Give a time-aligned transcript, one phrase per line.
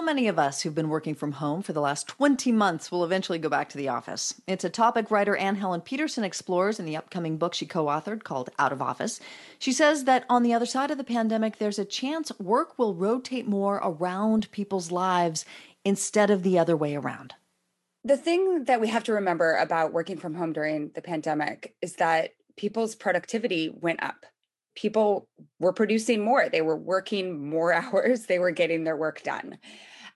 [0.00, 3.04] How many of us who've been working from home for the last 20 months will
[3.04, 4.40] eventually go back to the office?
[4.46, 8.24] It's a topic writer Anne Helen Petersen explores in the upcoming book she co authored
[8.24, 9.20] called Out of Office.
[9.58, 12.94] She says that on the other side of the pandemic, there's a chance work will
[12.94, 15.44] rotate more around people's lives
[15.84, 17.34] instead of the other way around.
[18.02, 21.96] The thing that we have to remember about working from home during the pandemic is
[21.96, 24.24] that people's productivity went up
[24.74, 25.28] people
[25.58, 26.48] were producing more.
[26.48, 29.58] They were working more hours, they were getting their work done.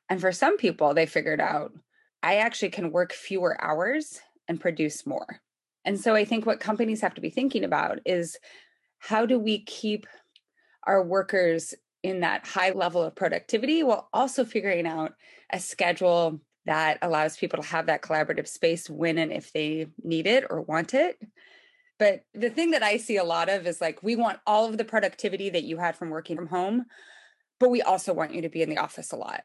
[0.08, 1.72] And for some people, they figured out
[2.22, 5.40] I actually can work fewer hours and produce more.
[5.84, 8.38] And so I think what companies have to be thinking about is
[8.98, 10.06] how do we keep
[10.86, 15.12] our workers in that high level of productivity while also figuring out
[15.50, 20.26] a schedule that allows people to have that collaborative space when and if they need
[20.26, 21.18] it or want it
[21.98, 24.78] but the thing that I see a lot of is like, we want all of
[24.78, 26.86] the productivity that you had from working from home,
[27.60, 29.42] but we also want you to be in the office a lot.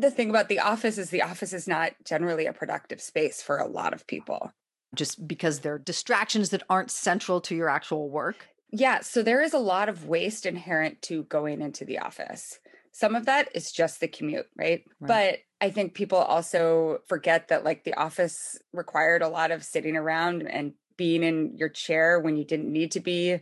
[0.00, 3.58] The thing about the office is the office is not generally a productive space for
[3.58, 4.50] a lot of people.
[4.94, 8.48] Just because there are distractions that aren't central to your actual work?
[8.72, 9.00] Yeah.
[9.00, 12.60] So there is a lot of waste inherent to going into the office.
[12.92, 14.84] Some of that is just the commute, right?
[15.00, 15.08] right?
[15.08, 19.96] But I think people also forget that like the office required a lot of sitting
[19.96, 23.38] around and being in your chair when you didn't need to be.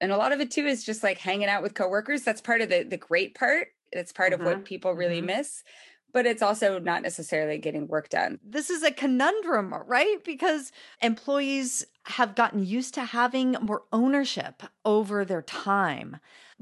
[0.00, 2.22] And a lot of it too is just like hanging out with coworkers.
[2.22, 3.68] That's part of the the great part.
[3.90, 4.42] It's part mm-hmm.
[4.42, 4.64] of what mm-hmm.
[4.64, 5.38] people really mm-hmm.
[5.38, 5.64] miss
[6.18, 8.40] but it's also not necessarily getting work done.
[8.42, 10.16] This is a conundrum, right?
[10.24, 16.16] Because employees have gotten used to having more ownership over their time.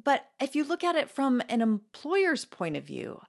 [0.04, 3.22] But if you look at it from an employer's point of view,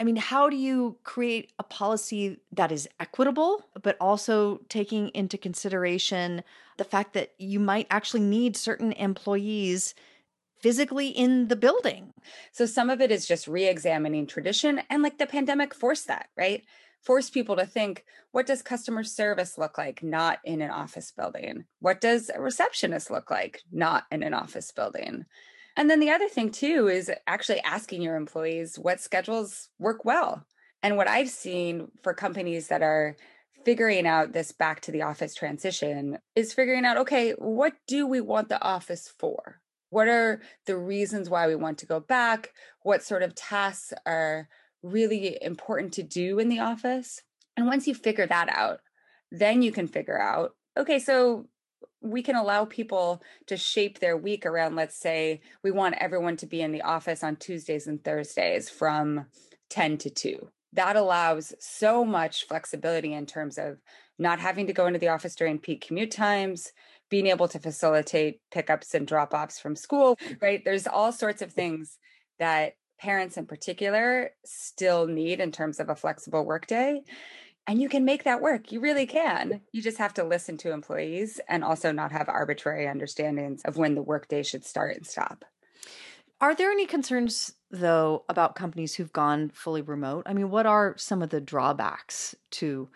[0.00, 5.38] I mean, how do you create a policy that is equitable, but also taking into
[5.38, 6.42] consideration
[6.78, 9.94] the fact that you might actually need certain employees
[10.62, 12.12] physically in the building?
[12.52, 14.80] So some of it is just re examining tradition.
[14.90, 16.64] And like the pandemic forced that, right?
[17.02, 21.64] Forced people to think what does customer service look like not in an office building?
[21.80, 25.24] What does a receptionist look like not in an office building?
[25.76, 30.44] And then the other thing too is actually asking your employees what schedules work well.
[30.82, 33.16] And what I've seen for companies that are
[33.64, 38.20] figuring out this back to the office transition is figuring out okay, what do we
[38.20, 39.60] want the office for?
[39.90, 42.52] What are the reasons why we want to go back?
[42.82, 44.48] What sort of tasks are
[44.82, 47.22] really important to do in the office?
[47.56, 48.80] And once you figure that out,
[49.30, 51.46] then you can figure out okay, so
[52.00, 56.46] we can allow people to shape their week around let's say we want everyone to
[56.46, 59.26] be in the office on Tuesdays and Thursdays from
[59.68, 63.78] 10 to 2 that allows so much flexibility in terms of
[64.18, 66.72] not having to go into the office during peak commute times
[67.10, 71.98] being able to facilitate pickups and drop-offs from school right there's all sorts of things
[72.38, 77.02] that parents in particular still need in terms of a flexible workday
[77.66, 78.72] and you can make that work.
[78.72, 79.60] You really can.
[79.70, 83.94] You just have to listen to employees and also not have arbitrary understandings of when
[83.94, 85.44] the workday should start and stop.
[86.40, 90.24] Are there any concerns, though, about companies who've gone fully remote?
[90.26, 92.88] I mean, what are some of the drawbacks to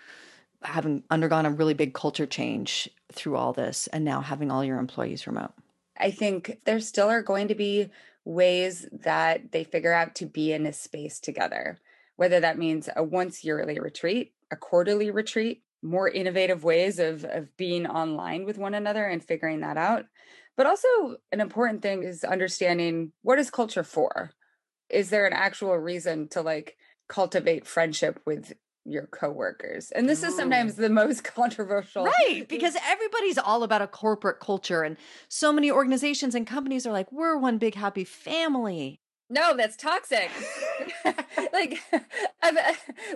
[0.65, 4.79] having undergone a really big culture change through all this and now having all your
[4.79, 5.53] employees remote?
[5.99, 7.91] I think there still are going to be
[8.25, 11.79] ways that they figure out to be in a space together,
[12.17, 17.55] whether that means a once yearly retreat a quarterly retreat, more innovative ways of, of
[17.57, 20.07] being online with one another and figuring that out.
[20.57, 24.31] But also, an important thing is understanding what is culture for?
[24.89, 26.77] Is there an actual reason to like
[27.09, 28.53] cultivate friendship with
[28.85, 29.91] your coworkers.
[29.93, 30.37] And this is mm.
[30.37, 32.05] sometimes the most controversial.
[32.05, 34.97] Right, because everybody's all about a corporate culture and
[35.29, 39.01] so many organizations and companies are like we're one big happy family.
[39.31, 40.31] No, that's toxic.
[41.53, 41.81] like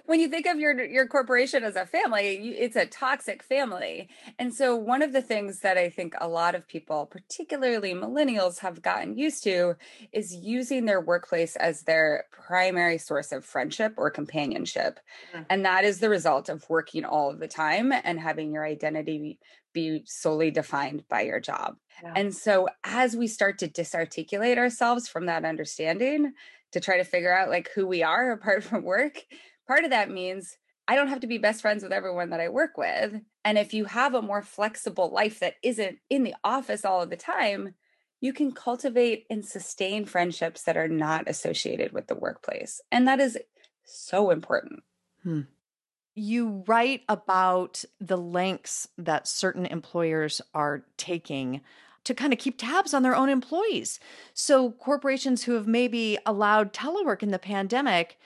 [0.07, 4.09] when you think of your your corporation as a family, it's a toxic family.
[4.39, 8.59] And so one of the things that I think a lot of people, particularly millennials
[8.61, 9.77] have gotten used to
[10.13, 15.01] is using their workplace as their primary source of friendship or companionship.
[15.33, 15.45] Mm-hmm.
[15.51, 19.39] And that is the result of working all of the time and having your identity
[19.73, 21.77] be solely defined by your job.
[22.03, 22.13] Yeah.
[22.17, 26.33] And so as we start to disarticulate ourselves from that understanding
[26.73, 29.25] to try to figure out like who we are apart from work,
[29.67, 30.57] part of that means
[30.87, 33.21] I don't have to be best friends with everyone that I work with.
[33.45, 37.11] And if you have a more flexible life that isn't in the office all of
[37.11, 37.75] the time,
[38.21, 42.81] you can cultivate and sustain friendships that are not associated with the workplace.
[42.91, 43.39] And that is
[43.85, 44.83] so important.
[45.23, 45.43] Hmm
[46.19, 51.61] you write about the lengths that certain employers are taking
[52.05, 54.01] to kind of keep tabs on their own employees.
[54.35, 58.19] So, corporations who have maybe allowed telework in the pandemic,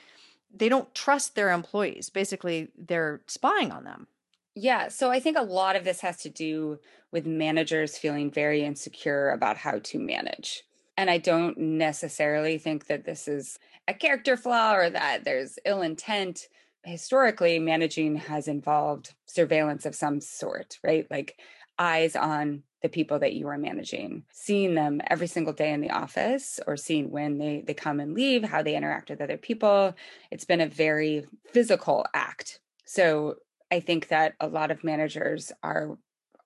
[0.54, 2.10] they don't trust their employees.
[2.10, 4.06] Basically, they're spying on them.
[4.54, 4.88] Yeah.
[4.88, 6.78] So I think a lot of this has to do
[7.10, 10.62] with managers feeling very insecure about how to manage.
[10.96, 13.58] And I don't necessarily think that this is
[13.88, 16.48] a character flaw or that there's ill intent.
[16.84, 21.06] Historically, managing has involved surveillance of some sort, right?
[21.10, 21.38] Like
[21.78, 25.90] eyes on the people that you are managing, seeing them every single day in the
[25.90, 29.94] office or seeing when they, they come and leave, how they interact with other people.
[30.30, 32.60] It's been a very physical act.
[32.84, 33.36] So
[33.70, 35.96] I think that a lot of managers are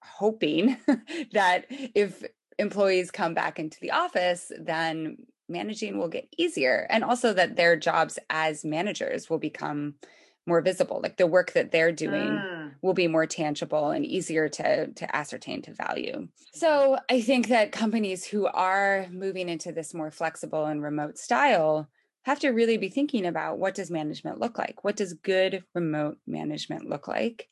[0.03, 0.77] hoping
[1.33, 2.23] that if
[2.59, 5.17] employees come back into the office, then
[5.49, 6.87] managing will get easier.
[6.91, 9.95] And also that their jobs as managers will become
[10.47, 12.73] more visible like the work that they're doing mm.
[12.83, 16.29] will be more tangible and easier to to ascertain to value.
[16.53, 21.89] So i think that companies who are moving into this more flexible and remote style
[22.23, 24.83] have to really be thinking about what does management look like?
[24.83, 27.49] What does good remote management look like?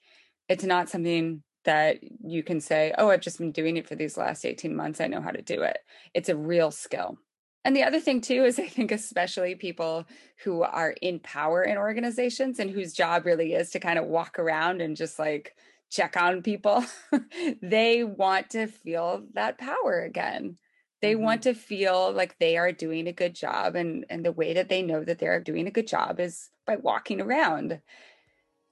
[0.49, 4.17] It's not something that you can say oh i've just been doing it for these
[4.17, 5.01] last 18 months.
[5.01, 5.79] I know how to do it.
[6.13, 7.19] It's a real skill
[7.65, 10.05] and the other thing too is I think especially people
[10.45, 14.39] who are in power in organizations and whose job really is to kind of walk
[14.39, 15.57] around and just like
[15.91, 16.85] check on people,
[17.63, 20.59] they want to feel that power again.
[21.01, 21.23] They mm-hmm.
[21.23, 24.69] want to feel like they are doing a good job and and the way that
[24.69, 27.81] they know that they're doing a good job is by walking around.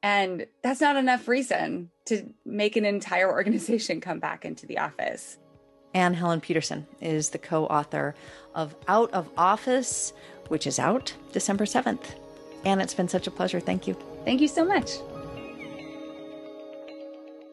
[0.02, 5.38] And that's not enough reason to make an entire organization come back into the office.
[5.94, 8.14] Anne Helen Petersen is the co author
[8.54, 10.12] of Out of Office,
[10.48, 12.14] which is out December 7th.
[12.64, 13.60] Anne, it's been such a pleasure.
[13.60, 13.96] Thank you.
[14.24, 14.92] Thank you so much.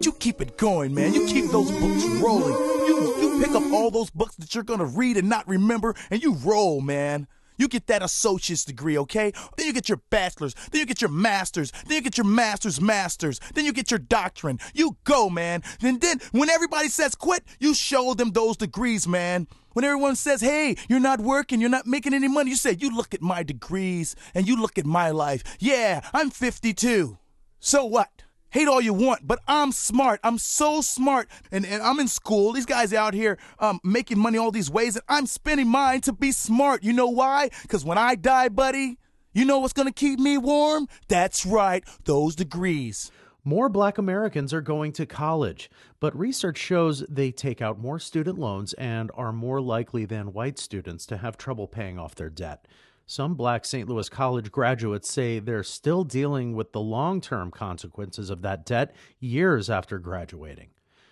[0.01, 1.13] You keep it going, man.
[1.13, 2.53] You keep those books rolling.
[2.87, 5.93] You, you pick up all those books that you're going to read and not remember,
[6.09, 7.27] and you roll, man.
[7.59, 9.31] You get that associate's degree, okay?
[9.57, 10.55] Then you get your bachelor's.
[10.71, 11.71] Then you get your master's.
[11.85, 13.39] Then you get your master's master's.
[13.53, 14.61] Then you get your doctorate.
[14.73, 15.61] You go, man.
[15.81, 19.47] And then when everybody says quit, you show them those degrees, man.
[19.73, 22.95] When everyone says, hey, you're not working, you're not making any money, you say, you
[22.95, 25.43] look at my degrees and you look at my life.
[25.59, 27.17] Yeah, I'm 52.
[27.59, 28.23] So what?
[28.51, 30.19] Hate all you want, but I'm smart.
[30.23, 31.29] I'm so smart.
[31.51, 32.53] And, and I'm in school.
[32.53, 36.13] These guys out here um, making money all these ways, and I'm spending mine to
[36.13, 36.83] be smart.
[36.83, 37.49] You know why?
[37.61, 38.97] Because when I die, buddy,
[39.33, 40.87] you know what's going to keep me warm?
[41.07, 43.11] That's right, those degrees.
[43.43, 45.69] More black Americans are going to college,
[45.99, 50.59] but research shows they take out more student loans and are more likely than white
[50.59, 52.67] students to have trouble paying off their debt.
[53.09, 53.89] Some black St.
[53.89, 58.93] Louis College graduates say they're still dealing with the long term consequences of that debt
[59.19, 60.67] years after graduating.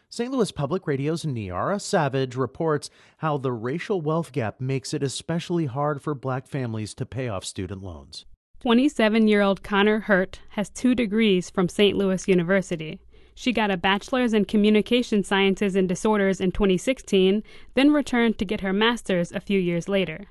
[0.07, 0.31] St.
[0.31, 5.99] Louis Public Radio's Niara Savage reports how the racial wealth gap makes it especially hard
[5.99, 8.25] for black families to pay off student loans.
[8.59, 11.97] 27 year old Connor Hurt has two degrees from St.
[11.97, 12.99] Louis University.
[13.33, 17.41] She got a bachelor's in communication sciences and disorders in 2016,
[17.73, 20.27] then returned to get her master's a few years later.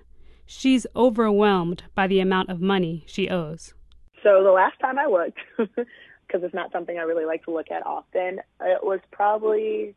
[0.46, 3.74] She's overwhelmed by the amount of money she owes.
[4.22, 7.70] So the last time I looked, because it's not something I really like to look
[7.70, 9.94] at often, it was probably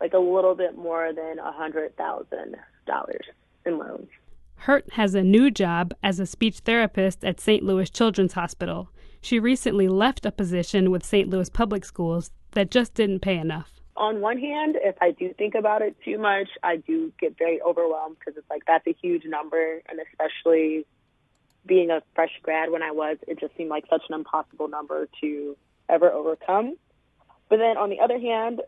[0.00, 2.56] like a little bit more than a hundred thousand
[2.86, 3.26] dollars
[3.64, 4.08] in loans.
[4.56, 7.62] Hurt has a new job as a speech therapist at St.
[7.62, 8.90] Louis Children's Hospital.
[9.20, 11.28] She recently left a position with St.
[11.28, 15.54] Louis Public Schools that just didn't pay enough on one hand, if I do think
[15.54, 19.24] about it too much, I do get very overwhelmed because it's like that's a huge
[19.24, 20.86] number, and especially
[21.66, 25.08] being a fresh grad when I was, it just seemed like such an impossible number
[25.20, 25.56] to
[25.88, 26.76] ever overcome.
[27.48, 28.62] But then on the other hand,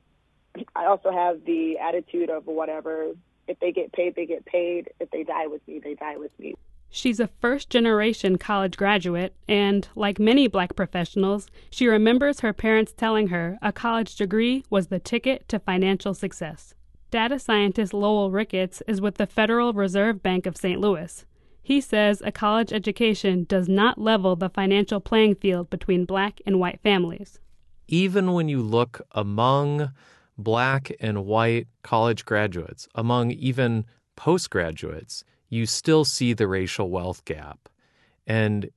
[0.74, 3.12] I also have the attitude of whatever.
[3.46, 4.90] If they get paid, they get paid.
[5.00, 6.54] If they die with me, they die with me.
[6.90, 12.94] She's a first generation college graduate, and like many black professionals, she remembers her parents
[12.96, 16.74] telling her a college degree was the ticket to financial success.
[17.10, 20.80] Data scientist Lowell Ricketts is with the Federal Reserve Bank of St.
[20.80, 21.24] Louis.
[21.62, 26.58] He says a college education does not level the financial playing field between black and
[26.58, 27.38] white families.
[27.86, 29.92] Even when you look among
[30.38, 33.84] black and white college graduates, among even
[34.16, 37.68] postgraduates, you still see the racial wealth gap.
[38.26, 38.70] And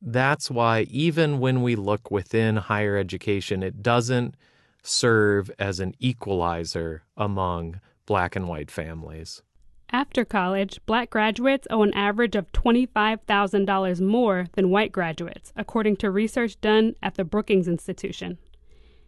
[0.00, 4.34] that's why, even when we look within higher education, it doesn't
[4.82, 9.42] serve as an equalizer among black and white families.
[9.90, 16.10] After college, black graduates owe an average of $25,000 more than white graduates, according to
[16.10, 18.38] research done at the Brookings Institution.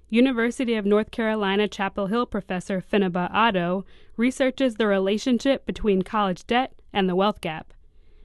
[0.09, 3.85] University of North Carolina Chapel Hill professor Fenaba Addo
[4.17, 7.73] researches the relationship between college debt and the wealth gap.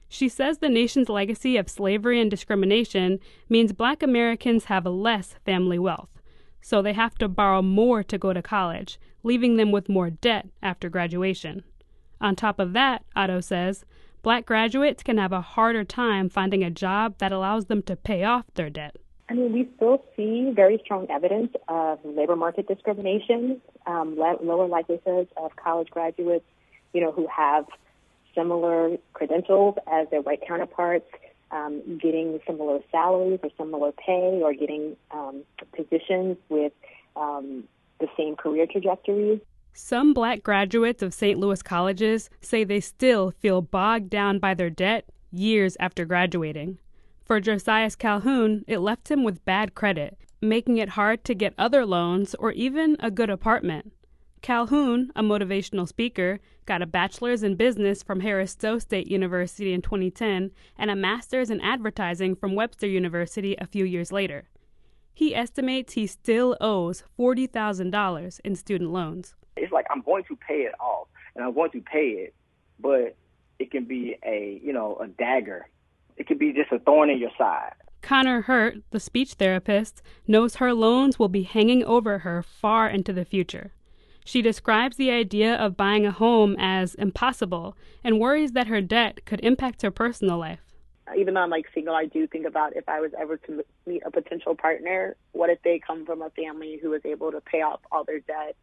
[0.08, 3.18] She says the nation's legacy of slavery and discrimination
[3.48, 6.10] means black Americans have less family wealth,
[6.60, 10.48] so they have to borrow more to go to college, leaving them with more debt
[10.62, 11.64] after graduation.
[12.20, 13.84] On top of that, Addo says,
[14.22, 18.24] black graduates can have a harder time finding a job that allows them to pay
[18.24, 18.96] off their debt.
[19.28, 25.30] I mean, we still see very strong evidence of labor market discrimination, um, lower likelihoods
[25.36, 26.44] of college graduates,
[26.92, 27.66] you know, who have
[28.36, 31.06] similar credentials as their white counterparts,
[31.50, 35.42] um, getting similar salaries or similar pay, or getting um,
[35.74, 36.72] positions with
[37.16, 37.64] um,
[37.98, 39.40] the same career trajectories.
[39.72, 41.38] Some black graduates of St.
[41.38, 46.78] Louis colleges say they still feel bogged down by their debt years after graduating.
[47.24, 51.84] For Josias Calhoun, it left him with bad credit, making it hard to get other
[51.84, 53.92] loans or even a good apartment.
[54.46, 59.82] Calhoun, a motivational speaker, got a bachelor's in business from Harris Stowe State University in
[59.82, 64.48] 2010 and a master's in advertising from Webster University a few years later.
[65.12, 69.34] He estimates he still owes $40,000 in student loans.
[69.56, 72.34] It's like I'm going to pay it off and I'm going to pay it,
[72.78, 73.16] but
[73.58, 75.66] it can be a, you know, a dagger
[76.16, 77.74] it could be just a thorn in your side.
[78.00, 83.12] Connor Hurt, the speech therapist, knows her loans will be hanging over her far into
[83.12, 83.72] the future.
[84.26, 89.24] She describes the idea of buying a home as impossible and worries that her debt
[89.24, 90.60] could impact her personal life.
[91.16, 94.02] Even though I'm like single, I do think about if I was ever to meet
[94.04, 97.62] a potential partner, what if they come from a family who is able to pay
[97.62, 98.56] off all their debt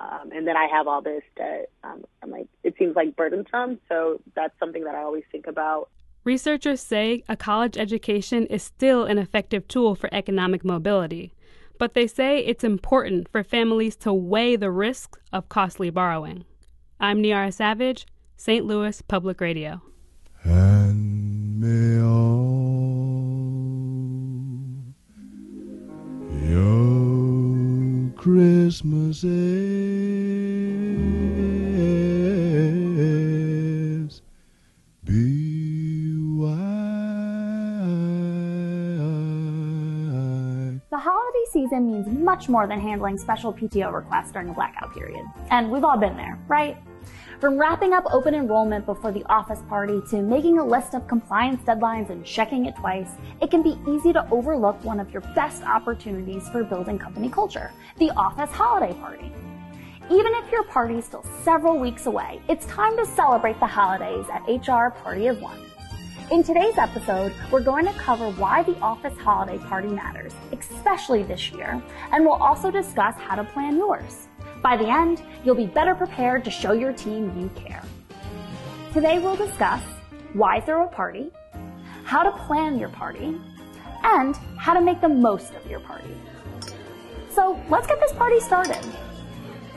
[0.00, 1.70] um, and then I have all this debt.
[1.82, 3.80] Um, I'm like, it seems like burdensome.
[3.88, 5.90] So that's something that I always think about.
[6.24, 11.32] Researchers say a college education is still an effective tool for economic mobility,
[11.78, 16.44] but they say it's important for families to weigh the risks of costly borrowing.
[17.00, 18.06] I'm Niara Savage,
[18.36, 18.66] St.
[18.66, 19.80] Louis Public Radio.
[20.42, 22.48] And may all
[26.44, 29.22] your Christmases
[41.68, 45.24] season means much more than handling special PTO requests during a blackout period.
[45.50, 46.76] And we've all been there, right?
[47.40, 51.62] From wrapping up open enrollment before the office party to making a list of compliance
[51.62, 53.10] deadlines and checking it twice,
[53.40, 57.70] it can be easy to overlook one of your best opportunities for building company culture,
[57.98, 59.30] the office holiday party.
[60.10, 64.24] Even if your party is still several weeks away, it's time to celebrate the holidays
[64.32, 65.67] at HR Party of One.
[66.30, 71.50] In today's episode, we're going to cover why the office holiday party matters, especially this
[71.52, 71.82] year,
[72.12, 74.28] and we'll also discuss how to plan yours.
[74.62, 77.82] By the end, you'll be better prepared to show your team you care.
[78.92, 79.80] Today we'll discuss
[80.34, 81.30] why throw a party,
[82.04, 83.40] how to plan your party,
[84.04, 86.14] and how to make the most of your party.
[87.30, 88.84] So let's get this party started.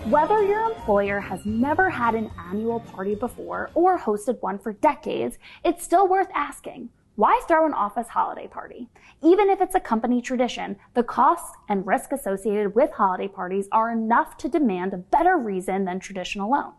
[0.05, 5.37] Whether your employer has never had an annual party before or hosted one for decades,
[5.63, 6.89] it's still worth asking.
[7.17, 8.89] Why throw an office holiday party?
[9.21, 13.91] Even if it's a company tradition, the costs and risk associated with holiday parties are
[13.91, 16.73] enough to demand a better reason than tradition alone.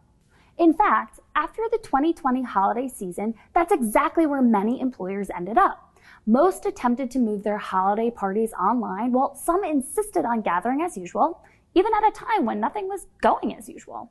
[0.58, 5.96] In fact, after the 2020 holiday season, that's exactly where many employers ended up.
[6.26, 11.40] Most attempted to move their holiday parties online, while some insisted on gathering as usual,
[11.74, 14.10] even at a time when nothing was going as usual.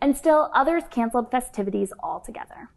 [0.00, 2.70] And still, others canceled festivities altogether.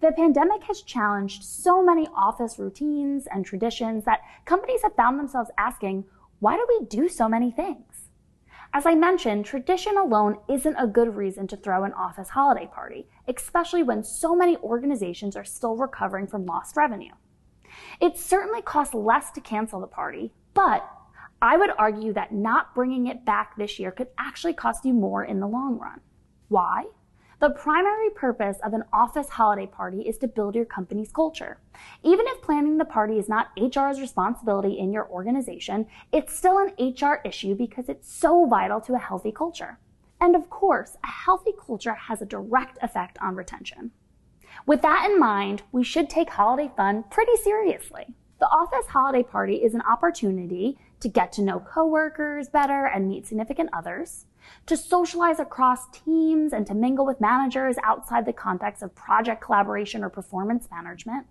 [0.00, 5.50] The pandemic has challenged so many office routines and traditions that companies have found themselves
[5.58, 6.04] asking,
[6.38, 8.10] why do we do so many things?
[8.72, 13.08] As I mentioned, tradition alone isn't a good reason to throw an office holiday party,
[13.26, 17.12] especially when so many organizations are still recovering from lost revenue.
[18.00, 20.88] It certainly costs less to cancel the party, but
[21.40, 25.24] I would argue that not bringing it back this year could actually cost you more
[25.24, 26.00] in the long run.
[26.48, 26.86] Why?
[27.40, 31.60] The primary purpose of an office holiday party is to build your company's culture.
[32.02, 36.74] Even if planning the party is not HR's responsibility in your organization, it's still an
[36.76, 39.78] HR issue because it's so vital to a healthy culture.
[40.20, 43.92] And of course, a healthy culture has a direct effect on retention.
[44.66, 48.16] With that in mind, we should take holiday fun pretty seriously.
[48.40, 53.26] The office holiday party is an opportunity to get to know coworkers better and meet
[53.26, 54.26] significant others,
[54.66, 60.02] to socialize across teams and to mingle with managers outside the context of project collaboration
[60.02, 61.26] or performance management,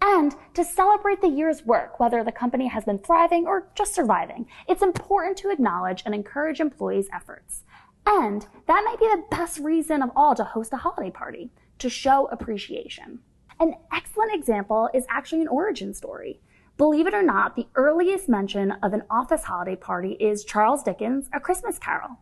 [0.00, 4.46] and to celebrate the year's work, whether the company has been thriving or just surviving.
[4.68, 7.62] It's important to acknowledge and encourage employees' efforts.
[8.06, 11.88] And that might be the best reason of all to host a holiday party, to
[11.88, 13.20] show appreciation.
[13.58, 16.40] An excellent example is actually an origin story.
[16.78, 21.30] Believe it or not, the earliest mention of an office holiday party is Charles Dickens'
[21.32, 22.18] A Christmas Carol.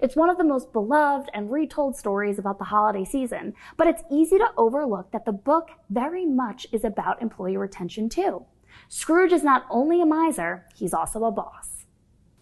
[0.00, 4.02] It's one of the most beloved and retold stories about the holiday season, but it's
[4.10, 8.46] easy to overlook that the book very much is about employee retention too.
[8.88, 11.84] Scrooge is not only a miser, he's also a boss.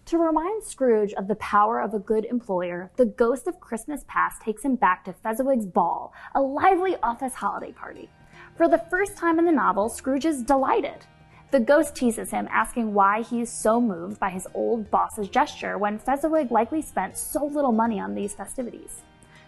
[0.05, 4.41] To remind Scrooge of the power of a good employer, the ghost of Christmas past
[4.41, 8.09] takes him back to Fezziwig's ball, a lively office holiday party.
[8.55, 11.05] For the first time in the novel, Scrooge is delighted.
[11.53, 15.79] The ghost teases him, asking why he is so moved by his old boss's gesture
[15.79, 19.03] when Fezziwig likely spent so little money on these festivities.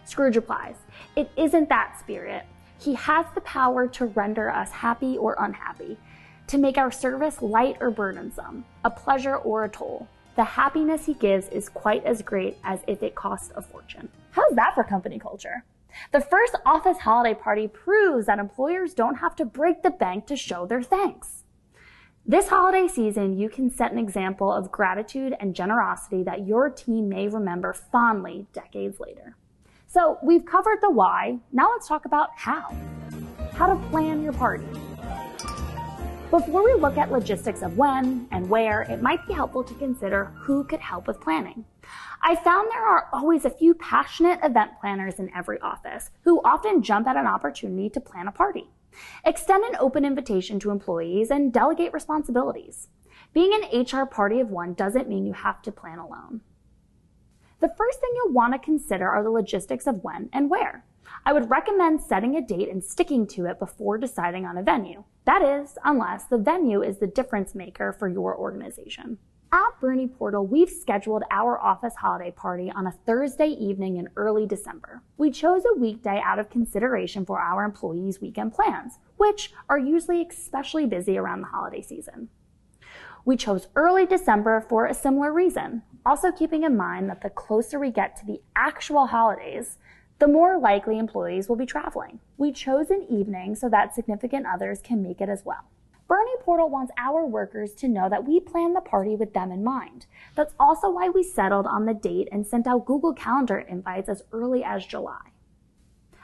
[0.05, 0.75] Scrooge replies,
[1.17, 2.45] It isn't that spirit.
[2.79, 5.97] He has the power to render us happy or unhappy,
[6.47, 10.07] to make our service light or burdensome, a pleasure or a toll.
[10.37, 14.07] The happiness he gives is quite as great as if it cost a fortune.
[14.31, 15.65] How's that for company culture?
[16.13, 20.37] The first office holiday party proves that employers don't have to break the bank to
[20.37, 21.38] show their thanks.
[22.29, 27.09] This holiday season, you can set an example of gratitude and generosity that your team
[27.09, 29.35] may remember fondly decades later.
[29.87, 31.39] So we've covered the why.
[31.51, 32.71] Now let's talk about how.
[33.53, 34.67] How to plan your party.
[36.29, 40.25] Before we look at logistics of when and where, it might be helpful to consider
[40.35, 41.65] who could help with planning.
[42.21, 46.83] I found there are always a few passionate event planners in every office who often
[46.83, 48.69] jump at an opportunity to plan a party.
[49.25, 52.87] Extend an open invitation to employees and delegate responsibilities.
[53.33, 56.41] Being an HR party of one doesn't mean you have to plan alone.
[57.59, 60.85] The first thing you'll want to consider are the logistics of when and where.
[61.25, 65.03] I would recommend setting a date and sticking to it before deciding on a venue.
[65.25, 69.17] That is, unless the venue is the difference maker for your organization.
[69.51, 75.01] At BerniePortal, we've scheduled our office holiday party on a Thursday evening in early December.
[75.17, 80.21] We chose a weekday out of consideration for our employees' weekend plans, which are usually
[80.21, 82.29] especially busy around the holiday season.
[83.25, 87.79] We chose early December for a similar reason, also keeping in mind that the closer
[87.79, 89.79] we get to the actual holidays,
[90.19, 92.19] the more likely employees will be traveling.
[92.37, 95.65] We chose an evening so that significant others can make it as well.
[96.09, 99.63] Bernie Portal wants our workers to know that we plan the party with them in
[99.63, 100.07] mind.
[100.33, 104.23] That's also why we settled on the date and sent out Google Calendar invites as
[104.31, 105.21] early as July.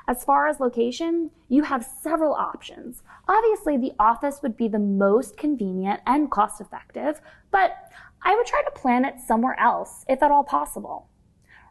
[0.07, 3.03] As far as location, you have several options.
[3.27, 7.21] Obviously, the office would be the most convenient and cost effective,
[7.51, 7.75] but
[8.23, 11.09] I would try to plan it somewhere else, if at all possible.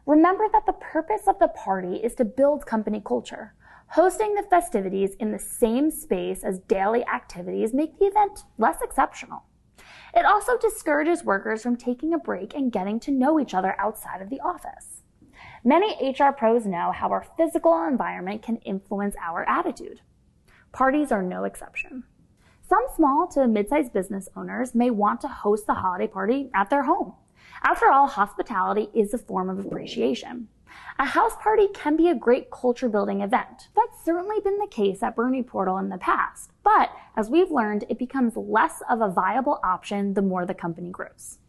[0.05, 3.54] Remember that the purpose of the party is to build company culture.
[3.89, 9.43] Hosting the festivities in the same space as daily activities make the event less exceptional.
[10.13, 14.21] It also discourages workers from taking a break and getting to know each other outside
[14.21, 15.01] of the office.
[15.63, 20.01] Many HR pros know how our physical environment can influence our attitude.
[20.71, 22.03] Parties are no exception.
[22.67, 26.83] Some small to mid-sized business owners may want to host the holiday party at their
[26.83, 27.13] home.
[27.63, 30.49] After all, hospitality is a form of appreciation.
[30.97, 33.69] A house party can be a great culture building event.
[33.75, 37.99] That's certainly been the case at BerniePortal in the past, but as we've learned, it
[37.99, 41.39] becomes less of a viable option the more the company grows.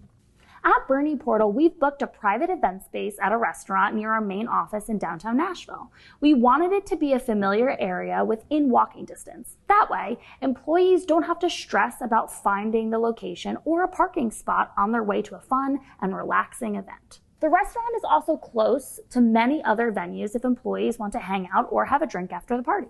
[0.66, 4.88] At BerniePortal, we've booked a private event space at a restaurant near our main office
[4.88, 5.92] in downtown Nashville.
[6.20, 9.58] We wanted it to be a familiar area within walking distance.
[9.68, 14.72] That way, employees don't have to stress about finding the location or a parking spot
[14.76, 17.20] on their way to a fun and relaxing event.
[17.38, 21.68] The restaurant is also close to many other venues if employees want to hang out
[21.70, 22.88] or have a drink after the party.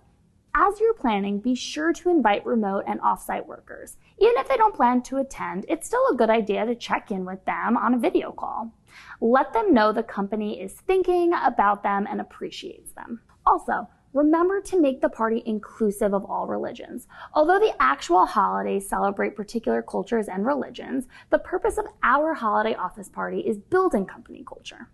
[0.54, 3.96] As you're planning, be sure to invite remote and offsite workers.
[4.18, 7.24] Even if they don't plan to attend, it's still a good idea to check in
[7.24, 8.72] with them on a video call.
[9.20, 13.20] Let them know the company is thinking about them and appreciates them.
[13.44, 17.06] Also, remember to make the party inclusive of all religions.
[17.34, 23.10] Although the actual holidays celebrate particular cultures and religions, the purpose of our holiday office
[23.10, 24.88] party is building company culture.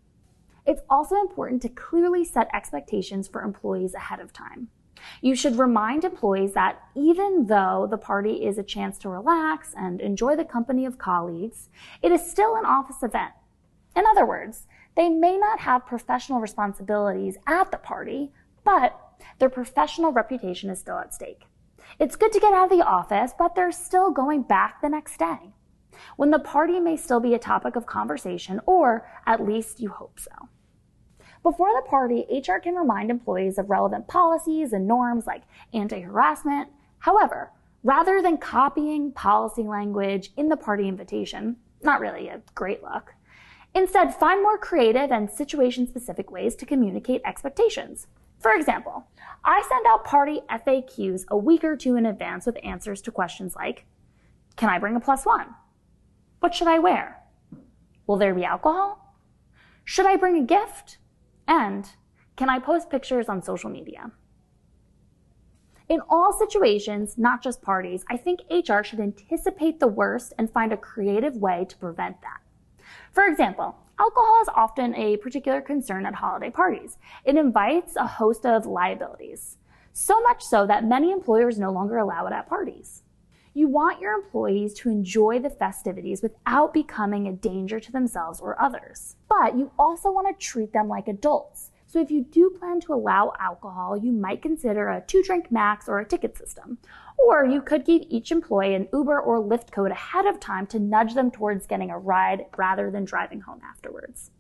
[0.67, 4.69] It's also important to clearly set expectations for employees ahead of time.
[5.21, 10.01] You should remind employees that even though the party is a chance to relax and
[10.01, 11.69] enjoy the company of colleagues,
[12.03, 13.33] it is still an office event.
[13.97, 18.33] In other words, they may not have professional responsibilities at the party,
[18.65, 18.99] but
[19.39, 21.45] their professional reputation is still at stake.
[21.99, 25.19] It's good to get out of the office, but they're still going back the next
[25.19, 25.53] day.
[26.17, 30.19] When the party may still be a topic of conversation, or at least you hope
[30.19, 30.49] so.
[31.43, 35.43] Before the party, HR can remind employees of relevant policies and norms like
[35.75, 36.71] anti-harassment.
[37.01, 37.51] However,
[37.83, 43.15] rather than copying policy language in the party invitation, not really a great look,
[43.75, 48.07] instead find more creative and situation-specific ways to communicate expectations.
[48.43, 49.07] For example,
[49.45, 53.55] I send out party FAQs a week or two in advance with answers to questions
[53.55, 53.87] like
[54.57, 55.55] Can I bring a plus one?
[56.41, 57.23] What should I wear?
[58.07, 59.17] Will there be alcohol?
[59.85, 60.99] Should I bring a gift?
[61.47, 61.89] And
[62.37, 64.11] can I post pictures on social media?
[65.89, 70.73] In all situations, not just parties, I think HR should anticipate the worst and find
[70.73, 72.41] a creative way to prevent that.
[73.13, 76.99] For example, alcohol is often a particular concern at holiday parties.
[77.25, 79.59] It invites a host of liabilities,
[79.93, 83.05] so much so that many employers no longer allow it at parties.
[83.55, 88.61] You want your employees to enjoy the festivities without becoming a danger to themselves or
[88.61, 89.15] others.
[89.29, 92.95] But you also want to treat them like adults so if you do plan to
[92.95, 96.79] allow alcohol, you might consider a two drink max or a ticket system.
[97.19, 100.79] Or you could give each employee an Uber or Lyft code ahead of time to
[100.79, 104.31] nudge them towards getting a ride rather than driving home afterwards.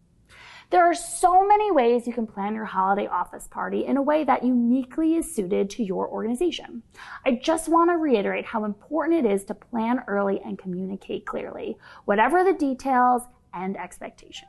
[0.70, 4.24] There are so many ways you can plan your holiday office party in a way
[4.24, 6.82] that uniquely is suited to your organization.
[7.26, 11.76] I just want to reiterate how important it is to plan early and communicate clearly,
[12.06, 14.48] whatever the details and expectations.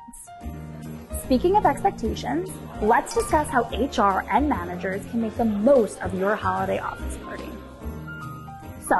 [1.23, 2.49] Speaking of expectations,
[2.81, 7.49] let's discuss how HR and managers can make the most of your holiday office party.
[8.87, 8.97] So,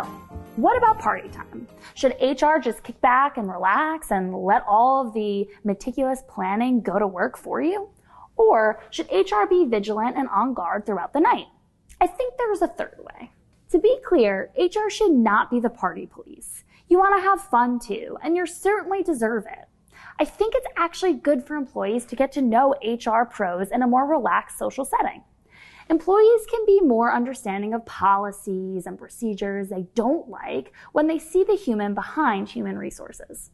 [0.56, 1.68] what about party time?
[1.96, 7.00] Should HR just kick back and relax and let all of the meticulous planning go
[7.00, 7.90] to work for you?
[8.36, 11.48] Or should HR be vigilant and on guard throughout the night?
[12.00, 13.32] I think there's a third way.
[13.72, 16.64] To be clear, HR should not be the party police.
[16.88, 19.68] You want to have fun too, and you certainly deserve it.
[20.20, 23.88] I think it's actually good for employees to get to know HR pros in a
[23.88, 25.24] more relaxed social setting.
[25.90, 31.44] Employees can be more understanding of policies and procedures they don't like when they see
[31.44, 33.52] the human behind human resources.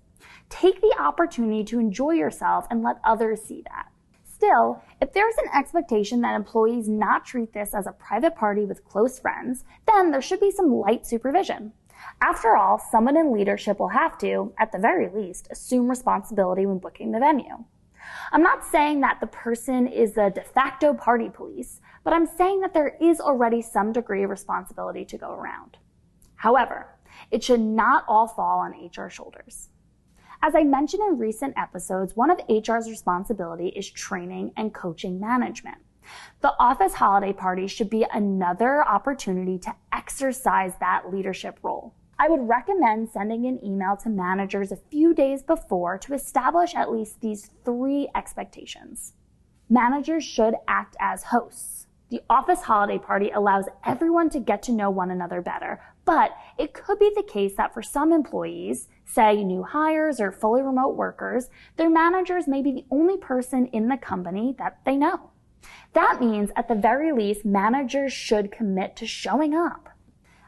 [0.50, 3.88] Take the opportunity to enjoy yourself and let others see that.
[4.24, 8.86] Still, if there's an expectation that employees not treat this as a private party with
[8.86, 11.74] close friends, then there should be some light supervision.
[12.22, 16.80] After all, someone in leadership will have to, at the very least, assume responsibility when
[16.80, 17.66] booking the venue.
[18.32, 22.62] I'm not saying that the person is the de facto party police, but I'm saying
[22.62, 25.78] that there is already some degree of responsibility to go around.
[26.36, 26.88] However,
[27.32, 29.70] it should not all fall on HR shoulders.
[30.42, 35.80] As I mentioned in recent episodes, one of HR's responsibility is training and coaching management.
[36.42, 41.94] The office holiday party should be another opportunity to exercise that leadership role.
[42.18, 46.92] I would recommend sending an email to managers a few days before to establish at
[46.92, 49.14] least these three expectations.
[49.70, 51.88] Managers should act as hosts.
[52.10, 56.74] The office holiday party allows everyone to get to know one another better, but it
[56.74, 61.50] could be the case that for some employees, say new hires or fully remote workers,
[61.78, 65.30] their managers may be the only person in the company that they know.
[65.94, 69.90] That means at the very least, managers should commit to showing up.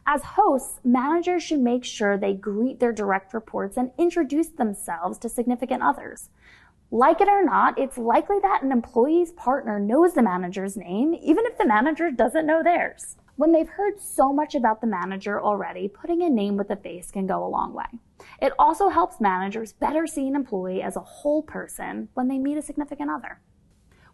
[0.06, 5.30] As hosts, managers should make sure they greet their direct reports and introduce themselves to
[5.30, 6.30] significant others.
[6.90, 11.46] Like it or not, it's likely that an employee's partner knows the manager's name, even
[11.46, 13.16] if the manager doesn't know theirs.
[13.38, 17.10] When they've heard so much about the manager already, putting a name with a face
[17.10, 17.86] can go a long way.
[18.42, 22.58] It also helps managers better see an employee as a whole person when they meet
[22.58, 23.40] a significant other.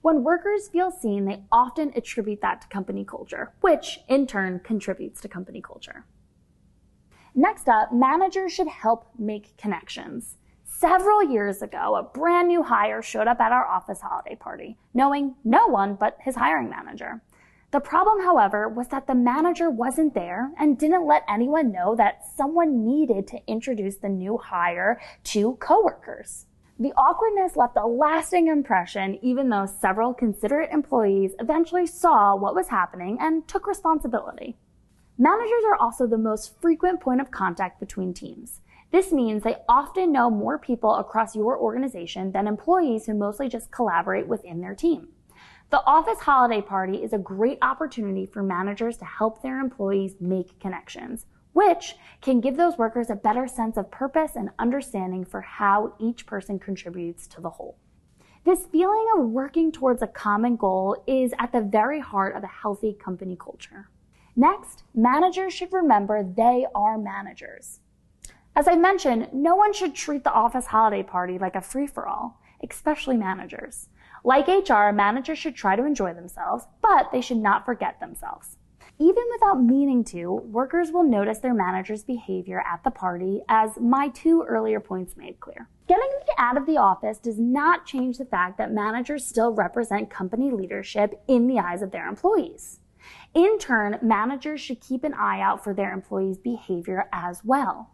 [0.01, 5.21] When workers feel seen, they often attribute that to company culture, which in turn contributes
[5.21, 6.05] to company culture.
[7.35, 10.37] Next up, managers should help make connections.
[10.63, 15.35] Several years ago, a brand new hire showed up at our office holiday party, knowing
[15.43, 17.21] no one but his hiring manager.
[17.71, 22.21] The problem, however, was that the manager wasn't there and didn't let anyone know that
[22.35, 26.45] someone needed to introduce the new hire to coworkers.
[26.79, 32.67] The awkwardness left a lasting impression, even though several considerate employees eventually saw what was
[32.67, 34.57] happening and took responsibility.
[35.17, 38.61] Managers are also the most frequent point of contact between teams.
[38.91, 43.71] This means they often know more people across your organization than employees who mostly just
[43.71, 45.07] collaborate within their team.
[45.71, 50.59] The office holiday party is a great opportunity for managers to help their employees make
[50.59, 51.25] connections
[51.57, 56.27] which can give those workers a better sense of purpose and understanding for how each
[56.27, 57.79] person contributes to the whole.
[58.43, 62.57] This feeling of working towards a common goal is at the very heart of a
[62.61, 63.89] healthy company culture.
[64.35, 67.79] Next, managers should remember they are managers.
[68.55, 72.07] As I mentioned, no one should treat the office holiday party like a free for
[72.07, 72.39] all,
[72.69, 73.89] especially managers.
[74.23, 78.56] Like HR, managers should try to enjoy themselves, but they should not forget themselves.
[78.99, 84.07] Even without meaning to, workers will notice their manager's behavior at the party, as my
[84.09, 85.69] two earlier points made clear.
[85.87, 90.09] Getting me out of the office does not change the fact that managers still represent
[90.09, 92.79] company leadership in the eyes of their employees.
[93.35, 97.91] In turn, managers should keep an eye out for their employees' behavior as well.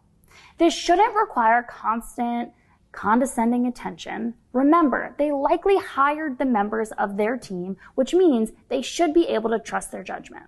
[0.56, 2.52] This shouldn't require constant,
[2.92, 4.34] condescending attention.
[4.54, 9.50] Remember, they likely hired the members of their team, which means they should be able
[9.50, 10.46] to trust their judgment.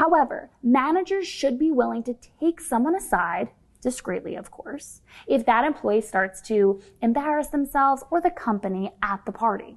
[0.00, 3.50] However, managers should be willing to take someone aside,
[3.82, 9.32] discreetly of course, if that employee starts to embarrass themselves or the company at the
[9.32, 9.76] party.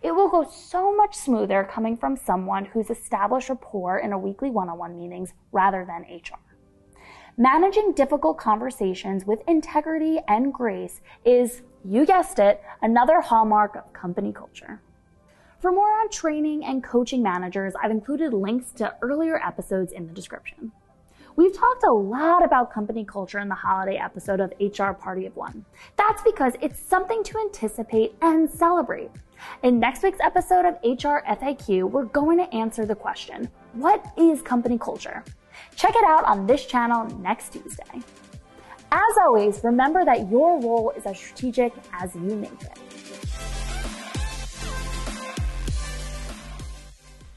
[0.00, 4.48] It will go so much smoother coming from someone who's established rapport in a weekly
[4.48, 6.38] one-on-one meetings rather than HR.
[7.36, 14.32] Managing difficult conversations with integrity and grace is, you guessed it, another hallmark of company
[14.32, 14.80] culture.
[15.62, 20.12] For more on training and coaching managers, I've included links to earlier episodes in the
[20.12, 20.72] description.
[21.36, 25.36] We've talked a lot about company culture in the holiday episode of HR Party of
[25.36, 25.64] One.
[25.96, 29.12] That's because it's something to anticipate and celebrate.
[29.62, 34.42] In next week's episode of HR FAQ, we're going to answer the question, what is
[34.42, 35.22] company culture?
[35.76, 38.02] Check it out on this channel next Tuesday.
[38.90, 42.91] As always, remember that your role is as strategic as you make it.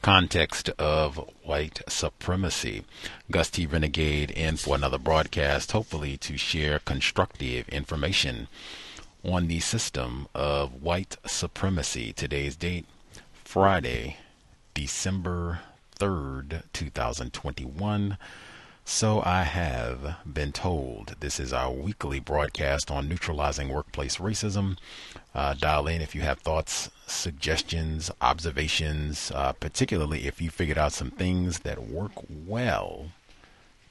[0.06, 2.84] Context of white supremacy.
[3.28, 3.66] Gus T.
[3.66, 8.46] Renegade in for another broadcast, hopefully to share constructive information
[9.24, 12.12] on the system of white supremacy.
[12.12, 12.86] Today's date,
[13.42, 14.18] Friday,
[14.74, 15.58] December
[15.98, 18.16] 3rd, 2021.
[18.84, 21.16] So I have been told.
[21.18, 24.78] This is our weekly broadcast on neutralizing workplace racism.
[25.34, 30.92] Uh, dial in if you have thoughts, suggestions, observations, uh, particularly if you figured out
[30.92, 33.12] some things that work well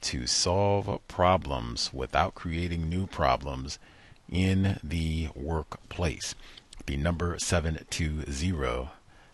[0.02, 3.78] to solve problems without creating new problems
[4.30, 6.34] in the workplace.
[6.86, 8.88] The number 720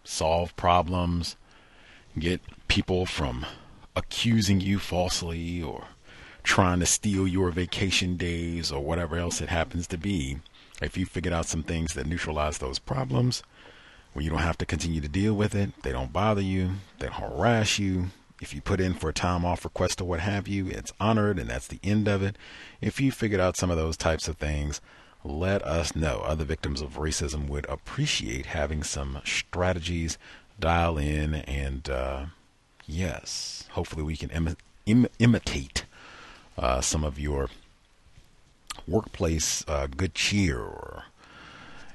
[0.05, 1.37] solve problems,
[2.19, 3.47] get people from
[3.95, 5.85] accusing you falsely or
[6.43, 10.39] trying to steal your vacation days or whatever else it happens to be,
[10.83, 13.43] if you figured out some things that neutralize those problems,
[14.13, 17.07] where you don't have to continue to deal with it, they don't bother you, they
[17.07, 18.07] don't harass you.
[18.41, 21.39] If you put in for a time off request or what have you, it's honored
[21.39, 22.37] and that's the end of it.
[22.81, 24.81] If you figured out some of those types of things,
[25.25, 26.23] let us know.
[26.25, 30.19] Other victims of racism would appreciate having some strategies.
[30.61, 32.27] Dial in and, uh,
[32.87, 35.85] yes, hopefully we can Im- Im- imitate
[36.57, 37.49] uh, some of your
[38.87, 41.05] workplace uh, good cheer or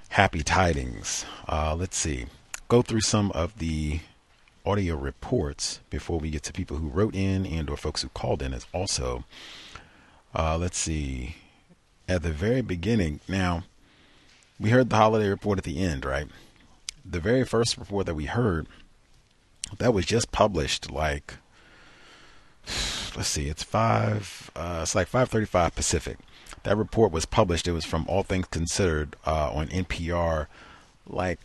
[0.09, 1.25] happy tidings.
[1.47, 2.25] Uh, let's see.
[2.67, 3.99] Go through some of the
[4.65, 8.41] audio reports before we get to people who wrote in and or folks who called
[8.41, 9.23] in as also.
[10.35, 11.35] Uh, let's see.
[12.07, 13.63] At the very beginning, now
[14.59, 16.27] we heard the holiday report at the end, right?
[17.05, 18.67] The very first report that we heard
[19.77, 21.35] that was just published like
[23.15, 24.51] let's see, it's five.
[24.55, 26.17] Uh, it's like five thirty-five Pacific.
[26.63, 27.67] That report was published.
[27.67, 30.47] It was from All Things Considered uh, on NPR,
[31.07, 31.39] like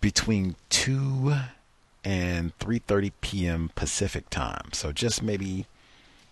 [0.00, 1.34] between two
[2.04, 3.70] and three thirty p.m.
[3.74, 4.70] Pacific time.
[4.72, 5.66] So just maybe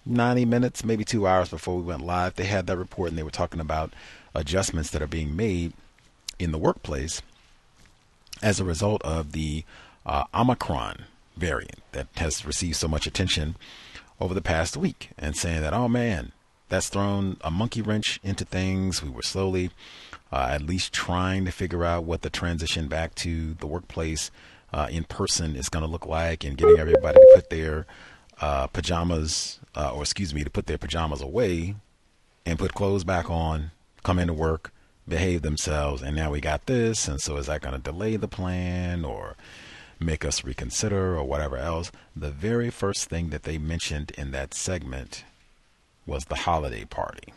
[0.07, 3.23] ninety minutes, maybe two hours before we went live, they had that report and they
[3.23, 3.93] were talking about
[4.35, 5.73] adjustments that are being made
[6.39, 7.23] in the workplace
[8.43, 9.65] as a result of the
[10.05, 11.05] uh, Omicron
[11.37, 13.57] variant that has received so much attention
[14.21, 16.33] over the past week and saying that, oh man,
[16.69, 19.03] that's thrown a monkey wrench into things.
[19.03, 19.71] We were slowly,
[20.33, 24.31] uh, at least trying to figure out what the transition back to the workplace
[24.73, 27.87] uh, in person is going to look like and getting everybody to put their
[28.41, 31.77] uh, pajamas, uh, or excuse me, to put their pajamas away
[32.45, 33.71] and put clothes back on,
[34.03, 34.73] come into work,
[35.09, 36.03] behave themselves.
[36.03, 37.09] And now we got this.
[37.09, 39.37] And so is that going to delay the plan or
[39.99, 44.53] make us reconsider or whatever else, the very first thing that they mentioned in that
[44.53, 45.25] segment
[46.07, 47.33] was the holiday party.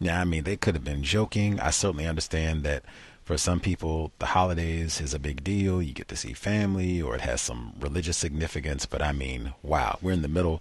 [0.00, 1.58] Now, I mean, they could have been joking.
[1.60, 2.84] I certainly understand that
[3.24, 5.80] For some people, the holidays is a big deal.
[5.80, 8.84] You get to see family or it has some religious significance.
[8.84, 10.60] But I mean, wow, we're in the middle,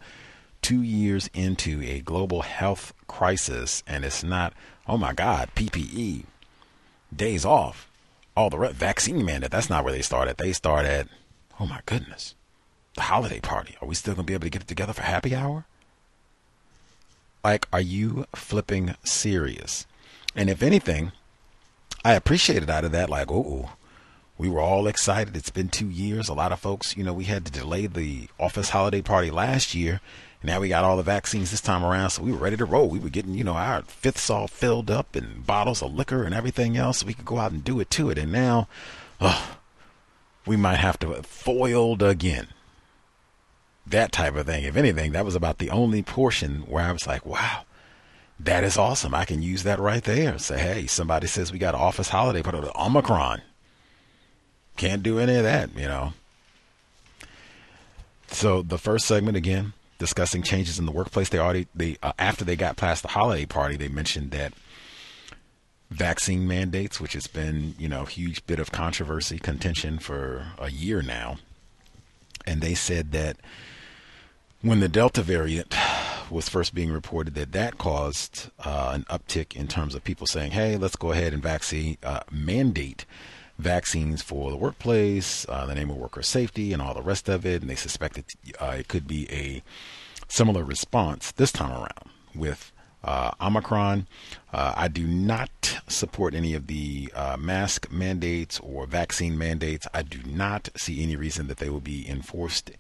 [0.62, 4.54] two years into a global health crisis, and it's not,
[4.88, 6.24] oh my God, PPE,
[7.14, 7.90] days off,
[8.36, 9.52] all the re- vaccine mandate.
[9.52, 10.38] That's not where they started.
[10.38, 11.10] They started,
[11.60, 12.34] oh my goodness,
[12.96, 13.76] the holiday party.
[13.82, 15.66] Are we still going to be able to get it together for happy hour?
[17.44, 19.86] Like, are you flipping serious?
[20.36, 21.12] And if anything,
[22.06, 23.72] I appreciated out of that, like, oh,
[24.38, 25.36] we were all excited.
[25.36, 26.30] It's been two years.
[26.30, 29.76] A lot of folks, you know, we had to delay the office holiday party last
[29.76, 30.00] year.
[30.42, 32.66] And now we got all the vaccines this time around, so we were ready to
[32.66, 32.88] roll.
[32.88, 36.34] We were getting, you know, our fifths all filled up and bottles of liquor and
[36.34, 38.18] everything else, so we could go out and do it to it.
[38.18, 38.68] And now,
[39.22, 39.58] oh,
[40.46, 42.48] we might have to foiled again.
[43.86, 44.64] That type of thing.
[44.64, 47.64] If anything, that was about the only portion where I was like, wow,
[48.40, 49.14] that is awesome.
[49.14, 50.38] I can use that right there.
[50.38, 53.42] Say, hey, somebody says we got office holiday, put it on Omicron.
[54.78, 56.14] Can't do any of that, you know.
[58.28, 61.30] So the first segment again, discussing changes in the workplace.
[61.30, 64.54] They already they uh, after they got past the holiday party, they mentioned that
[65.92, 70.72] vaccine mandates, which has been you know a huge bit of controversy, contention for a
[70.72, 71.38] year now,
[72.48, 73.38] and they said that
[74.64, 75.76] when the Delta variant
[76.30, 80.52] was first being reported that that caused uh, an uptick in terms of people saying,
[80.52, 83.06] "Hey, let's go ahead and vaccine uh, mandate
[83.60, 87.46] vaccines for the workplace, uh, the name of worker safety, and all the rest of
[87.46, 88.24] it." And they suspected
[88.60, 89.62] uh, it could be a
[90.30, 92.72] similar response this time around with
[93.04, 94.08] uh, Omicron.
[94.54, 99.88] Uh, I do not support any of the mask mandates or vaccine mandates.
[99.94, 102.72] I do not see any reason that they will be enforced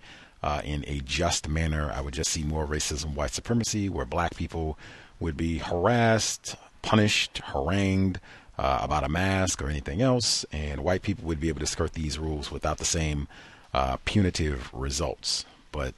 [0.43, 1.91] uh, in a just manner.
[1.91, 4.77] I would just see more racism, white supremacy, where black people
[5.19, 8.19] would be harassed, punished, harangued
[8.58, 11.93] uh, about a mask or anything else, and white people would be able to skirt
[11.93, 13.27] these rules without the same
[13.73, 15.45] uh, punitive results.
[15.71, 15.95] But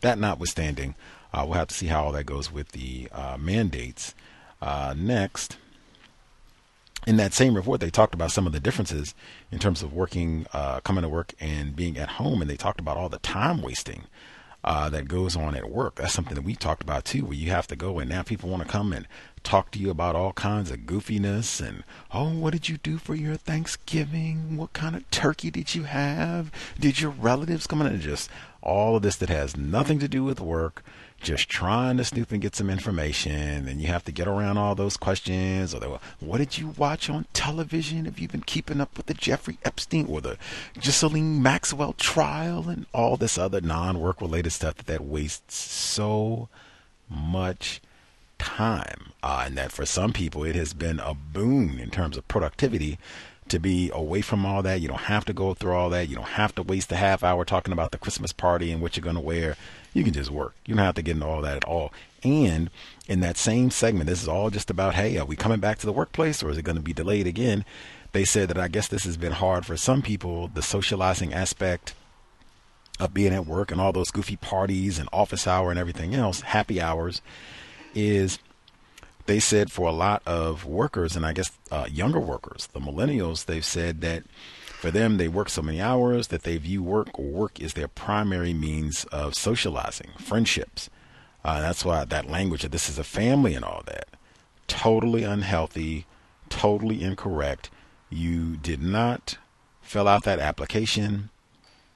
[0.00, 0.94] that notwithstanding,
[1.34, 4.14] uh, we'll have to see how all that goes with the uh, mandates.
[4.60, 5.56] Uh, next,
[7.06, 9.14] in that same report, they talked about some of the differences
[9.50, 12.40] in terms of working, uh, coming to work and being at home.
[12.40, 14.04] And they talked about all the time wasting
[14.64, 15.96] uh, that goes on at work.
[15.96, 18.48] That's something that we talked about too, where you have to go and now people
[18.48, 19.08] want to come and
[19.42, 23.16] talk to you about all kinds of goofiness and, oh, what did you do for
[23.16, 24.56] your Thanksgiving?
[24.56, 26.52] What kind of turkey did you have?
[26.78, 27.88] Did your relatives come in?
[27.88, 28.30] And just
[28.62, 30.84] all of this that has nothing to do with work
[31.22, 34.74] just trying to snoop and get some information and you have to get around all
[34.74, 38.96] those questions or the, what did you watch on television have you been keeping up
[38.96, 40.36] with the jeffrey epstein or the
[40.80, 46.48] Ghislaine maxwell trial and all this other non-work related stuff that, that wastes so
[47.08, 47.80] much
[48.38, 52.26] time uh, and that for some people it has been a boon in terms of
[52.26, 52.98] productivity
[53.48, 54.80] to be away from all that.
[54.80, 56.08] You don't have to go through all that.
[56.08, 58.96] You don't have to waste a half hour talking about the Christmas party and what
[58.96, 59.56] you're going to wear.
[59.94, 60.54] You can just work.
[60.66, 61.92] You don't have to get into all that at all.
[62.22, 62.70] And
[63.08, 65.86] in that same segment, this is all just about hey, are we coming back to
[65.86, 67.64] the workplace or is it going to be delayed again?
[68.12, 71.94] They said that I guess this has been hard for some people, the socializing aspect
[73.00, 76.42] of being at work and all those goofy parties and office hour and everything else,
[76.42, 77.22] happy hours,
[77.94, 78.38] is
[79.26, 83.46] they said for a lot of workers, and I guess uh, younger workers, the millennials,
[83.46, 84.24] they've said that
[84.82, 87.86] for them, they work so many hours that they view work or work is their
[87.86, 90.90] primary means of socializing, friendships.
[91.44, 94.08] Uh, that's why that language of this is a family and all that.
[94.66, 96.04] Totally unhealthy,
[96.48, 97.70] totally incorrect.
[98.10, 99.38] You did not
[99.82, 101.30] fill out that application,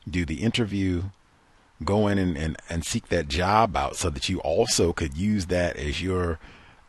[0.09, 1.07] do the interview,
[1.85, 5.47] go in and, and, and seek that job out so that you also could use
[5.47, 6.39] that as your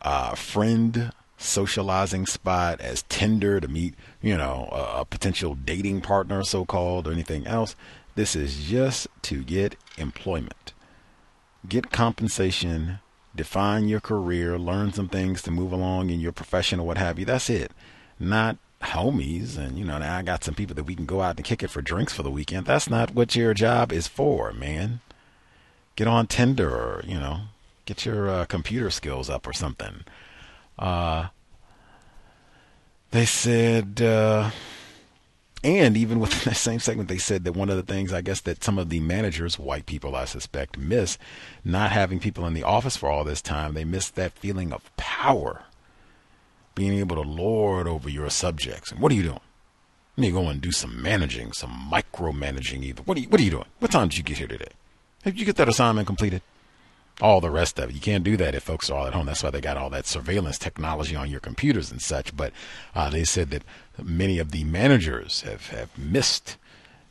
[0.02, 6.42] uh, friend socializing spot as Tinder to meet, you know, a, a potential dating partner,
[6.42, 7.74] so called, or anything else.
[8.14, 10.72] This is just to get employment,
[11.68, 12.98] get compensation,
[13.34, 17.18] define your career, learn some things to move along in your profession or what have
[17.18, 17.24] you.
[17.24, 17.70] That's it.
[18.18, 21.36] Not homies and you know now I got some people that we can go out
[21.36, 22.66] and kick it for drinks for the weekend.
[22.66, 25.00] That's not what your job is for, man.
[25.96, 27.40] Get on Tinder or you know
[27.86, 30.04] get your uh, computer skills up or something.
[30.78, 31.28] Uh,
[33.10, 34.50] they said, uh,
[35.64, 38.40] and even within that same segment, they said that one of the things I guess
[38.42, 41.18] that some of the managers, white people, I suspect, miss
[41.64, 43.74] not having people in the office for all this time.
[43.74, 45.62] They miss that feeling of power,
[46.74, 48.92] being able to lord over your subjects.
[48.92, 49.40] And what are you doing?
[50.16, 52.82] Let me go and do some managing, some micromanaging.
[52.82, 53.04] even.
[53.04, 53.28] What are you?
[53.28, 53.66] What are you doing?
[53.78, 54.72] What time did you get here today?
[55.24, 56.42] Did you get that assignment completed?
[57.20, 57.94] All the rest of it.
[57.94, 59.26] You can't do that if folks are all at home.
[59.26, 62.36] That's why they got all that surveillance technology on your computers and such.
[62.36, 62.52] But
[62.94, 63.64] uh, they said that
[64.02, 66.56] many of the managers have, have missed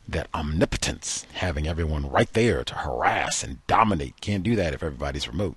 [0.08, 4.20] that omnipotence, having everyone right there to harass and dominate.
[4.20, 5.56] Can't do that if everybody's remote.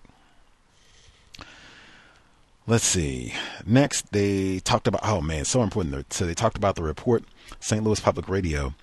[2.67, 3.33] Let's see.
[3.65, 6.13] Next, they talked about, oh man, so important.
[6.13, 7.23] So they talked about the report,
[7.59, 7.83] St.
[7.83, 8.73] Louis Public Radio.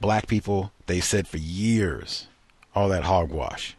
[0.00, 2.28] Black people, they said for years,
[2.74, 3.76] all that hogwash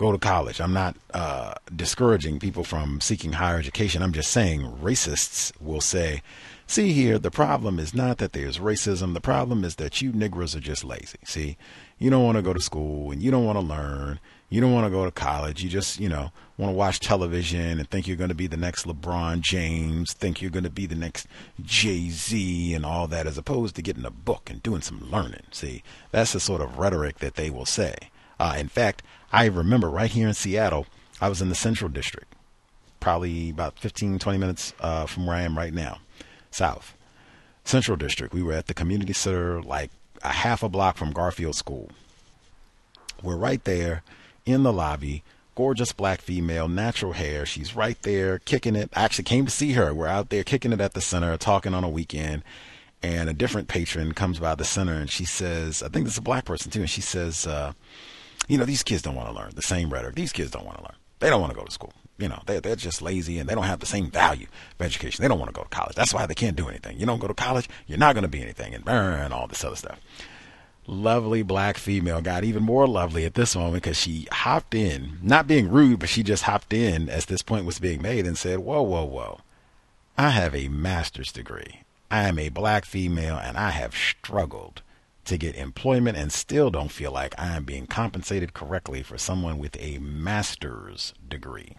[0.00, 0.62] go to college.
[0.62, 4.02] I'm not uh, discouraging people from seeking higher education.
[4.02, 6.22] I'm just saying racists will say,
[6.66, 9.12] see here, the problem is not that there's racism.
[9.12, 11.18] The problem is that you Negroes are just lazy.
[11.24, 11.58] See,
[11.98, 14.20] you don't want to go to school and you don't want to learn.
[14.48, 15.62] You don't want to go to college.
[15.62, 18.56] You just, you know, want to watch television and think you're going to be the
[18.56, 21.26] next LeBron James, think you're going to be the next
[21.60, 25.44] Jay Z and all that, as opposed to getting a book and doing some learning.
[25.50, 27.96] See, that's the sort of rhetoric that they will say.
[28.40, 30.86] Uh, in fact, I remember right here in Seattle,
[31.20, 32.34] I was in the Central District,
[32.98, 35.98] probably about 15, 20 minutes uh, from where I am right now,
[36.50, 36.96] south.
[37.64, 38.34] Central District.
[38.34, 39.90] We were at the community center, like
[40.22, 41.90] a half a block from Garfield School.
[43.22, 44.02] We're right there
[44.44, 45.22] in the lobby.
[45.54, 47.44] Gorgeous black female, natural hair.
[47.44, 48.90] She's right there kicking it.
[48.94, 49.92] I actually came to see her.
[49.94, 52.42] We're out there kicking it at the center, talking on a weekend.
[53.02, 56.18] And a different patron comes by the center and she says, I think this is
[56.18, 56.80] a black person too.
[56.80, 57.72] And she says, uh,
[58.50, 60.16] you know, these kids don't want to learn the same rhetoric.
[60.16, 60.96] These kids don't want to learn.
[61.20, 61.92] They don't want to go to school.
[62.18, 64.48] You know, they, they're just lazy and they don't have the same value
[64.78, 65.22] of education.
[65.22, 65.94] They don't want to go to college.
[65.94, 66.98] That's why they can't do anything.
[66.98, 69.64] You don't go to college, you're not going to be anything and burn all this
[69.64, 70.00] other stuff.
[70.86, 75.46] Lovely black female got even more lovely at this moment because she hopped in, not
[75.46, 78.58] being rude, but she just hopped in as this point was being made and said,
[78.58, 79.40] Whoa, whoa, whoa.
[80.18, 81.82] I have a master's degree.
[82.10, 84.82] I am a black female and I have struggled
[85.24, 89.58] to get employment and still don't feel like I am being compensated correctly for someone
[89.58, 91.76] with a master's degree.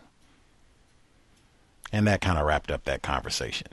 [1.91, 3.67] And that kind of wrapped up that conversation.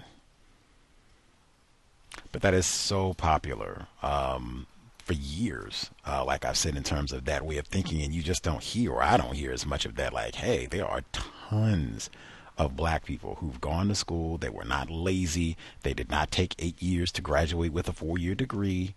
[2.33, 4.67] But that is so popular um,
[4.99, 8.03] for years, uh, like I've said, in terms of that way of thinking.
[8.03, 10.67] And you just don't hear, or I don't hear as much of that, like, hey,
[10.67, 12.11] there are tons
[12.59, 14.37] of black people who've gone to school.
[14.37, 15.57] They were not lazy.
[15.83, 18.95] They did not take eight years to graduate with a four year degree.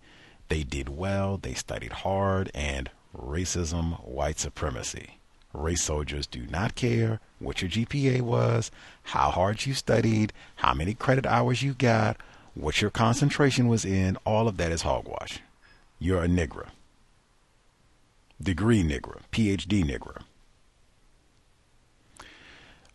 [0.52, 5.16] They did well, they studied hard, and racism, white supremacy.
[5.54, 8.70] Race soldiers do not care what your GPA was,
[9.04, 12.18] how hard you studied, how many credit hours you got,
[12.52, 14.18] what your concentration was in.
[14.26, 15.40] All of that is hogwash.
[15.98, 16.68] You're a Negro.
[18.38, 20.20] Degree Negro, PhD Negro.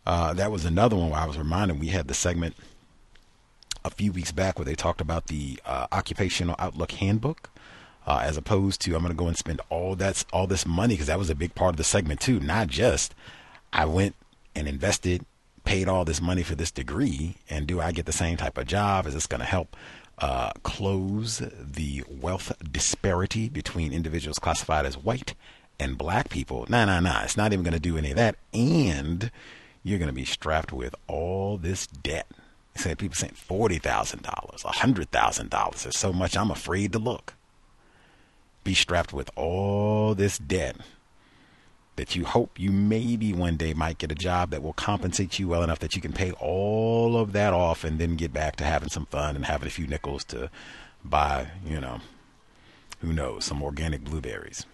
[0.06, 2.54] Uh, that was another one where I was reminded we had the segment
[3.84, 7.50] a few weeks back where they talked about the uh, occupational outlook handbook.
[8.06, 10.94] Uh, as opposed to I'm going to go and spend all that's all this money
[10.94, 12.40] because that was a big part of the segment too.
[12.40, 13.14] Not just
[13.70, 14.14] I went
[14.54, 15.26] and invested,
[15.64, 18.66] paid all this money for this degree, and do I get the same type of
[18.66, 19.06] job?
[19.06, 19.76] Is this going to help
[20.18, 25.34] uh, close the wealth disparity between individuals classified as white
[25.78, 26.64] and black people?
[26.68, 27.22] Nah, nah, nah.
[27.22, 29.30] It's not even going to do any of that, and
[29.82, 32.26] you're going to be strapped with all this debt
[32.84, 35.86] people saying forty thousand dollars, a hundred thousand dollars.
[35.86, 37.34] It's so much I'm afraid to look.
[38.64, 40.76] Be strapped with all this debt
[41.96, 45.48] that you hope you maybe one day might get a job that will compensate you
[45.48, 48.64] well enough that you can pay all of that off and then get back to
[48.64, 50.48] having some fun and having a few nickels to
[51.04, 52.00] buy, you know,
[53.00, 54.64] who knows, some organic blueberries.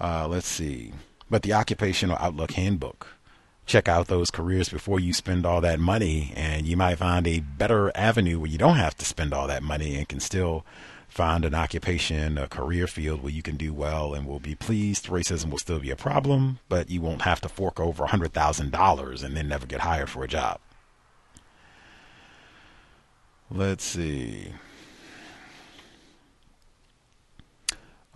[0.00, 0.92] Uh, let's see.
[1.28, 3.08] But the Occupational Outlook Handbook
[3.70, 7.38] check out those careers before you spend all that money and you might find a
[7.38, 10.66] better avenue where you don't have to spend all that money and can still
[11.06, 15.06] find an occupation, a career field where you can do well and will be pleased.
[15.06, 19.36] Racism will still be a problem, but you won't have to fork over $100,000 and
[19.36, 20.58] then never get hired for a job.
[23.52, 24.52] Let's see.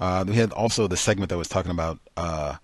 [0.00, 2.56] Uh, we had also the segment that was talking about uh,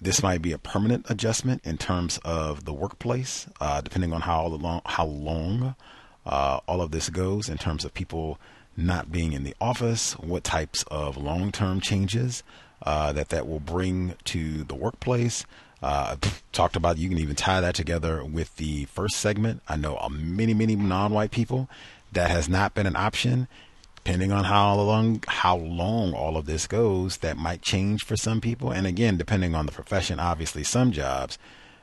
[0.00, 4.46] this might be a permanent adjustment in terms of the workplace, uh, depending on how
[4.46, 5.74] long how long
[6.26, 8.38] uh, all of this goes in terms of people
[8.76, 12.44] not being in the office, what types of long-term changes
[12.82, 15.44] uh, that that will bring to the workplace.
[15.80, 16.16] Uh,
[16.52, 19.62] talked about you can even tie that together with the first segment.
[19.68, 21.68] I know many many non-white people
[22.12, 23.48] that has not been an option
[24.08, 28.40] depending on how long how long all of this goes, that might change for some
[28.40, 28.70] people.
[28.70, 31.36] And again, depending on the profession, obviously some jobs,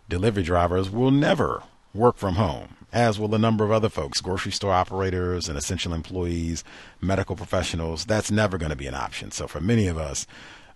[0.09, 1.61] delivery drivers will never
[1.93, 5.93] work from home, as will a number of other folks, grocery store operators and essential
[5.93, 6.63] employees,
[6.99, 8.05] medical professionals.
[8.05, 9.30] That's never going to be an option.
[9.30, 10.26] So for many of us,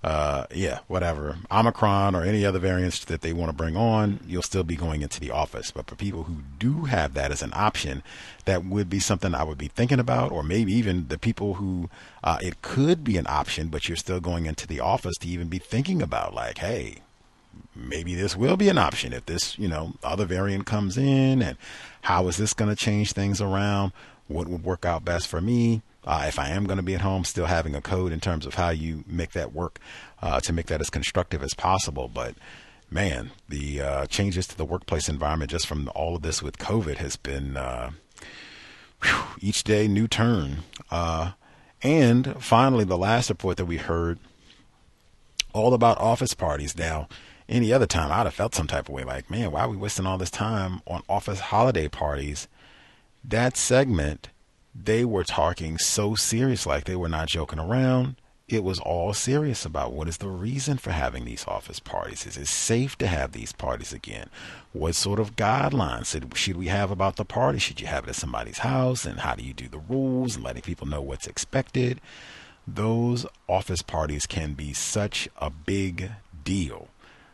[0.02, 4.42] uh, yeah, whatever, Omicron or any other variants that they want to bring on, you'll
[4.42, 5.72] still be going into the office.
[5.72, 8.02] But for people who do have that as an option,
[8.46, 11.90] that would be something I would be thinking about, or maybe even the people who
[12.24, 15.50] uh, it could be an option, but you're still going into the office to even
[15.50, 17.00] be thinking about, like, hey,
[17.76, 21.58] maybe this will be an option if this, you know, other variant comes in, and
[22.04, 23.92] how is this going to change things around?
[24.30, 25.82] What would work out best for me?
[26.10, 28.48] Uh, if I am going to be at home, still having a code in terms
[28.48, 29.78] of how you make that work
[30.24, 32.10] uh, to make that as constructive as possible.
[32.12, 32.34] But
[32.90, 36.98] man, the uh, changes to the workplace environment just from all of this with COVID
[36.98, 37.92] has been uh,
[39.04, 40.64] whew, each day new turn.
[40.90, 41.34] Uh,
[41.84, 44.18] and finally, the last report that we heard
[45.54, 46.76] all about office parties.
[46.76, 47.08] Now,
[47.48, 49.78] any other time, I'd have felt some type of way like, man, why are we
[49.78, 52.48] wasting all this time on office holiday parties?
[53.24, 54.30] That segment
[54.84, 58.16] they were talking so serious, like they were not joking around.
[58.48, 62.26] It was all serious about what is the reason for having these office parties?
[62.26, 64.30] Is it safe to have these parties again?
[64.74, 67.60] What sort of guidelines should we have about the party?
[67.60, 69.06] Should you have it at somebody's house?
[69.06, 72.02] And how do you do the rules and letting people know what's expected?
[72.68, 76.12] Those office parties can be such a big
[76.44, 76.88] deal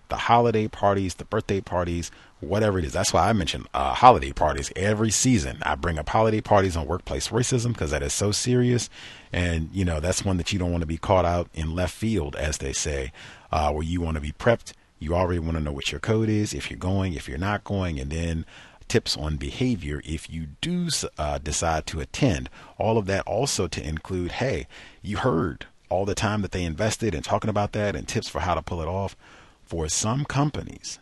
[0.09, 2.93] the holiday parties, the birthday parties, whatever it is.
[2.93, 5.57] That's why I mention uh, holiday parties every season.
[5.63, 8.89] I bring up holiday parties on workplace racism because that is so serious.
[9.31, 11.93] And, you know, that's one that you don't want to be caught out in left
[11.93, 13.11] field, as they say,
[13.51, 14.73] uh, where you want to be prepped.
[14.99, 17.63] You already want to know what your code is, if you're going, if you're not
[17.63, 18.45] going, and then
[18.87, 22.49] tips on behavior if you do uh, decide to attend.
[22.77, 24.67] All of that also to include hey,
[25.01, 28.41] you heard all the time that they invested in talking about that and tips for
[28.41, 29.15] how to pull it off
[29.63, 30.99] for some companies,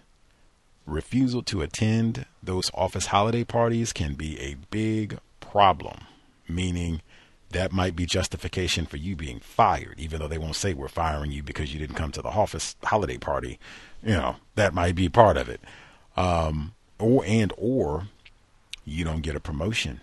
[0.85, 5.99] refusal to attend those office holiday parties can be a big problem,
[6.47, 7.01] meaning
[7.49, 11.31] that might be justification for you being fired, even though they won't say we're firing
[11.31, 13.59] you because you didn't come to the office holiday party.
[14.03, 15.61] You know, that might be part of it.
[16.17, 18.07] Um, or, and, or
[18.85, 20.01] you don't get a promotion.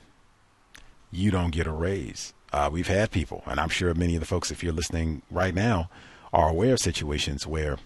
[1.11, 2.33] You don't get a raise.
[2.53, 5.55] Uh, we've had people, and I'm sure many of the folks, if you're listening right
[5.55, 5.91] now,
[6.33, 7.79] are aware of situations where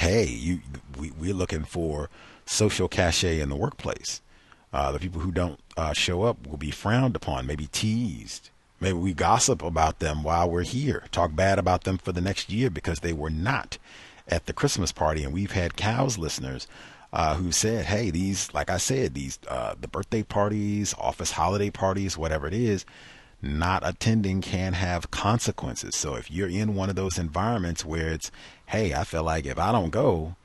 [0.00, 0.60] hey, you
[0.98, 2.10] we, we're looking for
[2.44, 4.20] social cachet in the workplace.
[4.72, 8.50] Uh, the people who don't uh, show up will be frowned upon, maybe teased.
[8.78, 12.50] Maybe we gossip about them while we're here, talk bad about them for the next
[12.50, 13.78] year because they were not
[14.28, 15.24] at the Christmas party.
[15.24, 16.66] And we've had COWS listeners
[17.12, 21.70] uh, who said, "Hey, these, like I said, these uh, the birthday parties, office holiday
[21.70, 22.84] parties, whatever it is."
[23.42, 25.94] not attending can have consequences.
[25.94, 28.30] So if you're in one of those environments where it's,
[28.66, 30.36] hey, I feel like if I don't go,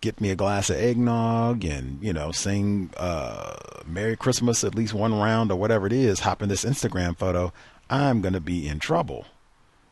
[0.00, 4.94] get me a glass of eggnog and, you know, sing uh, Merry Christmas at least
[4.94, 7.52] one round or whatever it is, hop in this Instagram photo,
[7.90, 9.26] I'm going to be in trouble.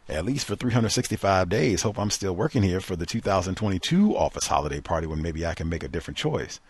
[0.09, 1.83] At least for 365 days.
[1.83, 5.69] Hope I'm still working here for the 2022 office holiday party when maybe I can
[5.69, 6.61] make a different choice.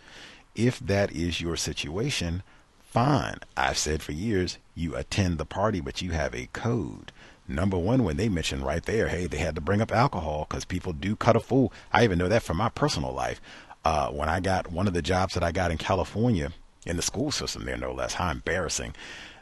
[0.55, 2.43] If that is your situation,
[2.80, 3.41] fine.
[3.55, 7.12] I've said for years, you attend the party, but you have a code.
[7.49, 10.64] Number one, when they mentioned right there, hey, they had to bring up alcohol because
[10.64, 11.72] people do cut a fool.
[11.92, 13.40] I even know that from my personal life.
[13.84, 16.53] Uh, when I got one of the jobs that I got in California
[16.84, 18.94] in the school system there, no less, how embarrassing.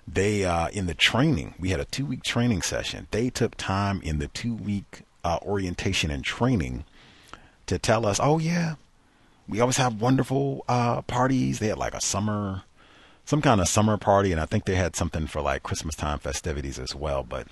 [0.06, 3.06] They, uh, in the training, we had a two week training session.
[3.10, 6.84] They took time in the two week uh, orientation and training
[7.66, 8.74] to tell us, oh, yeah,
[9.48, 11.58] we always have wonderful uh, parties.
[11.58, 12.64] They had like a summer
[13.24, 16.18] some kind of summer party, and I think they had something for like Christmas time
[16.18, 17.22] festivities as well.
[17.22, 17.48] But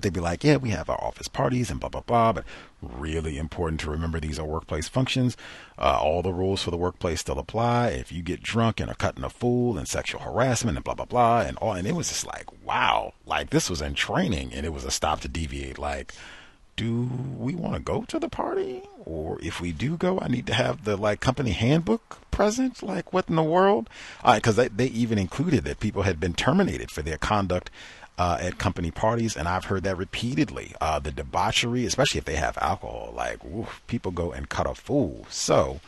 [0.00, 2.32] they'd be like, yeah, we have our office parties and blah, blah, blah.
[2.32, 2.44] But
[2.80, 5.36] really important to remember these are workplace functions.
[5.78, 7.88] Uh, all the rules for the workplace still apply.
[7.88, 11.04] If you get drunk and are cutting a fool and sexual harassment and blah, blah,
[11.04, 11.40] blah.
[11.40, 14.72] And all, and it was just like, wow, like this was in training and it
[14.72, 15.78] was a stop to deviate.
[15.78, 16.14] Like,
[16.78, 18.82] do we want to go to the party?
[19.04, 22.84] Or if we do go, I need to have the like company handbook present.
[22.84, 23.90] Like what in the world?
[24.24, 27.70] Because they, they even included that people had been terminated for their conduct
[28.18, 30.74] uh, at company parties, and I've heard that repeatedly.
[30.80, 34.74] Uh, the debauchery, especially if they have alcohol, like oof, people go and cut a
[34.74, 35.26] fool.
[35.30, 35.80] So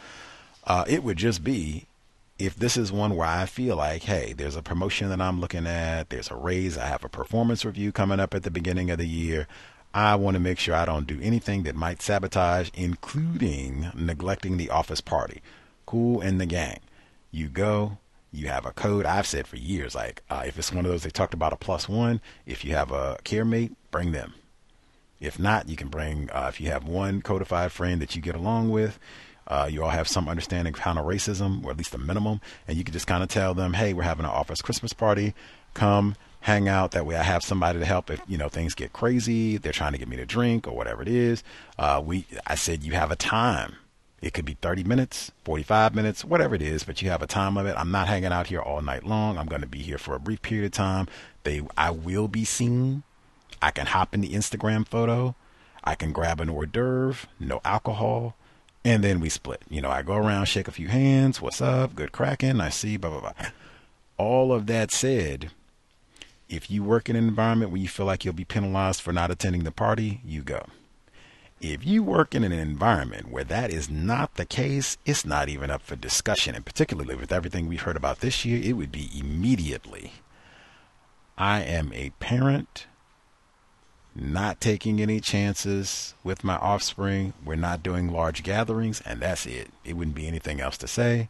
[0.64, 1.86] uh, it would just be
[2.38, 5.66] if this is one where I feel like, hey, there's a promotion that I'm looking
[5.66, 8.98] at, there's a raise, I have a performance review coming up at the beginning of
[8.98, 9.46] the year.
[9.92, 14.70] I want to make sure I don't do anything that might sabotage, including neglecting the
[14.70, 15.42] office party.
[15.84, 16.78] Cool in the Gang.
[17.32, 17.98] You go,
[18.32, 19.06] you have a code.
[19.06, 21.56] I've said for years, like uh, if it's one of those they talked about a
[21.56, 24.34] plus one, if you have a care mate, bring them.
[25.20, 28.34] If not, you can bring, uh, if you have one codified friend that you get
[28.34, 28.98] along with,
[29.46, 32.78] uh, you all have some understanding of counter racism, or at least a minimum, and
[32.78, 35.34] you can just kind of tell them, hey, we're having an office Christmas party.
[35.74, 36.92] Come, hang out.
[36.92, 39.56] That way, I have somebody to help if you know things get crazy.
[39.56, 41.42] They're trying to get me to drink or whatever it is.
[41.78, 43.76] Uh, we, I said, you have a time.
[44.22, 47.56] It could be 30 minutes, 45 minutes, whatever it is, but you have a time
[47.56, 47.74] limit.
[47.76, 49.38] I'm not hanging out here all night long.
[49.38, 51.08] I'm going to be here for a brief period of time.
[51.44, 53.02] They, I will be seen.
[53.62, 55.34] I can hop in the Instagram photo.
[55.82, 58.36] I can grab an hors d'oeuvre, no alcohol,
[58.84, 59.62] and then we split.
[59.70, 61.40] You know, I go around, shake a few hands.
[61.40, 61.94] What's up?
[61.94, 62.60] Good cracking.
[62.60, 63.32] I see, blah, blah, blah.
[64.18, 65.50] All of that said,
[66.50, 69.30] if you work in an environment where you feel like you'll be penalized for not
[69.30, 70.66] attending the party, you go.
[71.60, 75.70] If you work in an environment where that is not the case, it's not even
[75.70, 76.54] up for discussion.
[76.54, 80.12] And particularly with everything we've heard about this year, it would be immediately.
[81.36, 82.86] I am a parent,
[84.14, 87.34] not taking any chances with my offspring.
[87.44, 89.68] We're not doing large gatherings, and that's it.
[89.84, 91.28] It wouldn't be anything else to say.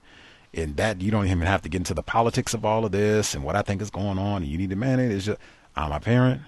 [0.54, 3.34] And that you don't even have to get into the politics of all of this
[3.34, 4.42] and what I think is going on.
[4.42, 5.12] And you need to manage.
[5.12, 5.40] It's just
[5.74, 6.42] I'm a parent,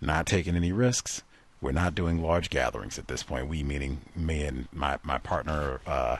[0.00, 1.22] not taking any risks
[1.60, 3.48] we're not doing large gatherings at this point.
[3.48, 6.18] We meaning me and my my partner, uh,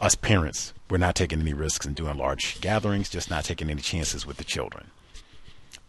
[0.00, 0.74] us parents.
[0.90, 3.08] We're not taking any risks in doing large gatherings.
[3.08, 4.90] Just not taking any chances with the children.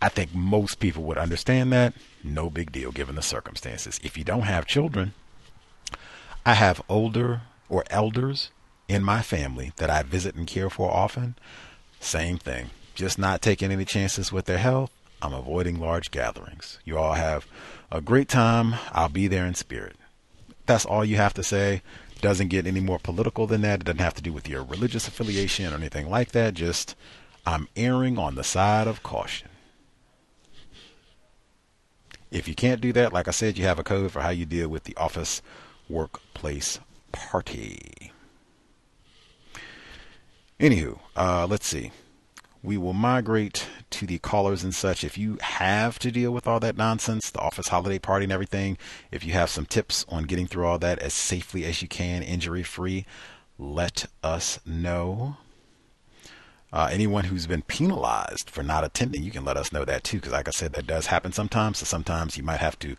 [0.01, 1.93] I think most people would understand that.
[2.23, 3.99] No big deal given the circumstances.
[4.03, 5.13] If you don't have children,
[6.45, 8.51] I have older or elders
[8.87, 11.35] in my family that I visit and care for often.
[11.99, 12.69] Same thing.
[12.95, 14.91] Just not taking any chances with their health.
[15.21, 16.79] I'm avoiding large gatherings.
[16.83, 17.47] You all have
[17.93, 18.73] a great time.
[18.91, 19.95] I'll be there in spirit.
[20.65, 21.83] That's all you have to say.
[22.21, 23.81] Doesn't get any more political than that.
[23.81, 26.55] It doesn't have to do with your religious affiliation or anything like that.
[26.55, 26.95] Just,
[27.45, 29.49] I'm erring on the side of caution.
[32.31, 34.45] If you can't do that, like I said, you have a code for how you
[34.45, 35.43] deal with the office
[35.87, 36.79] workplace
[37.11, 38.11] party.
[40.59, 41.91] Anywho, uh, let's see
[42.64, 45.03] we will migrate to the callers and such.
[45.03, 48.78] If you have to deal with all that nonsense, the office holiday party and everything,
[49.11, 52.24] if you have some tips on getting through all that as safely as you can,
[52.24, 53.05] injury free,
[53.59, 55.36] let us know.
[56.72, 60.18] Uh, anyone who's been penalized for not attending, you can let us know that too,
[60.18, 61.80] because like I said, that does happen sometimes.
[61.80, 62.95] So sometimes you might have to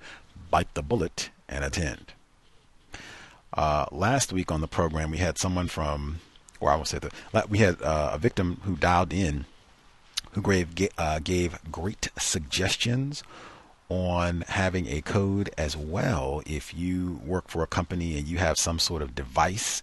[0.51, 2.12] bite the bullet and attend.
[3.55, 6.21] Uh, last week on the program, we had someone from,
[6.61, 6.99] or I will say
[7.33, 9.47] that we had uh, a victim who dialed in
[10.35, 13.22] who gave, uh, gave great suggestions
[13.89, 18.57] on having a code as well if you work for a company and you have
[18.59, 19.82] some sort of device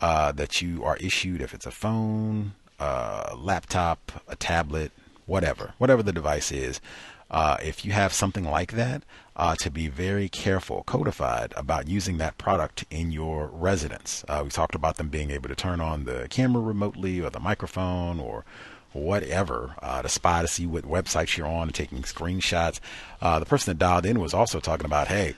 [0.00, 4.92] uh, that you are issued, if it's a phone, a laptop, a tablet,
[5.26, 6.80] whatever, whatever the device is.
[7.30, 9.02] Uh, if you have something like that,
[9.36, 14.24] uh, to be very careful, codified about using that product in your residence.
[14.28, 17.38] Uh, we talked about them being able to turn on the camera remotely or the
[17.38, 18.44] microphone or
[18.92, 22.80] whatever uh, to spy to see what websites you're on and taking screenshots.
[23.20, 25.34] Uh, the person that dialed in was also talking about, hey,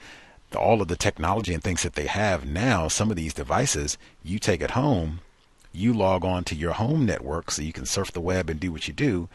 [0.56, 4.38] all of the technology and things that they have now, some of these devices, you
[4.38, 5.20] take it home,
[5.72, 8.72] you log on to your home network so you can surf the web and do
[8.72, 9.28] what you do.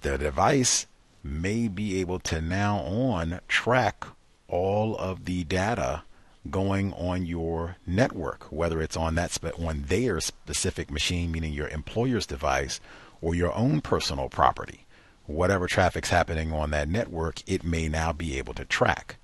[0.00, 0.86] The device
[1.22, 4.06] may be able to now on track
[4.48, 6.02] all of the data
[6.50, 12.26] going on your network, whether it's on that on their specific machine, meaning your employer's
[12.26, 12.80] device,
[13.24, 14.84] or your own personal property.
[15.24, 19.16] Whatever traffic's happening on that network, it may now be able to track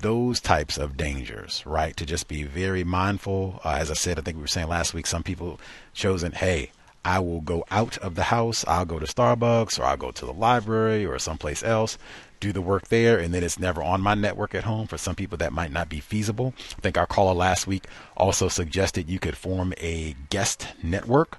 [0.00, 1.96] those types of dangers, right?
[1.96, 3.58] To just be very mindful.
[3.64, 5.58] Uh, as I said, I think we were saying last week, some people
[5.94, 6.70] chosen, hey,
[7.02, 8.62] I will go out of the house.
[8.68, 11.96] I'll go to Starbucks or I'll go to the library or someplace else,
[12.40, 14.86] do the work there, and then it's never on my network at home.
[14.86, 16.52] For some people, that might not be feasible.
[16.76, 17.86] I think our caller last week
[18.18, 21.38] also suggested you could form a guest network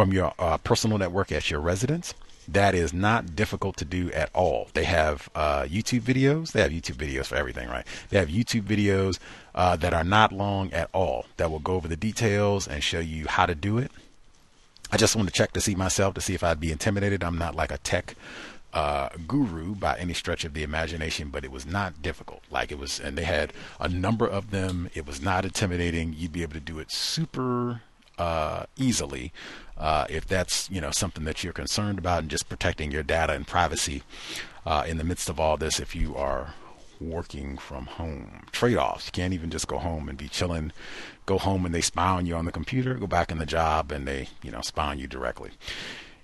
[0.00, 2.14] from your uh, personal network at your residence.
[2.48, 4.68] That is not difficult to do at all.
[4.72, 6.52] They have uh, YouTube videos.
[6.52, 7.86] They have YouTube videos for everything, right?
[8.08, 9.18] They have YouTube videos
[9.54, 12.98] uh, that are not long at all that will go over the details and show
[12.98, 13.90] you how to do it.
[14.90, 17.22] I just want to check to see myself to see if I'd be intimidated.
[17.22, 18.14] I'm not like a tech
[18.72, 22.40] uh, guru by any stretch of the imagination, but it was not difficult.
[22.50, 24.88] Like it was, and they had a number of them.
[24.94, 26.14] It was not intimidating.
[26.16, 27.82] You'd be able to do it super
[28.20, 29.32] uh, easily
[29.80, 33.32] uh, if that's you know something that you're concerned about and just protecting your data
[33.32, 34.02] and privacy
[34.66, 35.80] uh, in the midst of all this.
[35.80, 36.54] If you are
[37.00, 39.06] working from home, trade-offs.
[39.06, 40.70] You can't even just go home and be chilling.
[41.24, 42.94] Go home and they spy on you on the computer.
[42.94, 45.50] Go back in the job and they you know spy on you directly.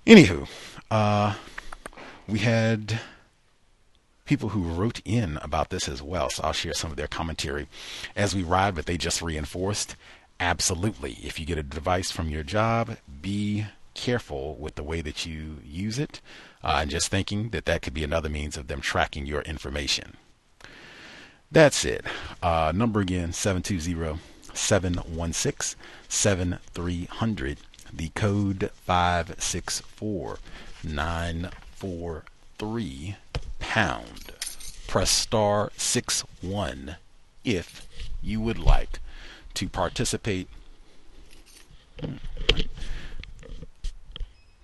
[0.05, 0.47] Anywho,
[0.91, 1.33] uh,
[2.27, 2.99] we had
[4.25, 6.29] people who wrote in about this as well.
[6.29, 7.67] So I'll share some of their commentary
[8.15, 9.95] as we ride, but they just reinforced
[10.39, 11.17] absolutely.
[11.23, 15.57] If you get a device from your job, be careful with the way that you
[15.65, 16.21] use it,
[16.63, 20.15] uh, and just thinking that that could be another means of them tracking your information.
[21.51, 22.05] That's it.
[22.43, 24.19] Uh, number again 720
[24.53, 25.79] 716
[26.09, 27.57] 7300.
[27.93, 30.39] The code 564
[30.83, 33.15] 943
[33.59, 34.31] pound.
[34.87, 36.97] Press star 6 1
[37.43, 37.87] if
[38.21, 38.99] you would like
[39.57, 40.47] to participate.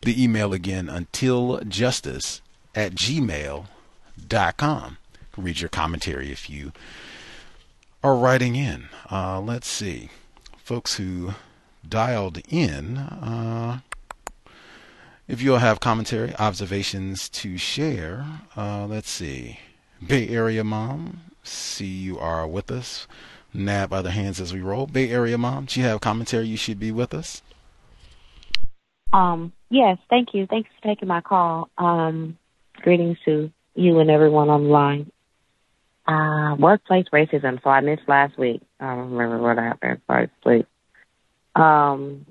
[0.02, 2.42] The email again, untiljustice
[2.76, 3.68] at gmail.com.
[5.36, 6.74] Read your commentary if you
[8.04, 8.90] are writing in.
[9.12, 10.10] Uh, let's see.
[10.58, 11.34] Folks who
[11.88, 13.80] dialed in, uh,
[15.28, 18.26] if you'll have commentary, observations to share,
[18.56, 19.60] uh, let's see.
[20.06, 23.08] Bay Area Mom, see you are with us.
[23.54, 24.88] Nab other hands as we roll.
[24.88, 26.48] Bay Area Mom, do you have commentary?
[26.48, 27.42] You should be with us.
[29.12, 30.48] Um, yes, thank you.
[30.48, 31.70] Thanks for taking my call.
[31.78, 32.38] Um,
[32.82, 35.12] greetings to you and everyone online.
[36.06, 37.64] Uh, workplace racism.
[37.64, 38.62] So I missed last week.
[38.80, 40.02] I don't remember what happened.
[40.08, 40.68] Sorry, sleep.
[41.56, 42.26] Um,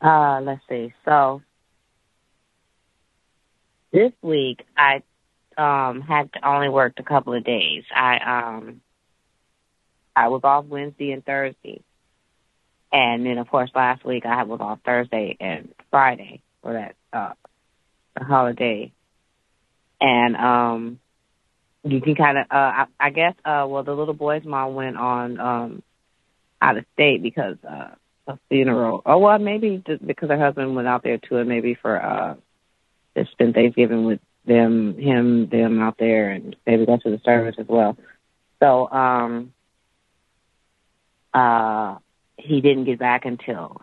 [0.00, 0.92] uh, let's see.
[1.04, 1.40] So
[3.92, 5.02] this week I
[5.58, 7.84] um had only worked a couple of days.
[7.94, 8.18] I
[8.56, 8.80] um
[10.14, 11.82] I was off Wednesday and Thursday.
[12.92, 17.34] And then of course last week I was off Thursday and Friday for that uh
[18.16, 18.92] the holiday.
[20.00, 20.98] And um
[21.84, 24.96] you can kind of uh I, I guess uh well the little boy's mom went
[24.96, 25.82] on um
[26.60, 27.94] out of state because uh
[28.28, 29.02] a funeral.
[29.04, 32.34] Oh well maybe just because her husband went out there too and maybe for uh
[33.16, 37.56] to spend Thanksgiving with them, him, them out there, and maybe go to the service
[37.58, 37.96] as well.
[38.60, 39.52] So, um,
[41.32, 41.96] uh,
[42.36, 43.82] he didn't get back until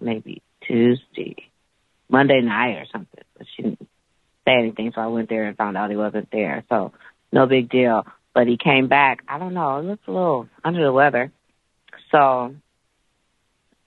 [0.00, 1.50] maybe Tuesday,
[2.08, 3.24] Monday night or something.
[3.36, 3.88] But she didn't
[4.46, 6.64] say anything, so I went there and found out he wasn't there.
[6.68, 6.92] So,
[7.32, 8.06] no big deal.
[8.34, 9.22] But he came back.
[9.28, 9.78] I don't know.
[9.78, 11.32] It looks a little under the weather.
[12.10, 12.54] So,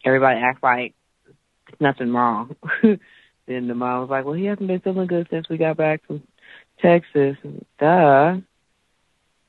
[0.06, 0.94] everybody acts like
[1.80, 2.56] nothing wrong.
[3.48, 6.06] Then the mom was like, well, he hasn't been feeling good since we got back
[6.06, 6.24] from
[6.80, 7.38] Texas.
[7.80, 8.38] Duh.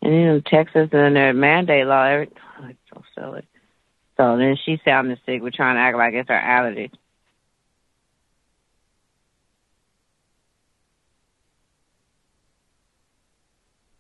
[0.03, 2.31] And then Texas and their mandate law, every,
[2.61, 3.43] oh, it's so silly.
[4.17, 5.43] So then she sounded sick.
[5.43, 6.91] We're trying to act like it's her allergy.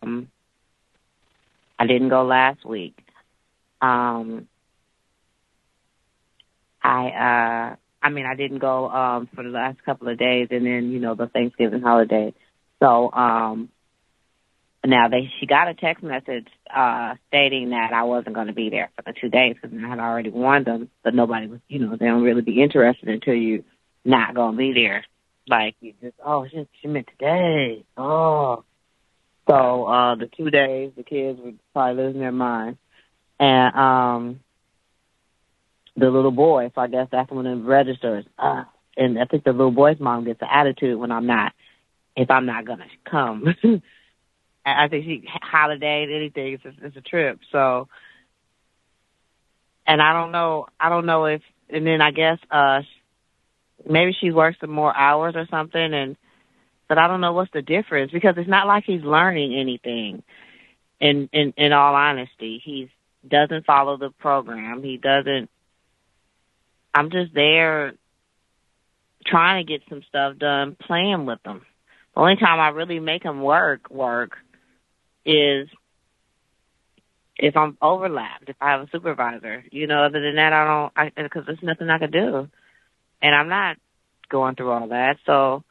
[0.03, 0.28] Um,
[1.78, 2.99] I didn't go last week.
[3.80, 4.49] Um,
[6.82, 10.66] I uh I mean, I didn't go um for the last couple of days, and
[10.66, 12.34] then you know the Thanksgiving holiday.
[12.80, 13.70] So um
[14.84, 18.68] now they she got a text message uh stating that I wasn't going to be
[18.68, 21.78] there for the two days because I had already warned them, but nobody was, you
[21.78, 23.64] know, they don't really be interested until you
[24.05, 25.07] not going to be there.
[25.48, 27.84] Like you just, oh, she, she meant today.
[27.96, 28.64] Oh,
[29.48, 32.76] so uh the two days the kids were probably losing their mind,
[33.40, 34.40] and um
[35.97, 36.70] the little boy.
[36.74, 38.24] So I guess that's when it registers.
[38.38, 38.64] Uh,
[38.97, 41.53] and I think the little boy's mom gets an attitude when I'm not,
[42.16, 43.55] if I'm not gonna come.
[44.66, 46.55] I think she holiday anything.
[46.55, 47.40] It's a, it's a trip.
[47.53, 47.88] So,
[49.86, 50.66] and I don't know.
[50.80, 51.42] I don't know if.
[51.68, 52.82] And then I guess uh
[53.88, 55.95] maybe she works some more hours or something.
[55.95, 56.16] And
[56.88, 60.22] but I don't know what's the difference because it's not like he's learning anything.
[61.01, 62.90] In in in all honesty, he
[63.26, 64.82] doesn't follow the program.
[64.82, 65.51] He doesn't
[66.95, 67.95] I'm just there
[69.26, 71.62] trying to get some stuff done, playing with them.
[72.14, 74.32] The only time I really make them work, work
[75.24, 75.68] is
[77.36, 79.64] if I'm overlapped, if I have a supervisor.
[79.72, 82.49] You know, other than that, I don't, because there's nothing I could do.
[83.20, 83.76] And I'm not
[84.28, 85.16] going through all that.
[85.26, 85.64] So,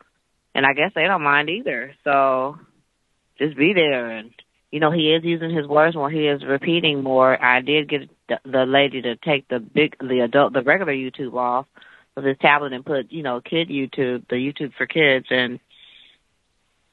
[0.54, 1.94] and I guess they don't mind either.
[2.04, 2.58] So
[3.38, 4.32] just be there and
[4.74, 6.10] you know, he is using his words more.
[6.10, 7.40] He is repeating more.
[7.40, 11.34] I did get the, the lady to take the big, the adult, the regular YouTube
[11.36, 11.66] off
[12.16, 15.60] of his tablet and put, you know, kid YouTube, the YouTube for kids, and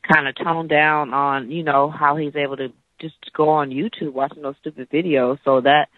[0.03, 4.12] kind of tone down on, you know, how he's able to just go on YouTube
[4.12, 5.39] watching those stupid videos.
[5.45, 5.89] So that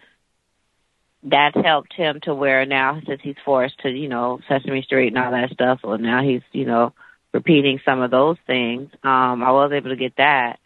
[1.23, 5.17] that's helped him to where now since he's forced to, you know, Sesame Street and
[5.17, 6.93] all that stuff, so now he's, you know,
[7.33, 8.89] repeating some of those things.
[9.03, 10.59] Um, I was able to get that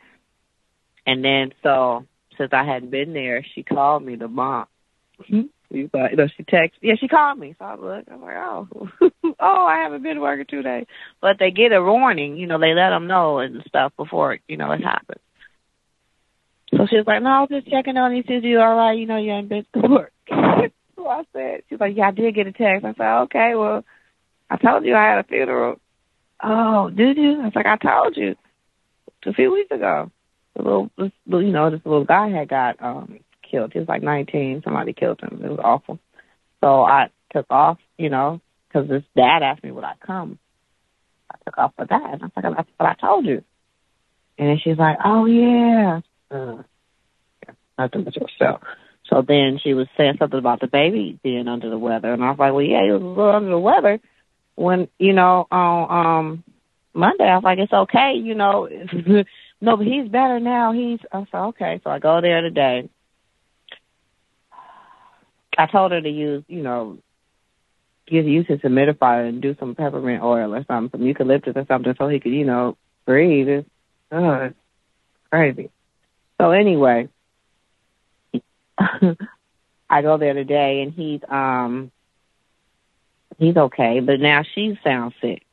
[1.08, 2.06] and then so
[2.38, 4.68] since I hadn't been there, she called me, the mom.
[5.28, 5.42] Hmm?
[5.70, 7.56] Like, you know, she texted, yeah, she called me.
[7.60, 8.68] So I looked, I'm like, oh,
[9.40, 10.86] oh, I haven't been working two days.
[11.22, 14.56] But they get a warning, you know, they let them know and stuff before, you
[14.56, 15.20] know, it happens.
[16.72, 18.98] So she was like, no, I was just checking on you, said you all right,
[18.98, 20.14] you know, you ain't been to work.
[20.30, 21.62] so I said.
[21.70, 22.86] She's like, yeah, I did get a text.
[22.86, 23.84] I said, okay, well,
[24.50, 25.80] I told you I had a funeral.
[26.42, 27.42] Oh, did you?
[27.42, 28.36] I was like, I told you
[29.26, 30.12] a few weeks ago.
[30.58, 33.74] The little, this, you know, this little guy had got um killed.
[33.74, 34.62] He was like 19.
[34.64, 35.42] Somebody killed him.
[35.44, 36.00] It was awful.
[36.62, 40.40] So I took off, you know, because his dad asked me would I come.
[41.32, 42.14] I took off for that.
[42.14, 43.44] And I was like, that's what I told you.
[44.38, 46.02] And then she's like, oh, yeah.
[46.32, 46.64] Uh,
[47.46, 48.62] yeah not too much of.
[49.10, 52.12] So then she was saying something about the baby being under the weather.
[52.12, 54.00] And I was like, well, yeah, he was a little under the weather
[54.56, 56.44] when, you know, on um
[56.94, 57.24] Monday.
[57.24, 58.68] I was like, it's okay, you know.
[59.60, 60.72] no, but he's better now.
[60.72, 61.82] He's, I said, okay.
[61.84, 62.90] So I go there today.
[65.58, 67.00] I told her to use, you know,
[68.08, 71.96] use use his humidifier and do some peppermint oil or something, some eucalyptus or something,
[71.98, 73.48] so he could, you know, breathe.
[73.48, 73.70] It's,
[74.12, 74.56] oh, it's
[75.32, 75.72] crazy.
[76.40, 77.10] So anyway,
[78.78, 81.92] I go there today and he's um
[83.40, 85.47] he's okay, but now she sounds sick.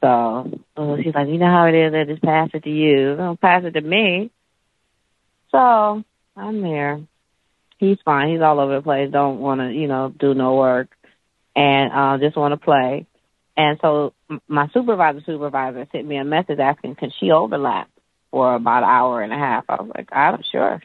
[0.00, 3.16] So uh, she's like, you know how it is, I just pass it to you.
[3.16, 4.30] Don't pass it to me.
[5.50, 6.02] So
[6.36, 7.00] I'm there
[7.80, 8.30] he's fine.
[8.30, 9.10] He's all over the place.
[9.10, 10.88] Don't want to, you know, do no work,
[11.56, 13.06] and uh, just want to play.
[13.56, 14.12] And so
[14.46, 17.90] my supervisor supervisor sent me a message asking, can she overlap
[18.30, 19.64] for about an hour and a half?
[19.68, 20.80] I was like, I'm sure.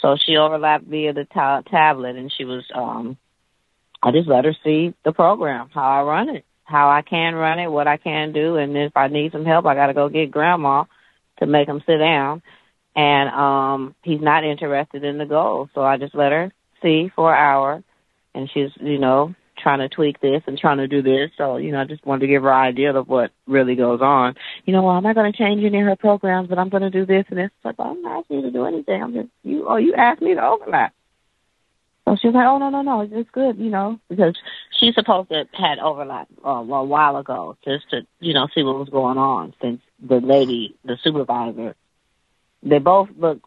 [0.00, 2.64] So she overlapped via the ta- tablet, and she was.
[2.74, 3.16] um
[4.02, 7.58] I just let her see the program, how I run it, how I can run
[7.58, 10.08] it, what I can do, and if I need some help, I got to go
[10.08, 10.84] get grandma
[11.38, 12.42] to make him sit down
[12.96, 15.68] and um he's not interested in the goal.
[15.74, 16.52] So I just let her
[16.82, 17.82] see for an hour,
[18.34, 21.30] and she's you know trying to tweak this and trying to do this.
[21.36, 24.00] So you know I just wanted to give her an idea of what really goes
[24.00, 24.34] on.
[24.64, 26.82] You know, well I'm not going to change any of her programs, but I'm going
[26.82, 27.50] to do this and this.
[27.64, 29.02] Like I'm not asking you to do anything.
[29.02, 29.66] I'm just you.
[29.68, 30.94] Oh, you asked me to overlap.
[32.04, 34.36] So she was like, "Oh no, no, no, it's good," you know, because
[34.78, 38.78] she's supposed to had overlap uh, a while ago, just to you know see what
[38.78, 39.54] was going on.
[39.62, 41.74] Since the lady, the supervisor,
[42.62, 43.40] they both look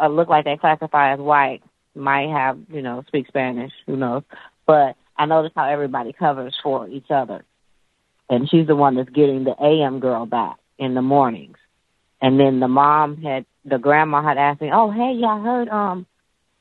[0.00, 1.62] uh, look like they classify as white.
[1.96, 4.22] Might have you know speak Spanish, who knows?
[4.64, 7.44] But I notice how everybody covers for each other,
[8.30, 11.56] and she's the one that's getting the AM girl back in the mornings.
[12.20, 15.68] And then the mom had the grandma had asked me, "Oh hey, yeah, I heard
[15.68, 16.06] um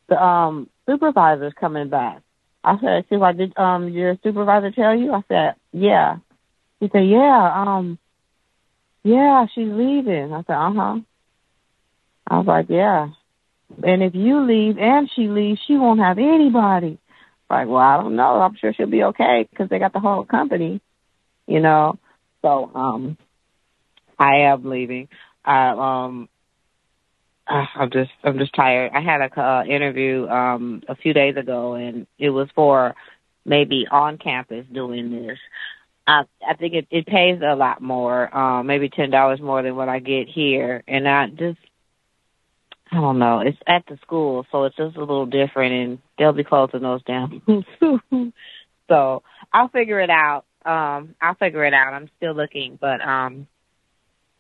[0.08, 2.22] the um supervisor's coming back."
[2.64, 6.18] I said, "She's like, did um your supervisor tell you?" I said, "Yeah."
[6.80, 7.98] He said, "Yeah, um,
[9.04, 11.00] yeah, she's leaving." I said, "Uh huh."
[12.28, 13.10] I was like, yeah.
[13.84, 17.00] And if you leave and she leaves, she won't have anybody.
[17.50, 18.42] Like, well, I don't know.
[18.42, 20.82] I'm sure she'll be okay because they got the whole company,
[21.48, 22.00] you know.
[22.42, 23.18] So, um,
[24.18, 25.10] I am leaving.
[25.44, 26.30] I um,
[27.48, 28.92] I'm just I'm just tired.
[28.94, 32.96] I had a uh, interview um a few days ago, and it was for
[33.46, 35.38] maybe on campus doing this.
[36.08, 39.76] I I think it it pays a lot more, um, maybe ten dollars more than
[39.76, 41.60] what I get here, and I just
[42.92, 43.40] I don't know.
[43.40, 47.04] It's at the school, so it's just a little different, and they'll be closing those
[47.04, 47.42] down
[48.90, 50.46] so I'll figure it out.
[50.66, 51.94] Um, I'll figure it out.
[51.94, 53.48] I'm still looking, but um,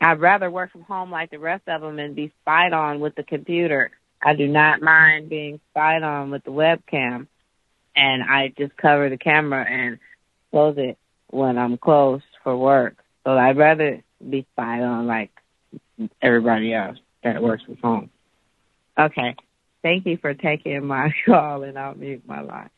[0.04, 3.16] I'd rather work from home like the rest of them and be spied on with
[3.16, 3.92] the computer.
[4.22, 7.28] I do not mind being spied on with the webcam,
[7.96, 10.00] and I just cover the camera and
[10.52, 10.98] close it
[11.30, 12.98] when I'm closed for work.
[13.24, 15.32] So I'd rather be spied on like
[16.22, 18.10] everybody else that works from home.
[19.00, 19.36] Okay.
[19.82, 22.70] Thank you for taking my call, and I'll mute my line.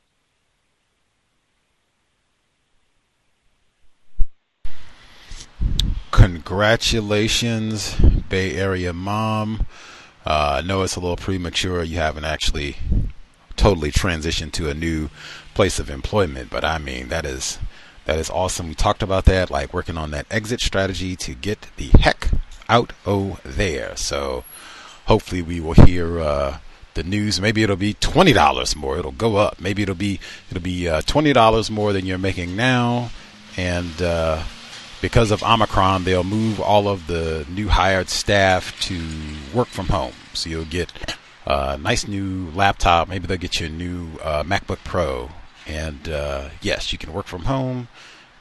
[6.26, 7.96] Congratulations,
[8.30, 9.68] Bay Area mom.
[10.26, 11.84] Uh, I know it's a little premature.
[11.84, 12.78] You haven't actually
[13.56, 15.12] totally transitioned to a new
[15.54, 17.60] place of employment, but I mean that is
[18.06, 18.70] that is awesome.
[18.70, 22.32] We talked about that, like working on that exit strategy to get the heck
[22.68, 23.96] out of there.
[23.96, 24.46] So
[25.06, 26.58] hopefully we will hear uh,
[26.96, 27.40] the news.
[27.40, 28.98] Maybe it'll be twenty dollars more.
[28.98, 29.62] It'll go up.
[29.62, 30.20] Maybe it'll be
[30.50, 33.12] it'll be uh, twenty dollars more than you're making now,
[33.56, 34.42] and uh,
[35.06, 39.00] because of Omicron, they'll move all of the new hired staff to
[39.54, 40.14] work from home.
[40.34, 40.92] So you'll get
[41.46, 43.08] a nice new laptop.
[43.08, 45.30] Maybe they'll get you a new uh, MacBook Pro,
[45.68, 47.88] and uh, yes, you can work from home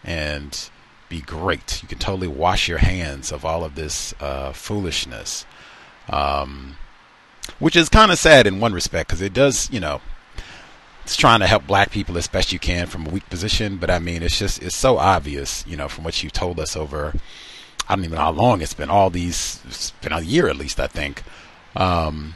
[0.02, 0.70] and
[1.10, 1.82] be great.
[1.82, 5.44] You can totally wash your hands of all of this uh, foolishness.
[6.08, 6.78] Um,
[7.58, 10.00] which is kind of sad in one respect because it does, you know,
[11.04, 13.76] it's trying to help black people as best you can from a weak position.
[13.76, 16.76] But I mean, it's just, it's so obvious, you know, from what you've told us
[16.76, 17.12] over,
[17.86, 20.56] I don't even know how long it's been, all these, it's been a year at
[20.56, 21.22] least, I think,
[21.76, 22.34] um,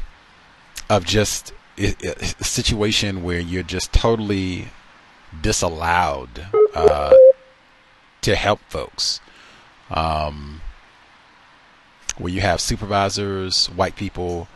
[0.91, 4.69] of just a situation where you're just totally
[5.41, 7.15] disallowed uh,
[8.21, 9.21] to help folks.
[9.91, 10.61] Um,
[12.19, 14.49] where you have supervisors, white people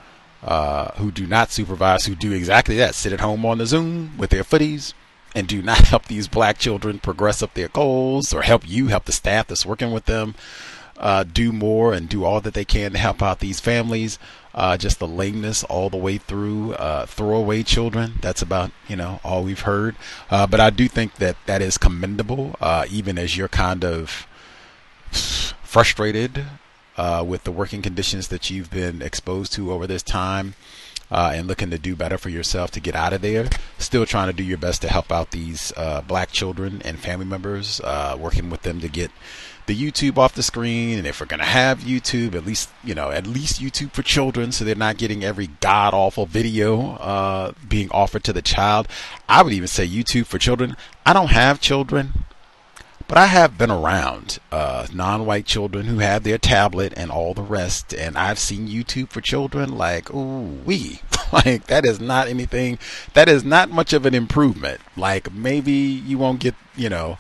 [0.43, 4.17] uh, who do not supervise, who do exactly that, sit at home on the Zoom
[4.17, 4.95] with their footies
[5.35, 9.05] and do not help these black children progress up their goals or help you, help
[9.05, 10.35] the staff that's working with them
[11.03, 14.19] uh, do more and do all that they can to help out these families.
[14.55, 18.15] Uh, just the lameness all the way through, uh, throwaway children.
[18.21, 19.97] That's about you know all we've heard.
[20.31, 24.27] Uh, but I do think that that is commendable, uh, even as you're kind of
[25.11, 26.45] frustrated
[26.97, 30.55] uh, with the working conditions that you've been exposed to over this time.
[31.11, 33.47] Uh, and looking to do better for yourself to get out of there.
[33.77, 37.27] Still trying to do your best to help out these uh, black children and family
[37.27, 39.11] members, uh, working with them to get
[39.67, 40.99] the YouTube off the screen.
[40.99, 44.03] And if we're going to have YouTube, at least, you know, at least YouTube for
[44.03, 48.89] children so they're not getting every god awful video uh, being offered to the child.
[49.29, 50.77] I would even say YouTube for children.
[51.05, 52.25] I don't have children.
[53.13, 57.43] But I have been around uh, non-white children who have their tablet and all the
[57.43, 59.77] rest, and I've seen YouTube for children.
[59.77, 61.03] Like, ooh, we
[61.33, 62.79] like that is not anything.
[63.13, 64.81] That is not much of an improvement.
[64.97, 67.19] Like maybe you won't get, you know,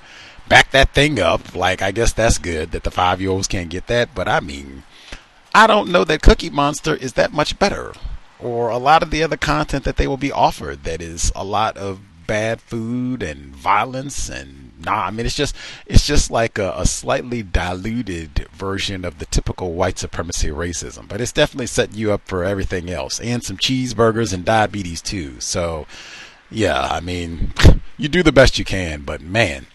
[0.48, 1.54] back that thing up.
[1.54, 4.14] Like I guess that's good that the five-year-olds can't get that.
[4.14, 4.84] But I mean,
[5.54, 7.92] I don't know that Cookie Monster is that much better,
[8.40, 11.44] or a lot of the other content that they will be offered that is a
[11.44, 15.56] lot of bad food and violence and nah, I mean it's just
[15.86, 21.08] it's just like a, a, slightly diluted version of the typical white supremacy racism.
[21.08, 25.40] But it's definitely setting you up for everything else and some cheeseburgers and diabetes too.
[25.40, 25.86] So
[26.50, 27.52] yeah, I mean
[27.96, 29.66] you do the best you can, but man,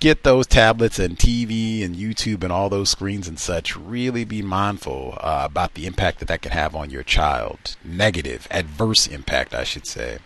[0.00, 3.76] get those tablets and TV and YouTube and all those screens and such.
[3.76, 7.76] Really be mindful uh, about the impact that that can have on your child.
[7.82, 10.18] Negative, adverse impact, I should say.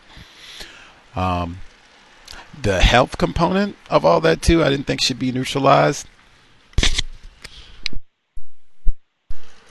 [1.15, 1.61] Um,
[2.63, 6.07] the health component of all that too, I didn't think should be neutralized.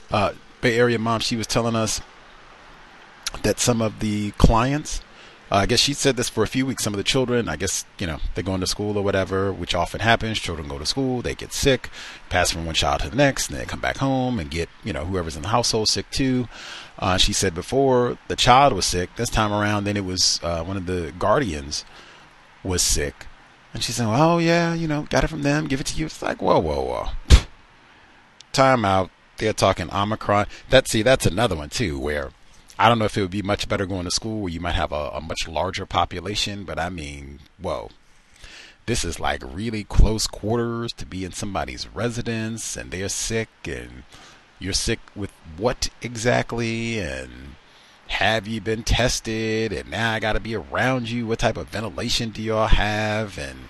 [0.10, 2.02] Uh, Bay Area mom, she was telling us
[3.44, 5.02] that some of the clients,
[5.52, 6.84] uh, I guess she said this for a few weeks.
[6.84, 9.76] Some of the children, I guess, you know, they're going to school or whatever, which
[9.76, 10.40] often happens.
[10.40, 11.90] Children go to school, they get sick,
[12.30, 14.94] pass from one child to the next, and they come back home and get, you
[14.94, 16.48] know, whoever's in the household sick too.
[17.00, 20.64] Uh, she said before the child was sick, this time around, then it was uh,
[20.64, 21.86] one of the guardians
[22.68, 23.26] was sick.
[23.74, 26.06] And she said, Oh, yeah, you know, got it from them, give it to you.
[26.06, 27.40] It's like, whoa, whoa, whoa.
[28.52, 29.10] Time out.
[29.38, 30.48] They're talking Omicron.
[30.70, 32.32] That see, that's another one too, where
[32.80, 34.76] I don't know if it would be much better going to school where you might
[34.76, 37.90] have a, a much larger population, but I mean, whoa.
[38.88, 44.04] This is like really close quarters to be in somebody's residence and they're sick and
[44.60, 47.56] you're sick with what exactly and
[48.08, 49.72] have you been tested?
[49.72, 51.28] And now I got to be around you.
[51.28, 53.38] What type of ventilation do y'all have?
[53.38, 53.70] And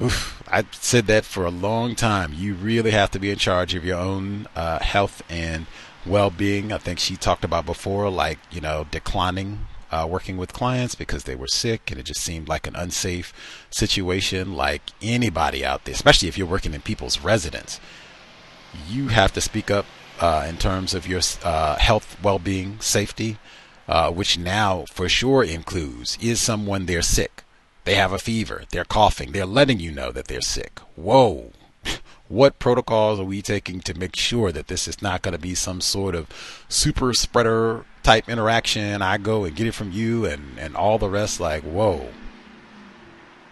[0.00, 2.32] oof, I said that for a long time.
[2.34, 5.66] You really have to be in charge of your own uh, health and
[6.06, 6.72] well-being.
[6.72, 11.22] I think she talked about before, like you know, declining uh, working with clients because
[11.22, 13.32] they were sick and it just seemed like an unsafe
[13.70, 14.54] situation.
[14.54, 17.80] Like anybody out there, especially if you're working in people's residence,
[18.88, 19.86] you have to speak up
[20.20, 23.38] uh, in terms of your uh, health, well-being, safety,
[23.88, 27.42] uh, which now for sure includes is someone they're sick,
[27.84, 30.80] they have a fever, they're coughing, they're letting you know that they're sick.
[30.96, 31.52] Whoa.
[32.28, 35.54] What protocols are we taking to make sure that this is not going to be
[35.54, 36.26] some sort of
[36.70, 39.02] super spreader type interaction?
[39.02, 42.08] I go and get it from you and, and all the rest, like, whoa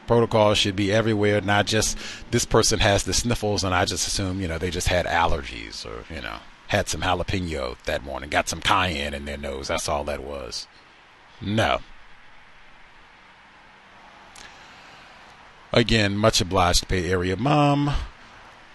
[0.07, 1.97] protocols should be everywhere, not just
[2.33, 5.87] this person has the sniffles and I just assume, you know, they just had allergies
[5.87, 6.39] or, you know
[6.73, 9.69] had some jalapeno that morning, got some cayenne in their nose.
[9.69, 10.67] That's all that was.
[11.39, 11.81] No.
[15.71, 17.93] Again, much obliged Bay Area Mom.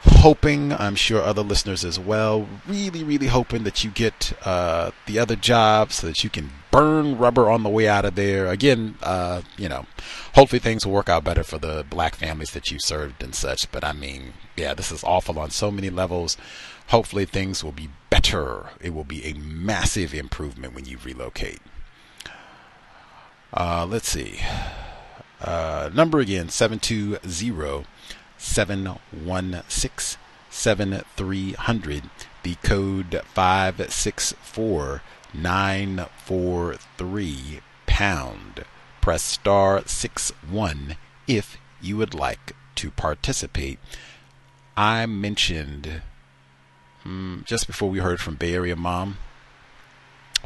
[0.03, 5.17] Hoping, I'm sure other listeners as well, really, really hoping that you get uh, the
[5.17, 8.45] other job so that you can burn rubber on the way out of there.
[8.45, 9.87] Again, uh, you know,
[10.35, 13.71] hopefully things will work out better for the black families that you served and such.
[13.71, 16.37] But I mean, yeah, this is awful on so many levels
[16.87, 18.69] hopefully things will be better.
[18.81, 21.59] It will be a massive improvement when you relocate.
[23.53, 24.39] Uh, let's see.
[25.39, 27.85] Uh, number again 720
[28.37, 30.19] 716
[30.49, 32.03] 7300.
[32.43, 35.01] The code 564
[35.33, 38.63] 943 pound.
[39.01, 40.95] Press star 6 1
[41.27, 43.79] if you would like to participate.
[44.75, 46.01] I mentioned
[47.07, 49.17] Mm, just before we heard from Bay Area Mom,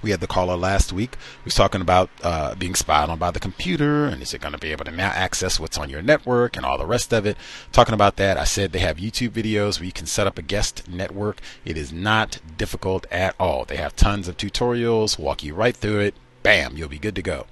[0.01, 3.39] We had the caller last week was talking about uh, being spied on by the
[3.39, 6.57] computer and is it going to be able to now access what's on your network
[6.57, 7.37] and all the rest of it.
[7.71, 10.41] Talking about that, I said they have YouTube videos where you can set up a
[10.41, 11.39] guest network.
[11.65, 13.65] It is not difficult at all.
[13.65, 16.15] They have tons of tutorials, walk you right through it.
[16.41, 17.45] Bam, you'll be good to go.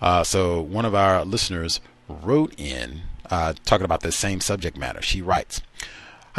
[0.00, 5.00] Uh, so one of our listeners wrote in uh, talking about the same subject matter.
[5.00, 5.62] She writes,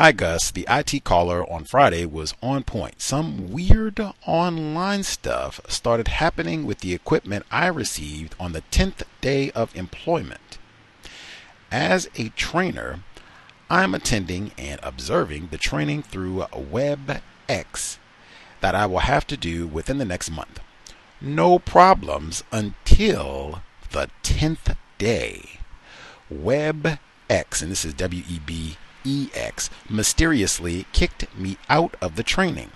[0.02, 0.50] Hi, Gus.
[0.50, 3.02] The IT caller on Friday was on point.
[3.02, 9.52] Some weird online stuff started happening with the equipment I received on the 10th day
[9.52, 10.58] of employment.
[11.70, 13.02] As a trainer,
[13.70, 17.97] I'm attending and observing the training through WebEx
[18.62, 20.62] that I will have to do within the next month.
[21.20, 25.60] No problems until the 10th day.
[26.34, 32.72] WebEx, and this is W E B EX mysteriously kicked me out of the training.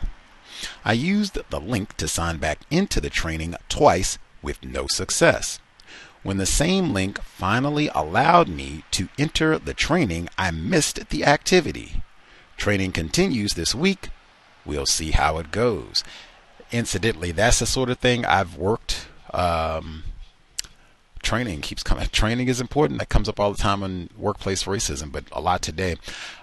[0.86, 5.60] I used the link to sign back into the training twice with no success.
[6.24, 12.02] When the same link finally allowed me to enter the training, I missed the activity.
[12.56, 14.10] Training continues this week.
[14.66, 16.04] We'll see how it goes.
[16.72, 20.04] Incidentally, that's the sort of thing I've worked um,
[21.24, 22.08] training keeps coming.
[22.10, 23.00] Training is important.
[23.00, 25.96] That comes up all the time in workplace racism, but a lot today.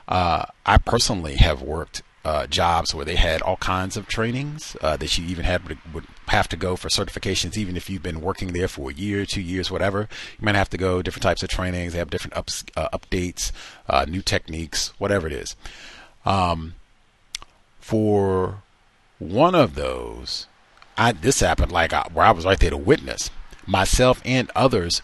[0.09, 4.97] Uh, I personally have worked uh, jobs where they had all kinds of trainings uh,
[4.97, 5.63] that you even had
[5.95, 9.25] would have to go for certifications, even if you've been working there for a year,
[9.25, 10.09] two years, whatever.
[10.39, 11.93] You might have to go different types of trainings.
[11.93, 13.53] They have different ups, uh, updates,
[13.89, 15.57] uh, new techniques, whatever it is.
[16.27, 16.75] Um,
[17.81, 18.63] for
[19.19, 20.47] one of those,
[20.99, 23.31] I this happened like I, where I was right there to witness
[23.71, 25.01] myself and others,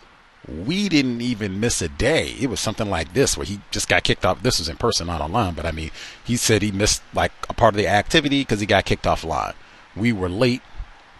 [0.46, 2.34] we didn't even miss a day.
[2.40, 4.42] It was something like this where he just got kicked off.
[4.42, 5.90] This was in person, not online, but I mean,
[6.24, 9.54] he said he missed like a part of the activity because he got kicked offline.
[9.94, 10.62] We were late,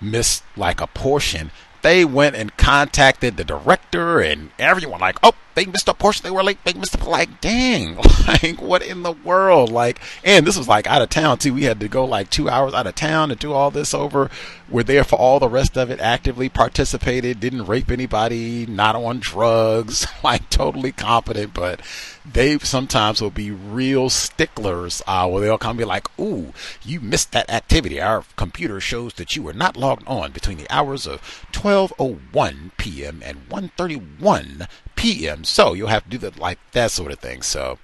[0.01, 1.51] missed like a portion.
[1.83, 6.23] They went and contacted the director and everyone, like, oh, they missed a portion.
[6.23, 6.63] They were late.
[6.65, 7.97] They missed a like, dang,
[8.29, 9.73] like what in the world?
[9.73, 11.55] Like, and this was like out of town too.
[11.55, 14.31] We had to go like two hours out of town to do all this over.
[14.69, 15.99] We're there for all the rest of it.
[15.99, 17.41] Actively participated.
[17.41, 18.67] Didn't rape anybody.
[18.67, 20.07] Not on drugs.
[20.27, 21.55] Like totally competent.
[21.55, 21.81] But
[22.25, 25.01] they sometimes will be real sticklers.
[25.07, 26.53] Uh, where they'll come and be like, "Ooh,
[26.83, 28.01] you missed that activity.
[28.01, 31.21] Our computer shows that you were not logged on between the hours of
[31.53, 33.23] 12:01 p.m.
[33.25, 35.45] and 1:31 p.m.
[35.45, 37.43] So you'll have to do that like that sort of thing.
[37.43, 37.79] So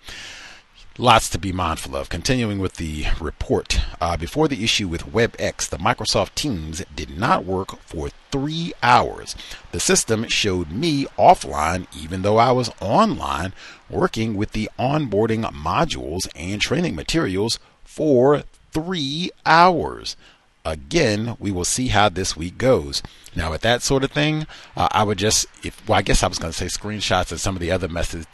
[0.98, 2.08] lots to be mindful of.
[2.08, 7.44] Continuing with the report, uh, before the issue with WebEx, the Microsoft Teams did not
[7.44, 9.34] work for three hours.
[9.72, 13.52] The system showed me offline, even though I was online,
[13.88, 18.42] working with the onboarding modules and training materials for
[18.72, 20.16] three hours.
[20.64, 23.02] Again, we will see how this week goes.
[23.34, 24.46] Now, with that sort of thing,
[24.76, 27.40] uh, I would just, if well, I guess I was going to say screenshots of
[27.40, 28.26] some of the other methods,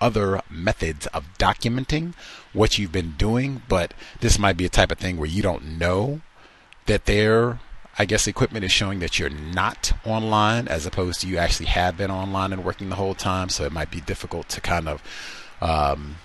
[0.00, 2.14] other methods of documenting
[2.52, 5.78] what you've been doing, but this might be a type of thing where you don't
[5.78, 6.20] know
[6.86, 7.58] that their,
[7.98, 11.96] I guess, equipment is showing that you're not online, as opposed to you actually have
[11.96, 13.48] been online and working the whole time.
[13.48, 15.02] So it might be difficult to kind of
[15.60, 16.16] um,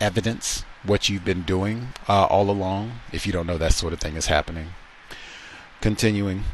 [0.00, 4.00] evidence what you've been doing uh, all along if you don't know that sort of
[4.00, 4.68] thing is happening.
[5.80, 6.44] Continuing.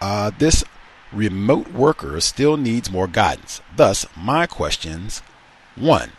[0.00, 0.64] Uh, this
[1.12, 3.60] remote worker still needs more guidance.
[3.76, 5.22] Thus, my questions
[5.76, 6.12] 1.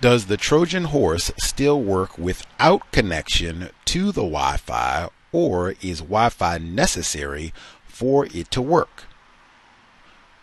[0.00, 6.28] Does the Trojan horse still work without connection to the Wi Fi, or is Wi
[6.28, 7.52] Fi necessary
[7.86, 9.04] for it to work?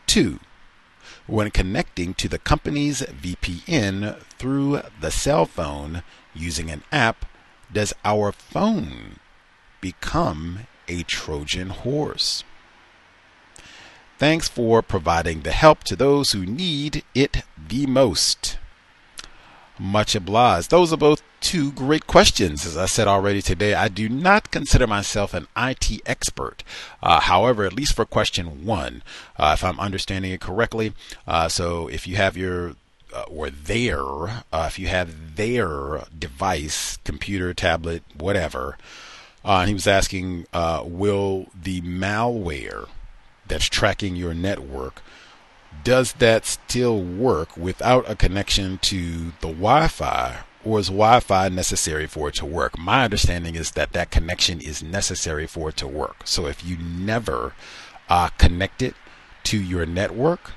[0.08, 0.40] 2.
[1.30, 6.02] When connecting to the company's VPN through the cell phone
[6.34, 7.24] using an app,
[7.72, 9.20] does our phone
[9.80, 12.44] become a Trojan horse.
[14.18, 18.58] Thanks for providing the help to those who need it the most.
[19.80, 20.70] Much obliged.
[20.70, 22.66] Those are both two great questions.
[22.66, 26.64] As I said already today, I do not consider myself an IT expert.
[27.02, 29.04] Uh, however, at least for question one,
[29.38, 30.94] uh, if I'm understanding it correctly,
[31.26, 32.76] uh, so if you have your
[33.14, 34.02] uh, or their,
[34.52, 38.78] uh, if you have their device, computer, tablet, whatever,
[39.44, 42.88] uh, he was asking, will the malware
[43.48, 45.02] that's tracking your network,
[45.84, 52.30] does that still work without a connection to the Wi-Fi, or is Wi-Fi necessary for
[52.30, 52.78] it to work?
[52.78, 56.22] My understanding is that that connection is necessary for it to work.
[56.26, 57.54] So if you never
[58.10, 58.96] uh, connect it
[59.46, 60.52] to your network,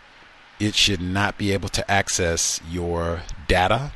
[0.58, 3.92] it should not be able to access your data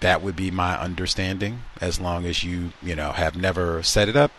[0.00, 4.16] that would be my understanding as long as you you know have never set it
[4.16, 4.30] up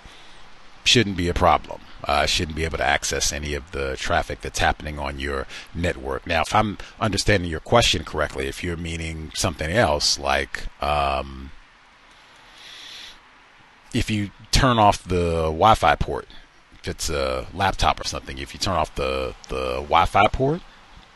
[0.83, 1.81] shouldn't be a problem.
[2.05, 5.45] Uh, shouldn't be able to access any of the traffic that's happening on your
[5.75, 6.25] network.
[6.25, 11.51] Now, if I'm understanding your question correctly, if you're meaning something else, like um,
[13.93, 16.27] if you turn off the Wi-Fi port,
[16.81, 20.61] if it's a laptop or something, if you turn off the the Wi-Fi port,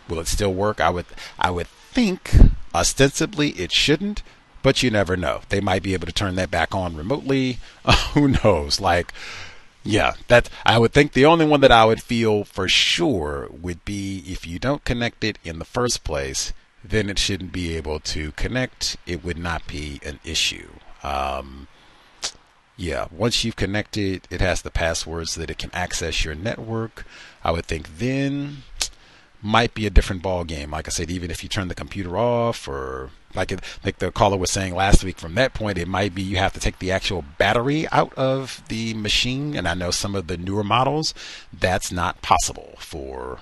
[0.10, 0.82] will it still work?
[0.82, 1.06] I would
[1.40, 2.32] I would think
[2.74, 4.24] ostensibly it shouldn't,
[4.62, 5.42] but you never know.
[5.50, 7.60] They might be able to turn that back on remotely.
[8.14, 8.80] who knows?
[8.82, 9.14] Like
[9.84, 13.84] yeah, that I would think the only one that I would feel for sure would
[13.84, 16.54] be if you don't connect it in the first place,
[16.84, 18.98] then it shouldn't be able to connect.
[19.06, 20.70] It would not be an issue.
[21.04, 21.68] Um,
[22.78, 27.06] yeah, once you've connected, it has the passwords that it can access your network.
[27.44, 28.64] I would think then
[29.44, 30.72] might be a different ball game.
[30.72, 33.52] Like I said, even if you turn the computer off or like
[33.84, 36.54] like the caller was saying last week from that point it might be you have
[36.54, 39.56] to take the actual battery out of the machine.
[39.56, 41.14] And i know some of the newer models
[41.52, 43.40] that's not possible for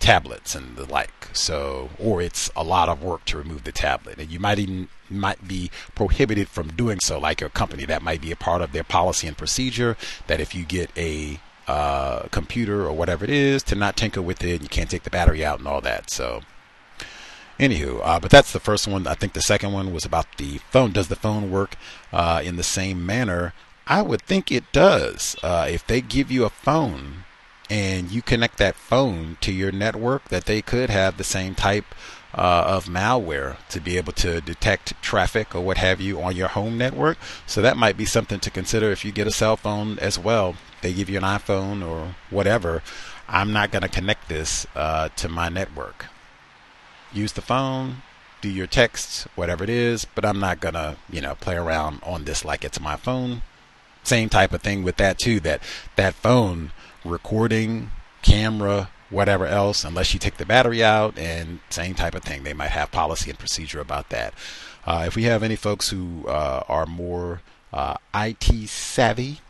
[0.00, 1.28] tablets and the like.
[1.34, 4.18] So or it's a lot of work to remove the tablet.
[4.18, 7.18] And you might even might be prohibited from doing so.
[7.18, 9.98] Like your company that might be a part of their policy and procedure
[10.28, 14.42] that if you get a uh, computer or whatever it is to not tinker with
[14.42, 16.42] it you can't take the battery out and all that so
[17.58, 19.06] Anywho, uh, but that's the first one.
[19.08, 20.92] I think the second one was about the phone.
[20.92, 21.74] Does the phone work
[22.12, 23.52] uh, in the same manner?
[23.86, 25.34] I would think it does.
[25.42, 27.24] Uh, if they give you a phone
[27.68, 31.86] and you connect that phone to your network, that they could have the same type
[32.32, 36.48] uh, of malware to be able to detect traffic or what have you on your
[36.48, 37.18] home network.
[37.46, 40.54] So that might be something to consider if you get a cell phone as well.
[40.82, 42.82] They give you an iPhone or whatever.
[43.28, 46.06] I'm not going to connect this uh, to my network
[47.12, 48.02] use the phone,
[48.40, 52.24] do your texts, whatever it is, but I'm not gonna, you know, play around on
[52.24, 53.42] this like it's my phone.
[54.04, 55.62] Same type of thing with that too, that
[55.96, 56.72] that phone
[57.04, 57.90] recording,
[58.22, 62.44] camera, whatever else, unless you take the battery out and same type of thing.
[62.44, 64.34] They might have policy and procedure about that.
[64.86, 67.42] Uh, if we have any folks who uh, are more
[67.72, 69.40] uh, IT savvy,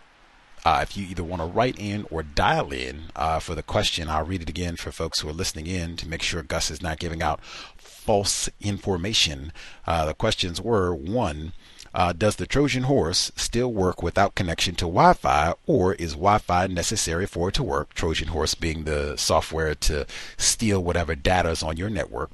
[0.65, 4.09] uh, if you either want to write in or dial in uh, for the question,
[4.09, 6.83] I'll read it again for folks who are listening in to make sure Gus is
[6.83, 7.43] not giving out
[7.77, 9.53] false information.
[9.87, 11.53] Uh, the questions were one,
[11.95, 16.39] uh, does the Trojan horse still work without connection to Wi Fi, or is Wi
[16.39, 17.95] Fi necessary for it to work?
[17.95, 20.07] Trojan horse being the software to
[20.37, 22.31] steal whatever data is on your network.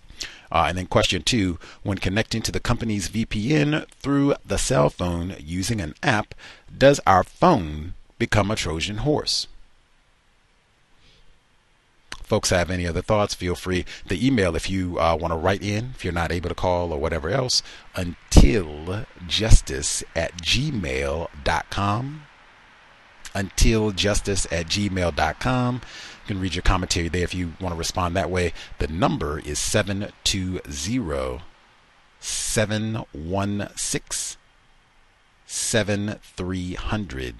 [0.50, 5.34] Uh, and then question two, when connecting to the company's VPN through the cell phone
[5.38, 6.34] using an app,
[6.76, 9.46] does our phone become a Trojan horse.
[12.24, 13.34] Folks have any other thoughts?
[13.34, 13.84] Feel free.
[14.08, 16.90] to email, if you uh, want to write in, if you're not able to call
[16.90, 17.62] or whatever else,
[17.94, 22.22] until justice at gmail.com.
[23.34, 25.74] Until justice at gmail.com.
[25.74, 28.54] You can read your commentary there if you want to respond that way.
[28.78, 31.42] The number is 720
[32.20, 34.38] 716
[35.46, 37.34] 7300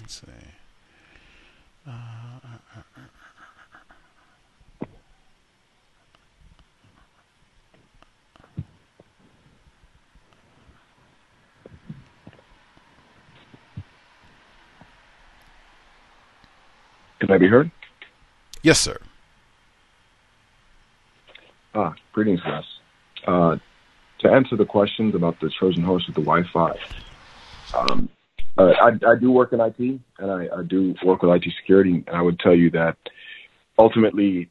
[0.00, 0.26] Let's see.
[1.86, 1.90] Uh,
[17.20, 17.70] Can I be heard?
[18.62, 18.96] Yes, sir.
[21.74, 22.64] Ah, greetings, guys.
[23.26, 23.56] Uh,
[24.20, 26.78] to answer the questions about the Trojan horse with the Wi-Fi,
[27.76, 28.08] um,
[28.56, 32.04] uh, I, I, do work in IT and I, I, do work with IT security,
[32.06, 32.96] and I would tell you that
[33.76, 34.48] ultimately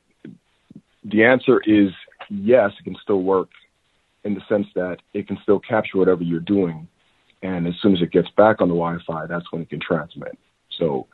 [1.05, 1.91] the answer is
[2.29, 3.47] yes, it can still work
[4.25, 6.89] in the sense that it can still capture whatever you're doing,
[7.41, 10.37] and as soon as it gets back on the Wi-Fi, that's when it can transmit.
[10.77, 11.07] So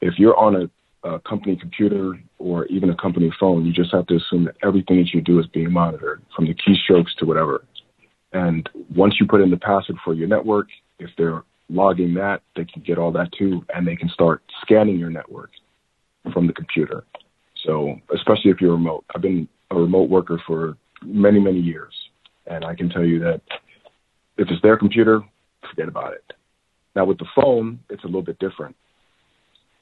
[0.00, 0.70] if you're on a
[1.04, 4.96] a company computer or even a company phone, you just have to assume that everything
[4.96, 7.64] that you do is being monitored from the keystrokes to whatever.
[8.32, 10.68] And once you put in the password for your network,
[10.98, 14.98] if they're logging that, they can get all that too, and they can start scanning
[14.98, 15.50] your network
[16.32, 17.04] from the computer.
[17.64, 21.94] So, especially if you're remote, I've been a remote worker for many, many years.
[22.46, 23.40] And I can tell you that
[24.36, 25.20] if it's their computer,
[25.70, 26.32] forget about it.
[26.96, 28.76] Now with the phone, it's a little bit different.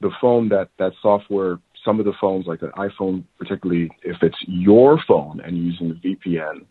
[0.03, 4.37] The phone that that software, some of the phones like the iPhone, particularly if it's
[4.47, 6.65] your phone and you're using the VPN,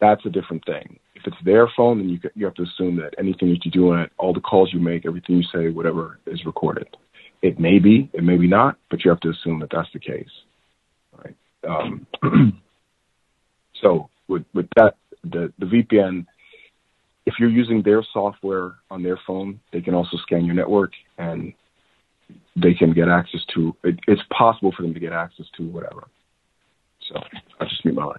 [0.00, 0.98] that's a different thing.
[1.14, 3.92] If it's their phone, then you you have to assume that anything that you do
[3.92, 6.88] on it, all the calls you make, everything you say, whatever is recorded.
[7.42, 10.00] It may be, it may be not, but you have to assume that that's the
[10.00, 10.30] case.
[11.22, 11.36] Right.
[11.68, 12.06] Um,
[13.82, 16.24] so with with that, the the VPN
[17.26, 21.54] if you're using their software on their phone, they can also scan your network and
[22.56, 26.04] they can get access to it, it's possible for them to get access to whatever.
[27.00, 27.22] So
[27.60, 28.18] I just mute my line.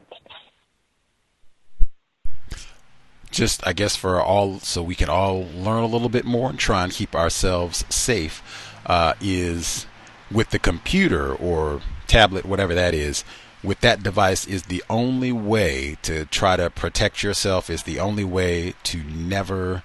[3.32, 6.60] Just I guess for all so we can all learn a little bit more and
[6.60, 9.86] try and keep ourselves safe uh, is
[10.32, 13.23] with the computer or tablet, whatever that is
[13.65, 18.23] with that device is the only way to try to protect yourself, is the only
[18.23, 19.84] way to never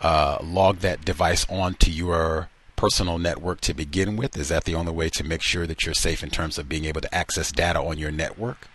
[0.00, 2.50] uh, log that device onto your
[2.82, 4.36] personal network to begin with?
[4.36, 6.84] Is that the only way to make sure that you're safe in terms of being
[6.84, 8.68] able to access data on your network?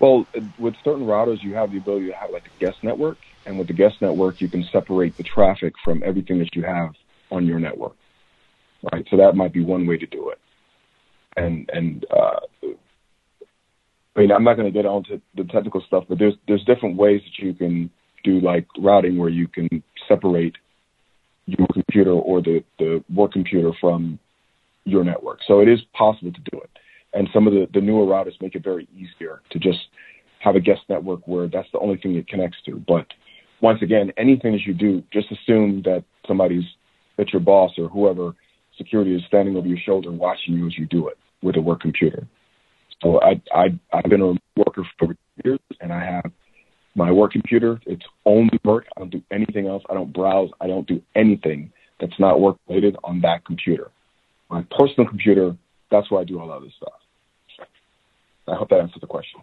[0.00, 0.26] Well,
[0.58, 3.68] with certain routers, you have the ability to have like a guest network, and with
[3.68, 6.90] the guest network, you can separate the traffic from everything that you have
[7.30, 7.96] on your network.
[8.92, 10.38] Right, so that might be one way to do it
[11.36, 12.40] and and uh,
[14.16, 16.96] I mean I'm not going to get onto the technical stuff, but there's there's different
[16.96, 17.90] ways that you can
[18.24, 19.68] do like routing where you can
[20.08, 20.56] separate
[21.46, 24.18] your computer or the the work computer from
[24.84, 25.40] your network.
[25.46, 26.70] So it is possible to do it,
[27.14, 29.78] and some of the the newer routers make it very easier to just
[30.40, 32.82] have a guest network where that's the only thing it connects to.
[32.86, 33.06] But
[33.60, 36.64] once again, anything that you do, just assume that somebody's
[37.16, 38.34] that your boss or whoever
[38.76, 41.80] security is standing over your shoulder watching you as you do it with a work
[41.80, 42.26] computer.
[43.02, 46.30] So I, I, I've been a worker for years, and I have
[46.96, 47.80] my work computer.
[47.86, 48.86] It's only work.
[48.96, 49.84] I don't do anything else.
[49.88, 50.50] I don't browse.
[50.60, 51.70] I don't do anything
[52.00, 53.90] that's not work related on that computer.
[54.50, 55.56] My personal computer,
[55.90, 57.68] that's where I do all of this stuff.
[58.48, 59.40] I hope that answers the question.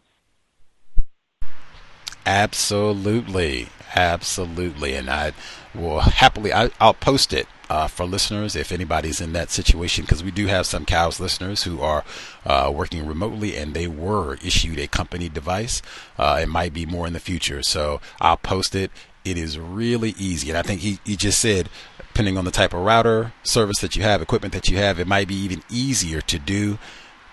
[2.26, 5.34] Absolutely, absolutely, and I
[5.76, 6.54] will happily.
[6.54, 10.48] I, will post it uh, for listeners if anybody's in that situation because we do
[10.48, 12.04] have some COWS listeners who are
[12.46, 15.82] uh, working remotely and they were issued a company device.
[16.18, 18.92] Uh, it might be more in the future, so I'll post it.
[19.26, 22.74] It is really easy, and I think he, he just said depending on the type
[22.74, 26.22] of router service that you have, equipment that you have, it might be even easier
[26.22, 26.78] to do.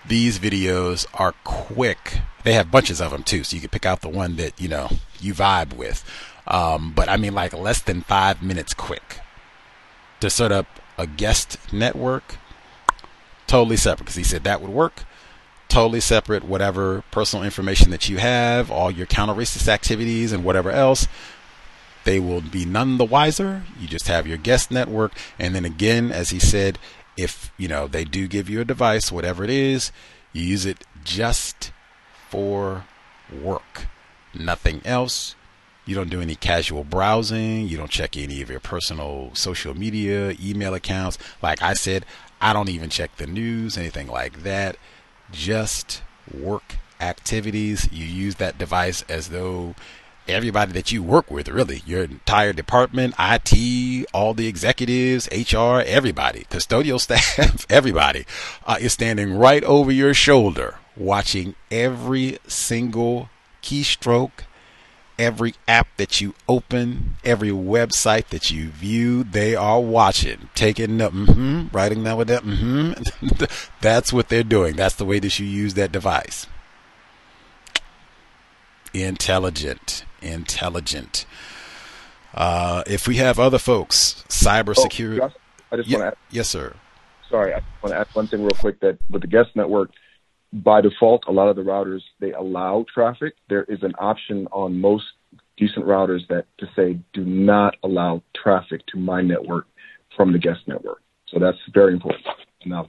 [0.07, 4.01] These videos are quick they have bunches of them too, so you can pick out
[4.01, 4.89] the one that you know
[5.19, 6.03] you vibe with.
[6.47, 9.20] Um, but I mean, like less than five minutes quick
[10.21, 10.67] to set up
[10.97, 12.37] a guest network.
[13.47, 15.03] Totally separate because he said that would work.
[15.67, 20.71] Totally separate, whatever personal information that you have, all your counter racist activities, and whatever
[20.71, 21.07] else
[22.03, 23.63] they will be none the wiser.
[23.79, 26.79] You just have your guest network, and then again, as he said,
[27.17, 29.91] if you know they do give you a device, whatever it is,
[30.33, 31.71] you use it just
[32.29, 32.85] for
[33.31, 33.87] work.
[34.33, 35.35] Nothing else.
[35.85, 37.67] You don't do any casual browsing.
[37.67, 41.17] You don't check any of your personal social media, email accounts.
[41.41, 42.05] Like I said,
[42.39, 44.77] I don't even check the news, anything like that.
[45.31, 46.01] Just
[46.33, 47.89] work activities.
[47.91, 49.75] You use that device as though
[50.27, 56.45] everybody that you work with, really, your entire department, IT, all the executives, HR, everybody,
[56.49, 58.25] custodial staff, everybody
[58.65, 63.29] uh, is standing right over your shoulder watching every single
[63.63, 64.31] keystroke,
[65.17, 71.13] every app that you open, every website that you view, they are watching, taking up,
[71.13, 72.93] mm-hmm, writing down with that, mm-hmm.
[73.81, 74.75] That's what they're doing.
[74.75, 76.47] That's the way that you use that device.
[78.93, 81.25] Intelligent, intelligent.
[82.33, 85.19] Uh, if we have other folks, cybersecurity.
[85.21, 85.31] Oh,
[85.71, 86.75] I just want to yes, sir.
[87.29, 88.79] Sorry, I want to add one thing real quick.
[88.81, 89.91] That with the guest network,
[90.53, 93.35] by default, a lot of the routers they allow traffic.
[93.49, 95.05] There is an option on most
[95.57, 99.67] decent routers that to say do not allow traffic to my network
[100.15, 101.01] from the guest network.
[101.27, 102.25] So that's very important.
[102.65, 102.87] Now,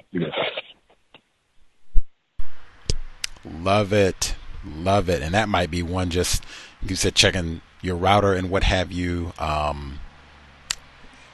[3.45, 4.35] love it,
[4.65, 6.45] love it, and that might be one just
[6.83, 9.33] you said checking your router and what have you.
[9.39, 10.01] Um,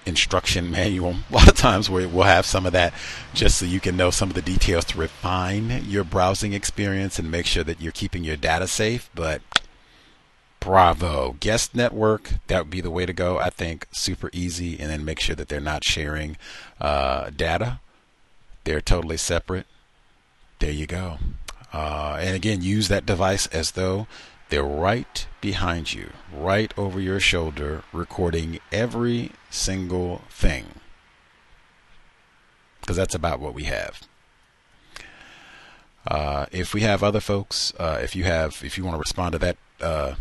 [0.09, 1.17] instruction manual.
[1.31, 2.93] A lot of times we will have some of that
[3.35, 7.31] just so you can know some of the details to refine your browsing experience and
[7.31, 9.11] make sure that you're keeping your data safe.
[9.15, 9.43] But
[10.61, 11.37] bravo.
[11.41, 13.39] Guest network, that would be the way to go.
[13.39, 14.79] I think super easy.
[14.79, 16.37] And then make sure that they're not sharing
[16.81, 17.81] uh, data,
[18.65, 19.67] they're totally separate.
[20.59, 21.19] There you go.
[21.73, 24.07] Uh, and again, use that device as though
[24.49, 30.67] they're right behind you, right over your shoulder, recording every single thing.
[32.81, 34.03] Because that's about what we have.
[36.07, 39.33] Uh, if we have other folks, uh, if you have, if you want to respond
[39.33, 40.15] to that uh,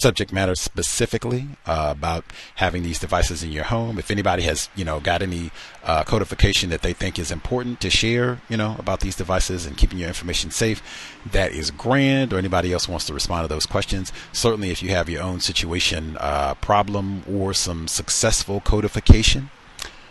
[0.00, 2.24] subject matter specifically uh, about
[2.56, 3.98] having these devices in your home.
[3.98, 5.50] If anybody has, you know, got any
[5.84, 9.76] uh, codification that they think is important to share, you know, about these devices and
[9.76, 10.82] keeping your information safe,
[11.30, 12.32] that is grand.
[12.32, 14.12] Or anybody else wants to respond to those questions.
[14.32, 19.50] Certainly, if you have your own situation uh, problem or some successful codification,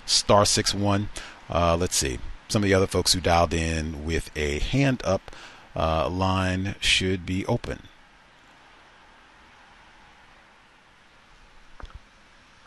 [0.06, 1.10] star six one.
[1.49, 2.20] Uh, let's see.
[2.48, 5.32] Some of the other folks who dialed in with a hand up
[5.76, 7.89] uh, line should be open.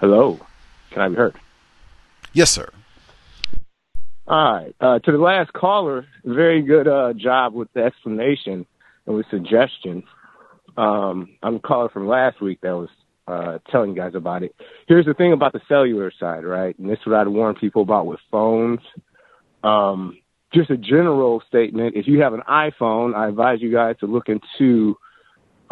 [0.02, 0.36] Hello.
[0.90, 1.36] Can I be heard?
[2.32, 2.68] Yes, sir.
[4.26, 4.74] All right.
[4.80, 8.66] Uh, to the last caller, very good uh, job with the explanation
[9.06, 10.02] and with suggestion.
[10.76, 12.88] Um, I'm calling from last week that was
[13.28, 14.56] uh, telling you guys about it.
[14.88, 16.76] Here's the thing about the cellular side, right?
[16.80, 18.80] And this is what I'd warn people about with phones.
[19.62, 20.18] Um,
[20.52, 21.94] just a general statement.
[21.94, 24.96] If you have an iPhone, I advise you guys to look into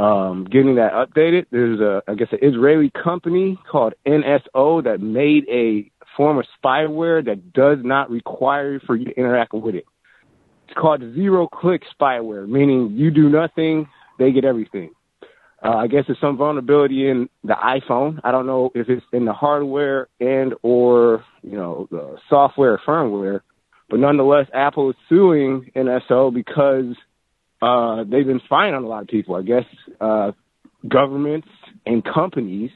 [0.01, 1.47] um, getting that updated.
[1.51, 7.23] There's a, I guess, an Israeli company called NSO that made a form of spyware
[7.25, 9.85] that does not require for you to interact with it.
[10.67, 14.93] It's called zero click spyware, meaning you do nothing, they get everything.
[15.63, 18.21] Uh, I guess there's some vulnerability in the iPhone.
[18.25, 22.81] I don't know if it's in the hardware and or you know the software or
[22.87, 23.41] firmware,
[23.91, 26.97] but nonetheless, Apple is suing NSO because
[27.63, 29.37] uh, they've been spying on a lot of people.
[29.37, 29.65] I guess
[30.01, 30.33] uh,
[30.89, 31.49] governments
[31.87, 32.71] and companies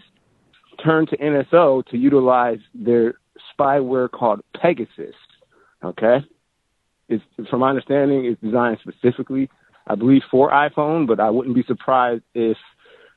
[0.85, 3.15] turn to NSO to utilize their
[3.59, 5.15] spyware called Pegasus.
[5.83, 6.19] Okay,
[7.09, 9.51] it's from my understanding, it's designed specifically,
[9.87, 11.07] I believe, for iPhone.
[11.07, 12.57] But I wouldn't be surprised if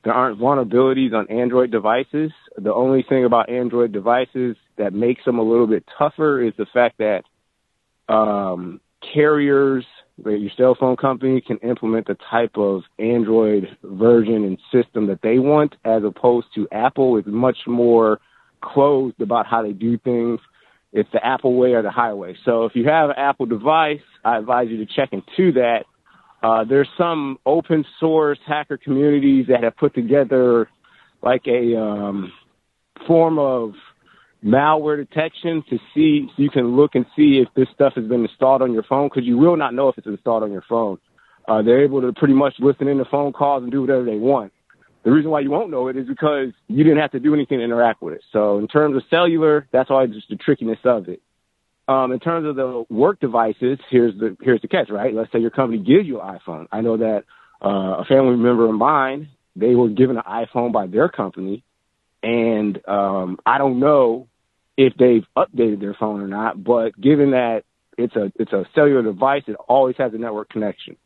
[0.04, 2.30] there aren't vulnerabilities on Android devices.
[2.56, 6.66] The only thing about Android devices that makes them a little bit tougher is the
[6.72, 7.24] fact that
[8.12, 8.80] um,
[9.14, 9.84] carriers
[10.24, 15.38] your cell phone company can implement the type of Android version and system that they
[15.38, 18.18] want, as opposed to Apple is much more
[18.60, 20.40] closed about how they do things.
[20.92, 22.36] It's the Apple way or the highway.
[22.44, 25.84] So if you have an Apple device, I advise you to check into that.
[26.42, 30.68] Uh, there's some open source hacker communities that have put together
[31.22, 32.32] like a um,
[33.06, 33.72] form of
[34.44, 38.22] malware detection to see so you can look and see if this stuff has been
[38.22, 40.98] installed on your phone because you will not know if it's installed on your phone.
[41.46, 44.16] Uh, they're able to pretty much listen in the phone calls and do whatever they
[44.16, 44.52] want.
[45.04, 47.58] The reason why you won't know it is because you didn't have to do anything
[47.58, 48.22] to interact with it.
[48.32, 51.22] So in terms of cellular, that's always just the trickiness of it.
[51.88, 55.14] Um, in terms of the work devices, here's the here's the catch, right?
[55.14, 56.66] Let's say your company gives you an iPhone.
[56.70, 57.24] I know that
[57.64, 61.64] uh, a family member of mine, they were given an iPhone by their company,
[62.28, 64.28] and um, I don't know
[64.76, 66.62] if they've updated their phone or not.
[66.62, 67.62] But given that
[67.96, 70.98] it's a it's a cellular device, it always has a network connection.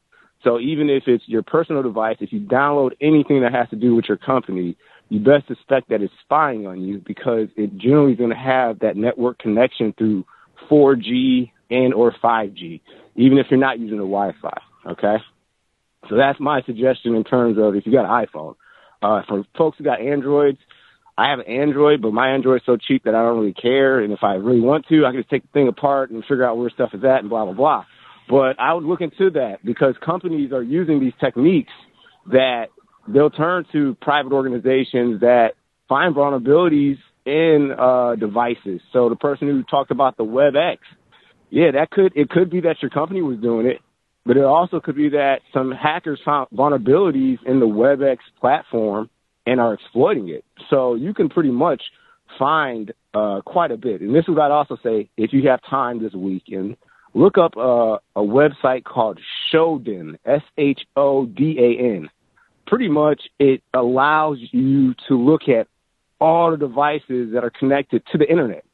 [0.42, 3.94] So even if it's your personal device, if you download anything that has to do
[3.94, 4.76] with your company,
[5.10, 8.80] you best suspect that it's spying on you because it generally is going to have
[8.80, 10.24] that network connection through
[10.68, 12.80] 4G and or 5G,
[13.14, 14.60] even if you're not using the Wi-Fi.
[14.86, 15.18] Okay.
[16.10, 18.56] So that's my suggestion in terms of if you got an iPhone.
[19.00, 20.58] Uh, for folks who got Androids,
[21.16, 24.00] I have an Android, but my Android's so cheap that I don't really care.
[24.00, 26.44] And if I really want to, I can just take the thing apart and figure
[26.44, 27.84] out where stuff is at and blah, blah, blah.
[28.28, 31.72] But I would look into that because companies are using these techniques
[32.30, 32.66] that
[33.06, 35.52] they'll turn to private organizations that
[35.88, 38.80] find vulnerabilities in uh, devices.
[38.92, 40.78] So the person who talked about the WebEx,
[41.50, 43.80] yeah, that could, it could be that your company was doing it,
[44.24, 49.10] but it also could be that some hackers found vulnerabilities in the WebEx platform
[49.46, 50.44] and are exploiting it.
[50.70, 51.82] So you can pretty much
[52.38, 54.00] find uh, quite a bit.
[54.00, 56.76] And this is what I'd also say if you have time this weekend,
[57.14, 59.20] look up uh, a website called
[59.52, 62.10] Shodan, S H O D A N.
[62.66, 65.66] Pretty much it allows you to look at
[66.20, 68.64] all the devices that are connected to the internet.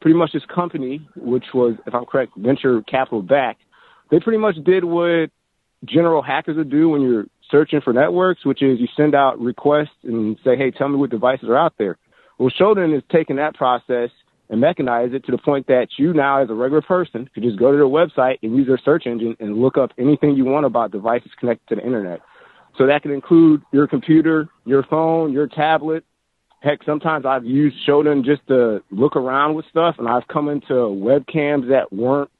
[0.00, 3.62] Pretty much this company, which was, if I'm correct, venture capital backed,
[4.10, 5.30] they pretty much did what
[5.84, 10.02] general hackers would do when you're searching for networks, which is you send out requests
[10.02, 11.96] and say, hey, tell me what devices are out there.
[12.36, 14.10] Well, Shodan is taking that process
[14.50, 17.56] and mechanize it to the point that you now, as a regular person, could just
[17.56, 20.66] go to their website and use their search engine and look up anything you want
[20.66, 22.22] about devices connected to the internet.
[22.76, 26.04] So that can include your computer, your phone, your tablet.
[26.58, 30.74] Heck, sometimes I've used Shodan just to look around with stuff, and I've come into
[30.74, 32.30] webcams that weren't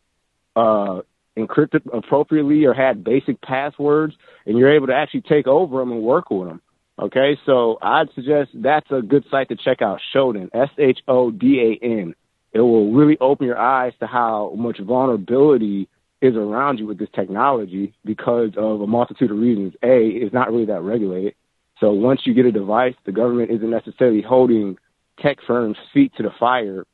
[0.56, 1.02] uh,
[1.36, 4.15] encrypted appropriately or had basic passwords,
[4.47, 6.61] and you're able to actually take over them and work with them.
[6.98, 10.01] Okay, so I'd suggest that's a good site to check out.
[10.15, 12.15] Shodan, S H O D A N.
[12.52, 15.89] It will really open your eyes to how much vulnerability
[16.23, 19.74] is around you with this technology because of a multitude of reasons.
[19.82, 21.35] A, it's not really that regulated.
[21.81, 24.78] So once you get a device, the government isn't necessarily holding
[25.20, 26.85] tech firms' feet to the fire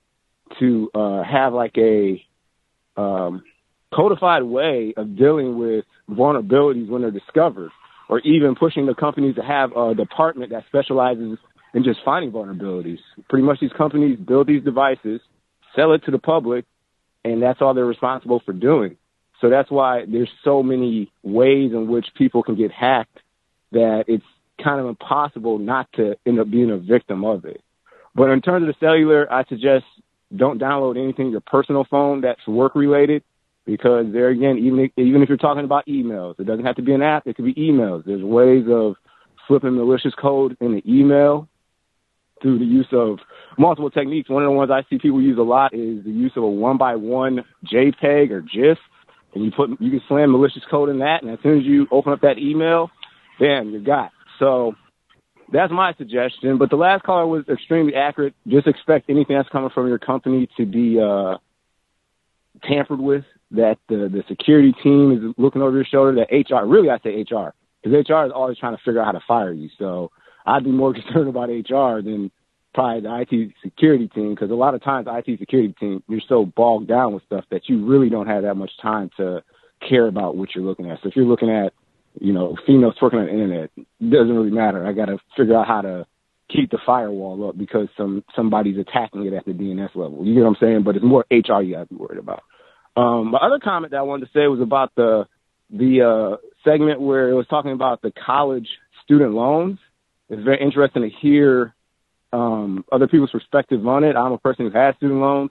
[0.58, 2.24] to uh, have like a
[2.96, 3.44] um,
[3.94, 7.70] codified way of dealing with vulnerabilities when they're discovered,
[8.08, 11.38] or even pushing the companies to have a department that specializes
[11.74, 12.98] in just finding vulnerabilities.
[13.28, 15.20] Pretty much these companies build these devices,
[15.76, 16.64] sell it to the public,
[17.24, 18.96] and that's all they're responsible for doing.
[19.40, 23.18] So that's why there's so many ways in which people can get hacked
[23.72, 24.24] that it's
[24.62, 27.62] kind of impossible not to end up being a victim of it.
[28.14, 29.84] But in terms of the cellular, I suggest
[30.34, 33.22] don't download anything your personal phone that's work related
[33.70, 36.82] because there again, even if, even if you're talking about emails, it doesn't have to
[36.82, 37.26] be an app.
[37.26, 38.04] It could be emails.
[38.04, 38.96] There's ways of
[39.46, 41.48] flipping malicious code in the email
[42.42, 43.18] through the use of
[43.58, 44.30] multiple techniques.
[44.30, 46.48] One of the ones I see people use a lot is the use of a
[46.48, 48.78] one by one JPEG or GIF
[49.34, 51.86] and you put you can slam malicious code in that, and as soon as you
[51.90, 52.90] open up that email,
[53.38, 54.10] bam, you're got.
[54.38, 54.74] So
[55.52, 56.58] that's my suggestion.
[56.58, 58.34] But the last caller was extremely accurate.
[58.46, 61.36] Just expect anything that's coming from your company to be uh,
[62.64, 63.24] tampered with.
[63.52, 66.14] That the the security team is looking over your shoulder.
[66.14, 67.52] That HR, really, I say HR,
[67.82, 69.68] because HR is always trying to figure out how to fire you.
[69.78, 70.10] So
[70.46, 72.30] I'd be more concerned about HR than
[72.74, 76.20] probably the IT security team because a lot of times the IT security team you're
[76.28, 79.42] so bogged down with stuff that you really don't have that much time to
[79.86, 80.98] care about what you're looking at.
[81.02, 81.72] So if you're looking at,
[82.20, 84.86] you know, females twerking on the internet, it doesn't really matter.
[84.86, 86.06] I got to figure out how to
[86.48, 90.24] keep the firewall up because some somebody's attacking it at the DNS level.
[90.24, 90.82] You get what I'm saying?
[90.84, 92.42] But it's more HR you got to be worried about.
[93.00, 95.26] Um, my other comment that I wanted to say was about the
[95.70, 98.68] the uh, segment where it was talking about the college
[99.04, 99.78] student loans.
[100.28, 101.74] It's very interesting to hear
[102.32, 104.16] um, other people's perspective on it.
[104.16, 105.50] I'm a person who has student loans,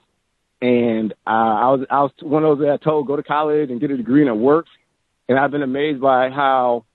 [0.62, 1.30] and uh,
[1.66, 3.90] I was I was one of those that I told go to college and get
[3.90, 4.70] a degree and it works.
[5.28, 6.86] And I've been amazed by how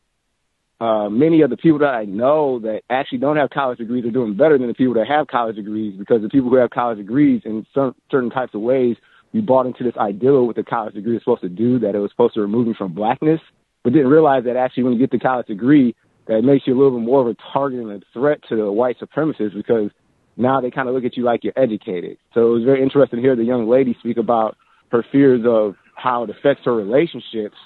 [0.81, 4.11] uh, many of the people that I know that actually don't have college degrees are
[4.11, 6.99] doing better than the people that have college degrees because the people who have college
[6.99, 8.97] degrees in some, certain types of ways,
[9.35, 11.99] we bought into this ideal what the college degree is supposed to do, that it
[11.99, 13.41] was supposed to remove you from blackness,
[13.83, 15.97] but didn't realize that actually when you get the college degree,
[16.29, 18.71] that makes you a little bit more of a target and a threat to the
[18.71, 19.91] white supremacists because
[20.37, 22.17] now they kind of look at you like you're educated.
[22.33, 24.57] So it was very interesting to hear the young lady speak about
[24.91, 27.57] her fears of how it affects her relationships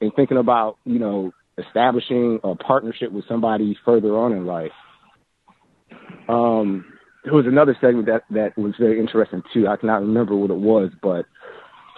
[0.00, 4.72] and thinking about, you know, establishing a partnership with somebody further on in life.
[6.28, 6.86] Um,
[7.24, 9.68] there was another segment that, that was very interesting too.
[9.68, 11.26] I cannot remember what it was, but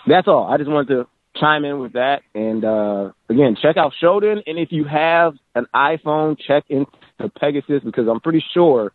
[0.07, 0.47] that's all.
[0.53, 2.23] I just wanted to chime in with that.
[2.35, 4.43] And uh, again, check out Shodan.
[4.47, 6.90] And if you have an iPhone, check into
[7.39, 8.93] Pegasus because I'm pretty sure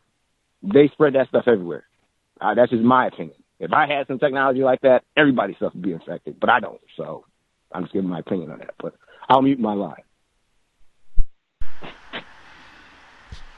[0.62, 1.86] they spread that stuff everywhere.
[2.40, 3.36] Uh, that's just my opinion.
[3.60, 6.80] If I had some technology like that, everybody's stuff would be infected, but I don't.
[6.96, 7.26] So
[7.72, 8.76] I'm just giving my opinion on that.
[8.80, 8.94] But
[9.30, 10.04] I'll mute my line.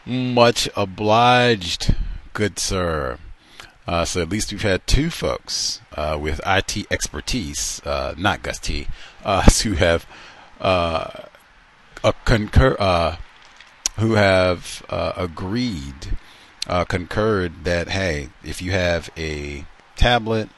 [0.05, 1.93] Much obliged,
[2.33, 3.17] good sir.
[3.89, 8.59] Uh, so at least we've had two folks uh, with IT expertise, uh, not Gus
[8.59, 8.87] T,
[9.25, 10.05] uh, who have
[10.61, 11.23] uh,
[12.23, 13.15] concur, uh,
[13.97, 16.17] who have agreed,
[16.87, 19.65] concurred that hey, if you have a
[19.95, 20.49] tablet,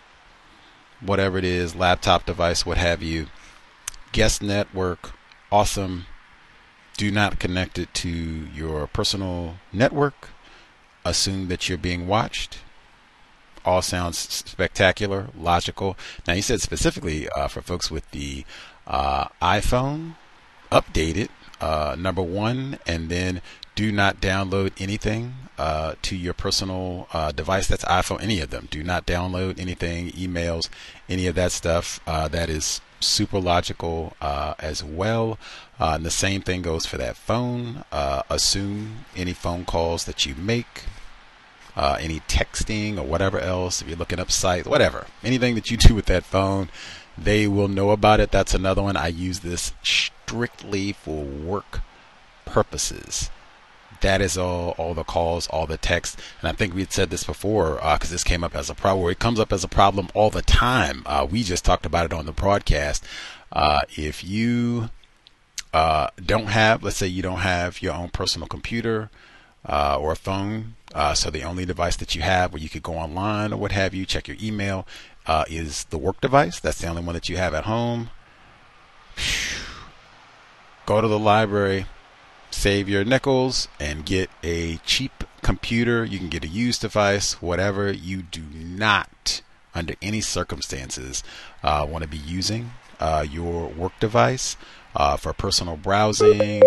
[0.99, 3.27] whatever it is, laptop device, what have you,
[4.11, 5.14] guest network,
[5.52, 6.06] awesome.
[6.98, 10.31] Do not connect it to your personal network.
[11.03, 12.59] Assume that you're being watched
[13.65, 15.97] all sounds spectacular, logical.
[16.27, 18.45] Now, he said specifically uh, for folks with the
[18.87, 20.15] uh, iPhone,
[20.71, 23.41] update it, uh, number one, and then
[23.75, 27.67] do not download anything uh, to your personal uh, device.
[27.67, 28.67] That's iPhone, any of them.
[28.71, 30.69] Do not download anything, emails,
[31.07, 31.99] any of that stuff.
[32.07, 35.37] Uh, that is super logical uh, as well.
[35.79, 37.83] Uh, and the same thing goes for that phone.
[37.91, 40.83] Uh, assume any phone calls that you make
[41.75, 45.77] uh, any texting or whatever else, if you're looking up sites, whatever, anything that you
[45.77, 46.69] do with that phone,
[47.17, 48.31] they will know about it.
[48.31, 48.97] That's another one.
[48.97, 51.81] I use this strictly for work
[52.45, 53.29] purposes.
[54.01, 56.19] That is all, all the calls, all the text.
[56.41, 58.75] And I think we had said this before because uh, this came up as a
[58.75, 59.09] problem.
[59.09, 61.03] It comes up as a problem all the time.
[61.05, 63.03] Uh, we just talked about it on the broadcast.
[63.51, 64.89] Uh, if you
[65.73, 69.09] uh, don't have, let's say you don't have your own personal computer,
[69.65, 70.75] uh, or a phone.
[70.93, 73.71] Uh, so the only device that you have where you could go online or what
[73.71, 74.85] have you, check your email,
[75.47, 76.59] is the work device.
[76.59, 78.09] That's the only one that you have at home.
[80.85, 81.85] Go to the library,
[82.51, 86.05] save your nickels, and get a cheap computer.
[86.05, 87.91] You can get a used device, whatever.
[87.91, 89.41] You do not,
[89.73, 91.23] under any circumstances,
[91.63, 94.55] uh, want to be using uh, your work device
[94.95, 96.61] uh, for personal browsing.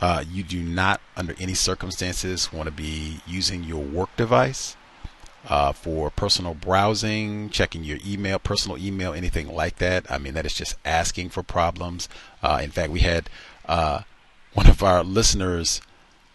[0.00, 4.76] Uh, you do not, under any circumstances, want to be using your work device
[5.48, 10.10] uh, for personal browsing, checking your email, personal email, anything like that.
[10.10, 12.08] I mean, that is just asking for problems.
[12.42, 13.28] Uh, in fact, we had
[13.66, 14.02] uh,
[14.54, 15.80] one of our listeners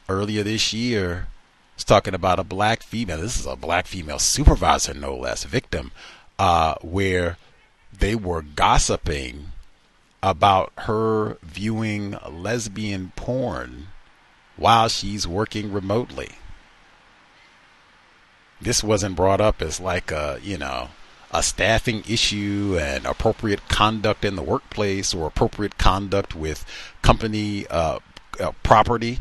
[0.08, 1.28] earlier this year
[1.76, 3.20] was talking about a black female.
[3.22, 5.92] This is a black female supervisor, no less, victim,
[6.40, 7.38] uh, where
[7.98, 9.52] they were gossiping
[10.24, 13.88] about her viewing lesbian porn
[14.58, 16.30] while she's working remotely.
[18.62, 20.90] This wasn't brought up as like a, you know,
[21.38, 26.66] a staffing issue and appropriate conduct in the workplace or appropriate conduct with
[27.02, 28.00] company uh,
[28.40, 29.20] uh, property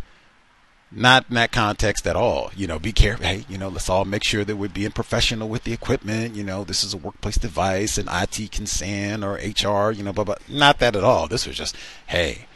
[0.96, 2.50] not in that context at all.
[2.56, 3.26] You know, be careful.
[3.26, 6.36] Hey, you know, let's all make sure that we're being professional with the equipment.
[6.36, 10.24] You know, this is a workplace device and IT consent or HR, you know, but,
[10.24, 11.26] but not that at all.
[11.26, 11.76] This was just,
[12.06, 12.46] hey,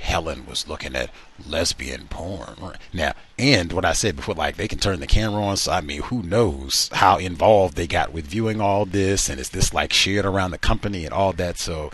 [0.00, 1.10] Helen was looking at
[1.46, 2.56] lesbian porn.
[2.92, 5.56] Now, and what I said before, like they can turn the camera on.
[5.56, 9.50] So, I mean, who knows how involved they got with viewing all this and is
[9.50, 11.58] this like shared around the company and all that.
[11.58, 11.90] So,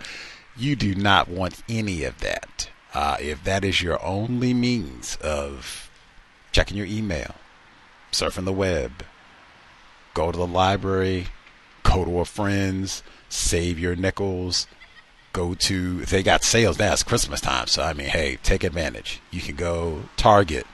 [0.55, 2.69] you do not want any of that.
[2.93, 5.91] Uh, if that is your only means of
[6.51, 7.35] checking your email,
[8.11, 9.03] surfing the web,
[10.13, 11.27] go to the library,
[11.83, 14.65] go to a friend's, save your nickels,
[15.37, 17.67] go to they got sales, now it's Christmas time.
[17.67, 19.21] So, I mean, hey, take advantage.
[19.31, 20.65] You can go Target,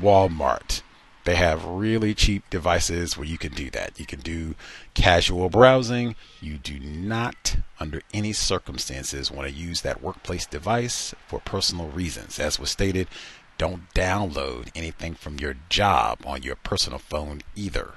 [0.00, 0.82] Walmart,
[1.28, 4.00] they have really cheap devices where you can do that.
[4.00, 4.54] You can do
[4.94, 6.16] casual browsing.
[6.40, 12.38] You do not, under any circumstances, want to use that workplace device for personal reasons.
[12.38, 13.08] As was stated,
[13.58, 17.90] don't download anything from your job on your personal phone either.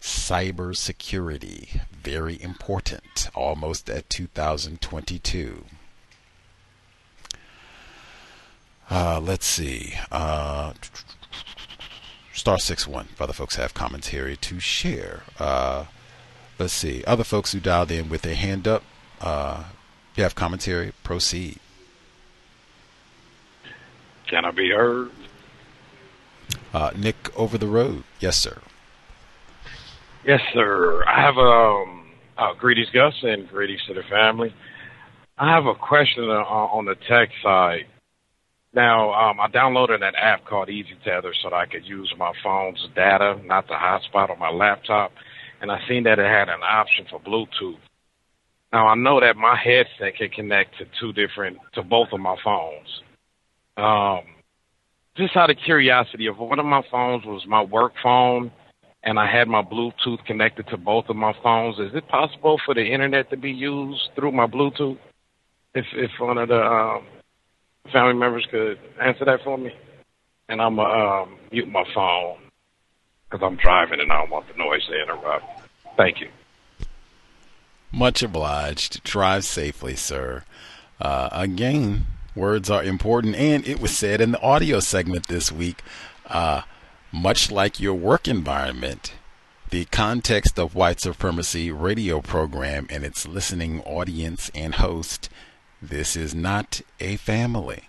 [0.00, 5.64] Cybersecurity, very important, almost at 2022.
[8.90, 9.94] Uh, let's see.
[10.10, 10.72] Uh,
[12.32, 13.06] star six one.
[13.14, 15.22] For other folks have commentary to share.
[15.38, 15.84] Uh,
[16.58, 17.04] let's see.
[17.04, 18.82] Other folks who dialed in with their hand up.
[19.20, 19.64] Uh,
[20.16, 20.92] you have commentary.
[21.04, 21.58] Proceed.
[24.26, 25.10] Can I be heard?
[26.72, 28.04] Uh, Nick over the road.
[28.18, 28.58] Yes, sir.
[30.26, 31.02] Yes, sir.
[31.06, 34.54] I have um, uh, greetings, Gus, and greetings to the family.
[35.38, 37.86] I have a question uh, on the tech side.
[38.74, 42.32] Now, um, I downloaded an app called Easy Tether so that I could use my
[42.44, 45.10] phone's data, not the hotspot on my laptop.
[45.62, 47.78] And I seen that it had an option for Bluetooth.
[48.72, 52.36] Now I know that my headset can connect to two different, to both of my
[52.44, 53.00] phones.
[53.76, 54.34] Um,
[55.16, 58.52] just out of curiosity, if one of my phones was my work phone
[59.02, 62.74] and I had my Bluetooth connected to both of my phones, is it possible for
[62.74, 64.98] the internet to be used through my Bluetooth?
[65.74, 67.04] If if one of the um,
[67.92, 69.72] family members could answer that for me.
[70.48, 72.38] And I'm um, mute my phone
[73.24, 75.44] because I'm driving and I don't want the noise to interrupt.
[75.96, 76.28] Thank you.
[77.92, 79.02] Much obliged.
[79.04, 80.44] Drive safely, sir.
[81.00, 85.82] Uh, again, words are important, and it was said in the audio segment this week.
[86.26, 86.62] Uh,
[87.12, 89.14] much like your work environment,
[89.70, 95.28] the context of white supremacy radio program and its listening audience and host
[95.82, 97.88] this is not a family.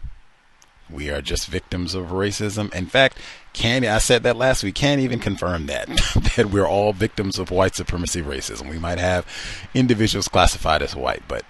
[0.89, 2.73] We are just victims of racism.
[2.73, 3.18] In fact,
[3.53, 5.88] can I said that last week, can't even confirm that
[6.35, 8.69] that we're all victims of white supremacy racism.
[8.69, 9.26] We might have
[9.73, 11.45] individuals classified as white, but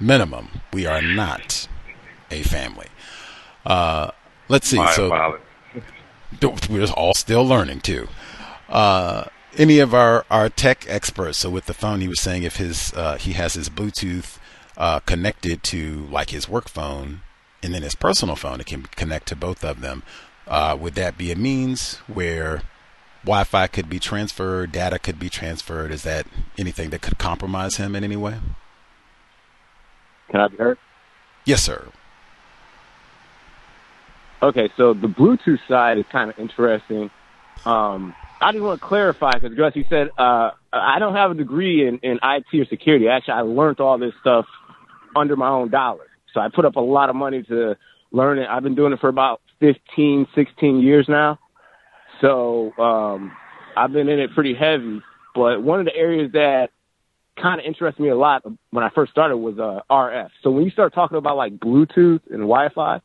[0.00, 1.68] minimum, we are not
[2.30, 2.88] a family.
[3.64, 4.10] Uh,
[4.48, 4.76] let's see.
[4.76, 5.38] My so
[6.70, 8.08] we're all still learning too.
[8.68, 9.24] Uh,
[9.56, 11.38] any of our, our tech experts.
[11.38, 14.38] So with the phone, he was saying if his uh, he has his Bluetooth
[14.76, 17.20] uh, connected to like his work phone
[17.62, 18.60] and then his personal phone.
[18.60, 20.02] It can connect to both of them.
[20.46, 22.62] Uh, would that be a means where
[23.24, 25.90] Wi-Fi could be transferred, data could be transferred?
[25.90, 26.26] Is that
[26.56, 28.38] anything that could compromise him in any way?
[30.30, 30.78] Can I be heard?
[31.44, 31.88] Yes, sir.
[34.40, 37.10] Okay, so the Bluetooth side is kind of interesting.
[37.66, 41.34] Um, I just want to clarify because Gus, you said uh, I don't have a
[41.34, 43.08] degree in, in IT or security.
[43.08, 44.46] Actually, I learned all this stuff
[45.16, 46.06] under my own dollar.
[46.32, 47.76] So I put up a lot of money to
[48.12, 48.46] learn it.
[48.48, 51.40] I've been doing it for about 15, 16 years now.
[52.20, 53.32] So um,
[53.76, 55.02] I've been in it pretty heavy.
[55.34, 56.70] But one of the areas that
[57.40, 60.30] kind of interested me a lot when I first started was uh, RF.
[60.42, 63.00] So when you start talking about like Bluetooth and Wi-Fi,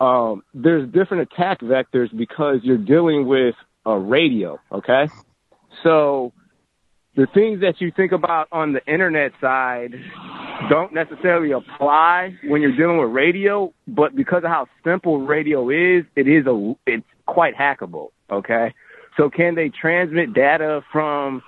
[0.00, 3.54] um, there's different attack vectors because you're dealing with
[3.84, 4.58] a radio.
[4.72, 5.08] Okay,
[5.82, 6.32] so
[7.16, 9.94] the things that you think about on the internet side
[10.68, 16.04] don't necessarily apply when you're dealing with radio, but because of how simple radio is,
[16.14, 18.08] it is a it's quite hackable.
[18.30, 18.74] Okay,
[19.16, 21.42] so can they transmit data from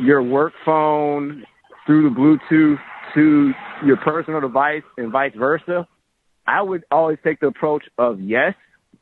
[0.00, 1.44] your work phone
[1.86, 2.78] through the Bluetooth
[3.14, 3.52] to
[3.86, 5.86] your personal device and vice versa?
[6.46, 8.54] I would always take the approach of yes.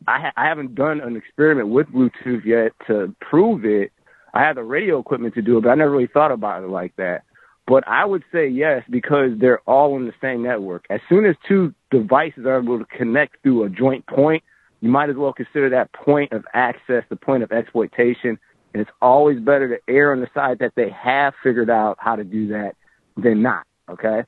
[0.07, 3.93] I, ha- I haven't done an experiment with Bluetooth yet to prove it.
[4.33, 6.69] I have the radio equipment to do it, but I never really thought about it
[6.69, 7.23] like that.
[7.67, 10.85] But I would say yes because they're all in the same network.
[10.91, 14.43] As soon as two devices are able to connect through a joint point,
[14.81, 18.39] you might as well consider that point of access the point of exploitation.
[18.75, 22.17] And it's always better to err on the side that they have figured out how
[22.17, 22.75] to do that
[23.17, 23.65] than not.
[23.89, 24.25] Okay.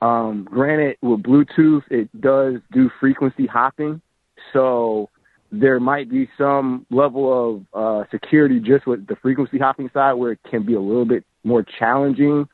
[0.00, 4.00] Um, granted, with Bluetooth, it does do frequency hopping.
[4.52, 5.10] So
[5.50, 10.32] there might be some level of uh, security just with the frequency hopping side where
[10.32, 12.48] it can be a little bit more challenging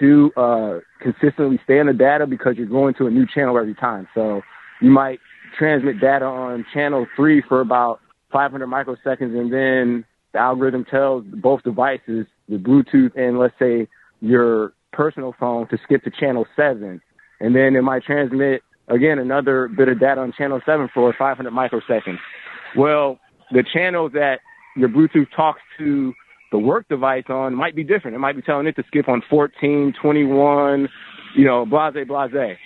[0.00, 3.74] to uh, consistently stay in the data because you're going to a new channel every
[3.74, 4.08] time.
[4.14, 4.42] So
[4.80, 5.18] you might
[5.58, 8.00] transmit data on channel three for about
[8.32, 13.88] 500 microseconds and then the algorithm tells both devices, the Bluetooth and let's say
[14.20, 17.00] your personal phone to skip to channel seven.
[17.40, 21.52] And then it might transmit again another bit of data on channel seven for 500
[21.52, 22.18] microseconds.
[22.76, 23.18] Well,
[23.50, 24.40] the channels that
[24.76, 26.12] your Bluetooth talks to
[26.52, 28.14] the work device on might be different.
[28.14, 30.88] It might be telling it to skip on 14, 21,
[31.36, 32.56] you know, blase, blase.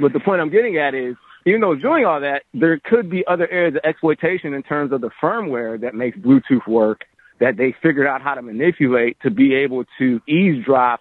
[0.00, 1.14] But the point I'm getting at is,
[1.44, 4.92] even though it's doing all that, there could be other areas of exploitation in terms
[4.92, 7.02] of the firmware that makes Bluetooth work
[7.40, 11.00] that they figured out how to manipulate to be able to eavesdrop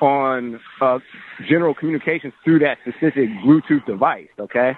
[0.00, 0.98] on uh,
[1.48, 4.28] general communications through that specific Bluetooth device.
[4.38, 4.72] Okay,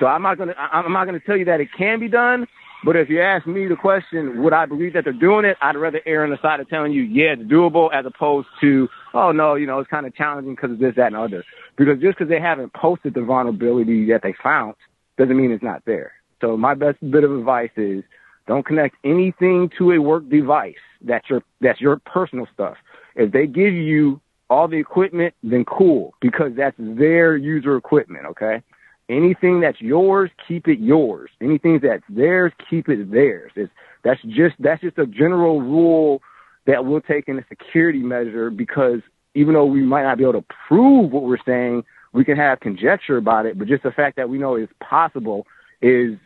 [0.00, 2.46] so I'm not gonna I'm not gonna tell you that it can be done,
[2.84, 5.56] but if you ask me the question, would I believe that they're doing it?
[5.60, 8.88] I'd rather err on the side of telling you, yeah, it's doable, as opposed to,
[9.14, 11.44] oh no, you know, it's kind of challenging because of this, that, and other.
[11.76, 14.74] Because just because they haven't posted the vulnerability that they found
[15.18, 16.12] doesn't mean it's not there.
[16.40, 18.04] So my best bit of advice is
[18.46, 22.76] don't connect anything to a work device that's your that's your personal stuff.
[23.14, 28.62] If they give you all the equipment, then cool, because that's their user equipment, okay?
[29.08, 31.30] Anything that's yours, keep it yours.
[31.40, 33.52] Anything that's theirs, keep it theirs.
[33.54, 36.22] It's, that's just that's just a general rule
[36.66, 39.00] that we'll take in a security measure because
[39.34, 42.58] even though we might not be able to prove what we're saying, we can have
[42.60, 43.58] conjecture about it.
[43.58, 45.46] But just the fact that we know it's possible
[45.80, 46.18] is,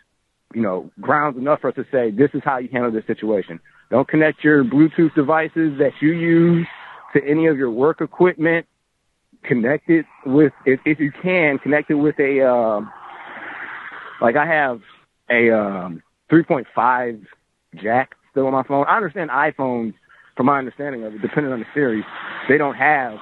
[0.55, 3.61] you know, grounds enough for us to say this is how you handle this situation.
[3.91, 6.67] Don't connect your Bluetooth devices that you use
[7.15, 8.67] to any of your work equipment.
[9.45, 12.91] Connect it with, if, if you can, connect it with a, um,
[14.21, 14.81] like I have
[15.31, 17.25] a um, 3.5
[17.83, 18.85] jack still on my phone.
[18.87, 19.95] I understand iPhones,
[20.37, 22.05] from my understanding of it, depending on the series,
[22.49, 23.15] they don't have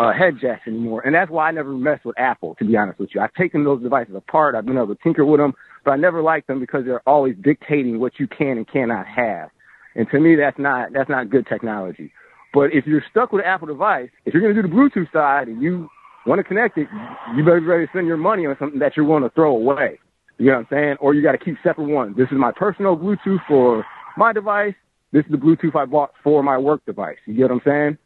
[0.00, 1.02] uh, head jacks anymore.
[1.04, 3.20] And that's why I never messed with Apple, to be honest with you.
[3.20, 4.54] I've taken those devices apart.
[4.54, 5.52] I've been able to tinker with them,
[5.84, 9.50] but I never liked them because they're always dictating what you can and cannot have.
[9.94, 12.12] And to me, that's not, that's not good technology.
[12.52, 15.12] But if you're stuck with an Apple device, if you're going to do the Bluetooth
[15.12, 15.88] side and you
[16.26, 16.88] want to connect it,
[17.36, 19.56] you better be ready to spend your money on something that you're willing to throw
[19.56, 19.98] away.
[20.38, 20.96] You know what I'm saying?
[21.00, 22.16] Or you got to keep separate ones.
[22.16, 23.84] This is my personal Bluetooth for
[24.16, 24.74] my device.
[25.12, 27.18] This is the Bluetooth I bought for my work device.
[27.26, 27.98] You get what I'm saying?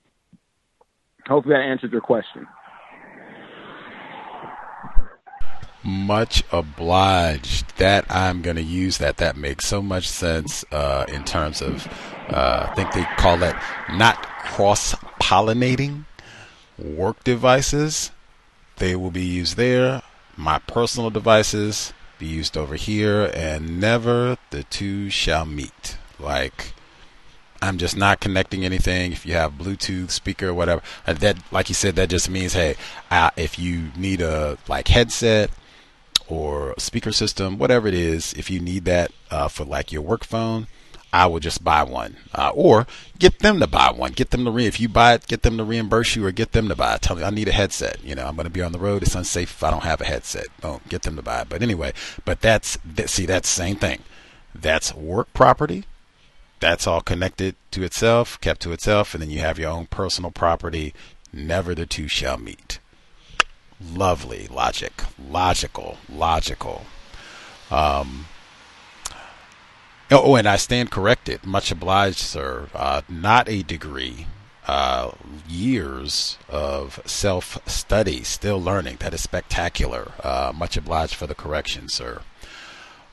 [1.26, 2.46] Hopefully that answers your question.
[5.84, 7.76] Much obliged.
[7.76, 9.18] That I'm going to use that.
[9.18, 11.86] That makes so much sense uh, in terms of,
[12.28, 13.62] uh, I think they call that
[13.92, 16.04] not cross pollinating
[16.78, 18.10] work devices.
[18.76, 20.02] They will be used there.
[20.36, 25.96] My personal devices be used over here, and never the two shall meet.
[26.18, 26.72] Like,
[27.62, 29.12] I'm just not connecting anything.
[29.12, 32.52] If you have Bluetooth speaker or whatever, uh, that like you said, that just means
[32.52, 32.76] hey,
[33.10, 35.50] uh, if you need a like headset
[36.28, 40.24] or speaker system, whatever it is, if you need that uh, for like your work
[40.24, 40.66] phone,
[41.14, 42.88] I will just buy one, uh, or
[43.20, 44.10] get them to buy one.
[44.10, 44.66] Get them to re.
[44.66, 47.02] If you buy it, get them to reimburse you, or get them to buy it.
[47.02, 48.02] Tell me I need a headset.
[48.02, 49.04] You know, I'm going to be on the road.
[49.04, 50.46] It's unsafe if I don't have a headset.
[50.60, 51.48] Don't get them to buy it.
[51.48, 51.92] But anyway,
[52.24, 54.00] but that's that, see that's the same thing.
[54.52, 55.84] That's work property.
[56.58, 60.32] That's all connected to itself, kept to itself, and then you have your own personal
[60.32, 60.94] property.
[61.32, 62.80] Never the two shall meet.
[63.80, 66.86] Lovely logic, logical, logical.
[67.70, 68.26] Um,
[70.10, 71.44] Oh, and I stand corrected.
[71.46, 72.68] Much obliged, sir.
[72.74, 74.26] Uh, not a degree.
[74.66, 75.10] uh,
[75.46, 78.96] years of self study, still learning.
[79.00, 80.12] That is spectacular.
[80.22, 82.22] Uh, much obliged for the correction, sir.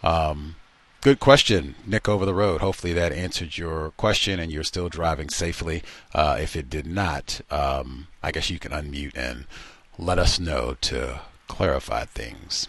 [0.03, 0.55] Um,
[1.01, 2.61] good question, Nick over the road.
[2.61, 5.83] Hopefully that answered your question and you're still driving safely.
[6.15, 9.45] Uh, if it did not, um, I guess you can unmute and
[9.97, 12.67] let us know to clarify things.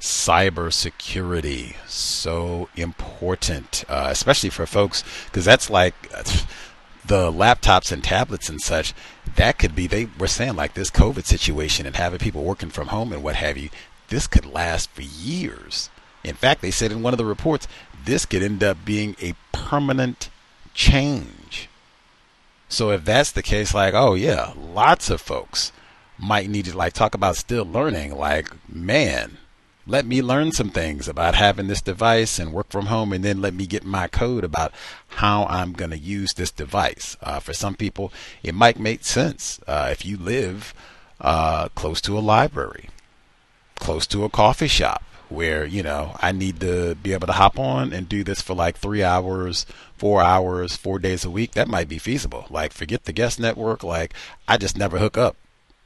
[0.00, 5.94] Cybersecurity, so important, uh, especially for folks, because that's like
[7.06, 8.94] the laptops and tablets and such,
[9.36, 12.88] that could be they were saying like this COVID situation and having people working from
[12.88, 13.70] home and what have you,
[14.08, 15.90] this could last for years.
[16.22, 17.66] In fact, they said in one of the reports,
[18.04, 20.28] this could end up being a permanent
[20.74, 21.68] change.
[22.68, 25.72] So if that's the case, like, oh yeah, lots of folks
[26.18, 29.38] might need to like talk about still learning, like, man,
[29.86, 33.42] let me learn some things about having this device and work from home, and then
[33.42, 34.72] let me get my code about
[35.08, 37.16] how I'm going to use this device.
[37.20, 38.12] Uh, for some people,
[38.42, 40.72] it might make sense uh, if you live
[41.20, 42.88] uh, close to a library,
[43.78, 47.58] close to a coffee shop, where you know I need to be able to hop
[47.58, 49.66] on and do this for like three hours,
[49.96, 51.52] four hours, four days a week.
[51.52, 52.46] That might be feasible.
[52.48, 53.82] Like forget the guest network.
[53.82, 54.14] Like
[54.48, 55.36] I just never hook up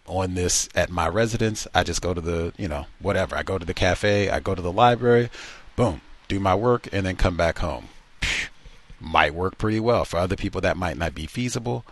[0.09, 1.67] on this at my residence.
[1.75, 3.37] I just go to the, you know, whatever.
[3.37, 5.31] I go to the cafe, I go to the library,
[5.77, 7.89] boom, do my work, and then come back home.
[9.01, 10.05] Might work pretty well.
[10.05, 11.85] For other people, that might not be feasible.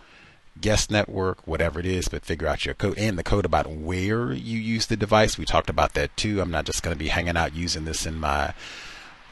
[0.59, 4.33] Guest network, whatever it is, but figure out your code and the code about where
[4.33, 5.37] you use the device.
[5.37, 6.41] We talked about that too.
[6.41, 8.53] I'm not just going to be hanging out using this in my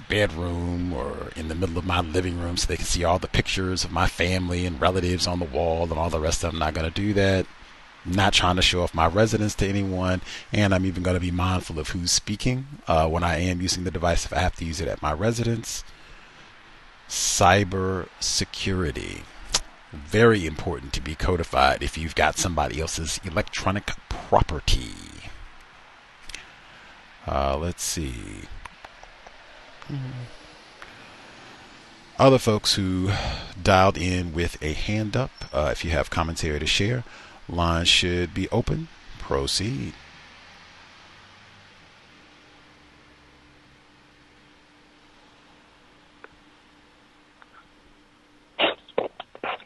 [0.07, 3.27] bedroom or in the middle of my living room so they can see all the
[3.27, 6.61] pictures of my family and relatives on the wall and all the rest of them.
[6.61, 7.47] I'm not going to do that
[8.05, 10.21] not trying to show off my residence to anyone,
[10.53, 13.83] and I'm even going to be mindful of who's speaking uh, when I am using
[13.83, 15.83] the device if I have to use it at my residence.
[17.09, 19.23] Cyber security.
[19.91, 24.93] Very important to be codified if you've got somebody else's electronic property.
[27.27, 28.13] Uh, let's see.
[32.17, 33.11] Other folks who
[33.61, 37.03] dialed in with a hand up, uh, if you have commentary to share,
[37.47, 38.87] Line should be open.
[39.19, 39.93] Proceed.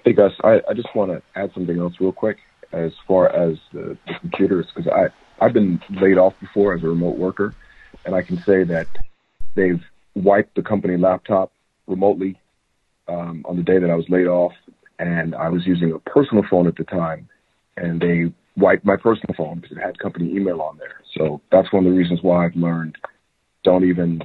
[0.04, 2.38] Hey Gus, I, I just want to add something else real quick
[2.72, 5.10] as far as the, the computers because I
[5.44, 7.54] I've been laid off before as a remote worker,
[8.06, 8.88] and I can say that
[9.56, 9.82] they've
[10.16, 11.52] wiped the company laptop
[11.88, 12.40] remotely
[13.08, 14.54] um, on the day that I was laid off,
[14.98, 17.30] and I was using a personal phone at the time,
[17.80, 21.02] and they wiped my personal phone because it had company email on there.
[21.18, 22.98] So that's one of the reasons why I've learned
[23.64, 24.22] don't even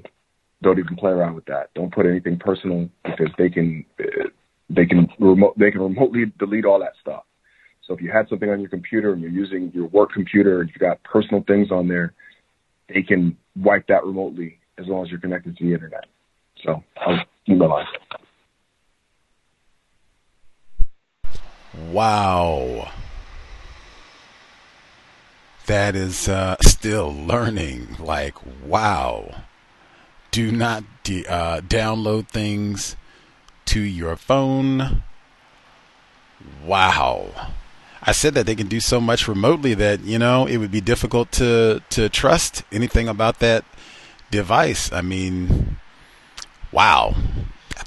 [0.62, 1.70] don't even play around with that.
[1.74, 4.28] Don't put anything personal because they can uh,
[4.70, 7.24] they can remote they can remotely delete all that stuff.
[7.86, 10.70] So if you had something on your computer and you're using your work computer and
[10.70, 12.14] you've got personal things on there,
[12.88, 16.06] they can wipe that remotely as long as you're connected to the internet.
[16.64, 17.84] So I'll my.
[21.90, 22.90] Wow
[25.66, 27.96] that is uh, still learning.
[27.98, 28.34] Like,
[28.64, 29.42] wow.
[30.30, 30.84] Do not
[31.28, 32.96] uh, download things
[33.66, 35.02] to your phone.
[36.64, 37.50] Wow.
[38.02, 40.80] I said that they can do so much remotely that, you know, it would be
[40.80, 43.64] difficult to, to trust anything about that
[44.30, 44.92] device.
[44.92, 45.78] I mean,
[46.70, 47.14] wow.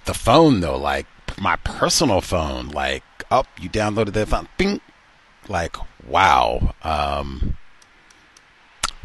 [0.06, 1.06] The phone, though, like
[1.40, 4.82] my personal phone, like, oh, you downloaded that phone, bing.
[5.48, 5.76] Like,
[6.08, 6.74] wow.
[6.84, 7.58] Um,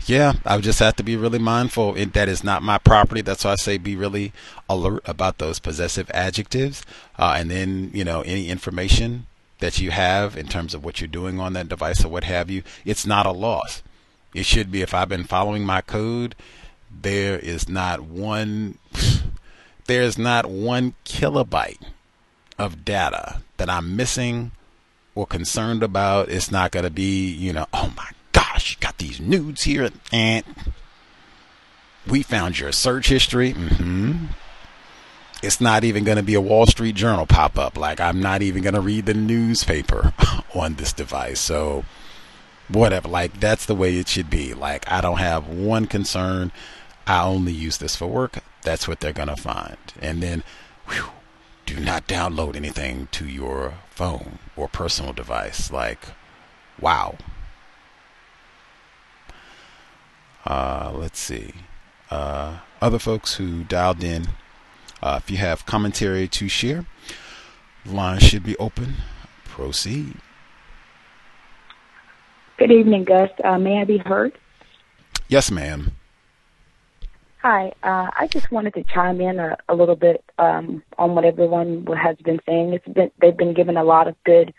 [0.06, 1.94] yeah, I would just have to be really mindful.
[1.96, 3.20] It, that is not my property.
[3.20, 4.32] That's why I say be really
[4.68, 6.84] alert about those possessive adjectives.
[7.18, 9.26] Uh, and then, you know, any information
[9.60, 12.50] that you have in terms of what you're doing on that device or what have
[12.50, 13.82] you, it's not a loss.
[14.34, 16.34] It should be if I've been following my code,
[16.90, 18.78] there is not one,
[19.86, 21.82] there is not one kilobyte
[22.58, 24.52] of data that I'm missing
[25.14, 26.28] or concerned about.
[26.28, 28.08] It's not going to be, you know, oh my
[28.62, 30.44] gosh, got these nudes here, and
[32.06, 33.54] we found your search history.
[33.54, 34.26] Mm-hmm.
[35.42, 37.76] It's not even going to be a Wall Street Journal pop up.
[37.76, 40.14] Like, I'm not even going to read the newspaper
[40.54, 41.40] on this device.
[41.40, 41.84] So,
[42.68, 43.08] whatever.
[43.08, 44.54] Like, that's the way it should be.
[44.54, 46.52] Like, I don't have one concern.
[47.08, 48.38] I only use this for work.
[48.62, 49.76] That's what they're going to find.
[50.00, 50.44] And then,
[50.86, 51.06] whew,
[51.66, 55.72] do not download anything to your phone or personal device.
[55.72, 56.06] Like,
[56.80, 57.16] wow.
[60.44, 61.52] Uh, let's see.
[62.10, 64.28] Uh, other folks who dialed in,
[65.02, 66.84] uh, if you have commentary to share,
[67.86, 68.96] line should be open.
[69.44, 70.16] Proceed.
[72.58, 73.30] Good evening, Gus.
[73.42, 74.38] Uh, may I be heard?
[75.28, 75.92] Yes, ma'am.
[77.42, 77.72] Hi.
[77.82, 81.84] Uh, I just wanted to chime in a, a little bit um, on what everyone
[81.86, 82.72] has been saying.
[82.72, 84.54] It's been they've been given a lot of good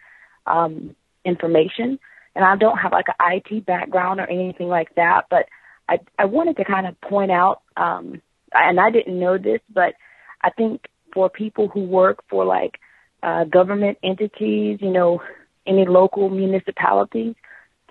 [0.47, 1.97] um, information,
[2.35, 5.47] and I don't have like an IT background or anything like that, but
[5.89, 8.21] I I wanted to kind of point out, um,
[8.53, 9.95] and I didn't know this, but
[10.41, 12.79] I think for people who work for like
[13.21, 15.21] uh, government entities, you know,
[15.65, 17.35] any local municipalities,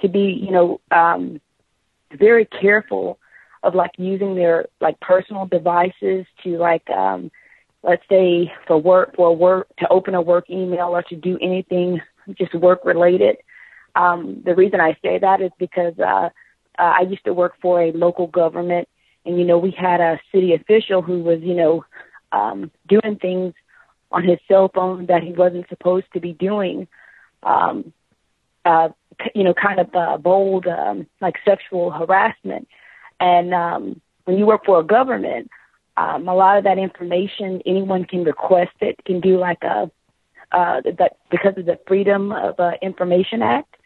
[0.01, 1.41] to be, you know, um,
[2.13, 3.19] very careful
[3.63, 7.31] of like using their like personal devices to like, um,
[7.83, 12.01] let's say for work, for work, to open a work email or to do anything
[12.39, 13.37] just work related.
[13.95, 16.31] Um, the reason I say that is because, uh,
[16.79, 18.89] uh, I used to work for a local government
[19.25, 21.85] and, you know, we had a city official who was, you know,
[22.33, 23.55] um, doing things
[24.11, 26.89] on his cell phone that he wasn't supposed to be doing.
[27.43, 27.93] Um,
[28.65, 28.91] uh,
[29.35, 32.69] you know, kind of uh, bold, um, like sexual harassment.
[33.21, 35.51] And um, when you work for a government,
[35.97, 39.91] um, a lot of that information, anyone can request it, can do like a,
[40.53, 43.77] uh, that because of the Freedom of uh, Information Act.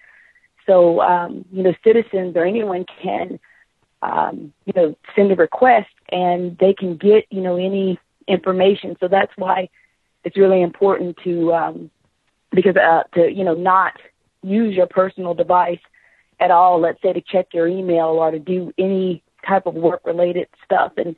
[0.67, 3.39] So, um, you know, citizens or anyone can,
[4.03, 8.97] um, you know, send a request and they can get, you know, any information.
[9.01, 9.69] So that's why
[10.25, 11.91] it's really important to, um,
[12.51, 13.95] because, uh, to, you know, not
[14.43, 15.81] use your personal device
[16.39, 20.01] at all, let's say to check your email or to do any type of work
[20.05, 20.93] related stuff.
[20.97, 21.17] And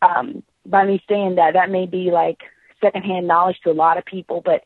[0.00, 2.38] um, by me saying that, that may be like
[2.80, 4.42] secondhand knowledge to a lot of people.
[4.44, 4.64] But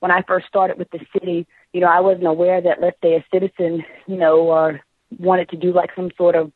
[0.00, 3.14] when I first started with the city, you know, I wasn't aware that, let's say,
[3.14, 4.80] a citizen, you know, or
[5.18, 6.52] wanted to do like some sort of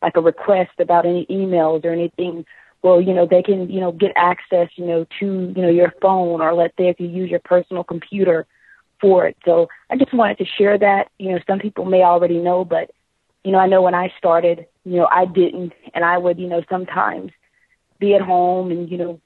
[0.00, 2.44] like a request about any emails or anything.
[2.82, 5.92] Well, you know, they can, you know, get access, you know, to, you know, your
[6.02, 8.46] phone or let's say if you use your personal computer
[9.00, 9.36] for it.
[9.44, 11.10] So I just wanted to share that.
[11.18, 12.90] You know, some people may already know, but
[13.44, 16.48] you know, I know when I started, you know, I didn't, and I would, you
[16.48, 17.32] know, sometimes
[17.98, 19.20] be at home and you know,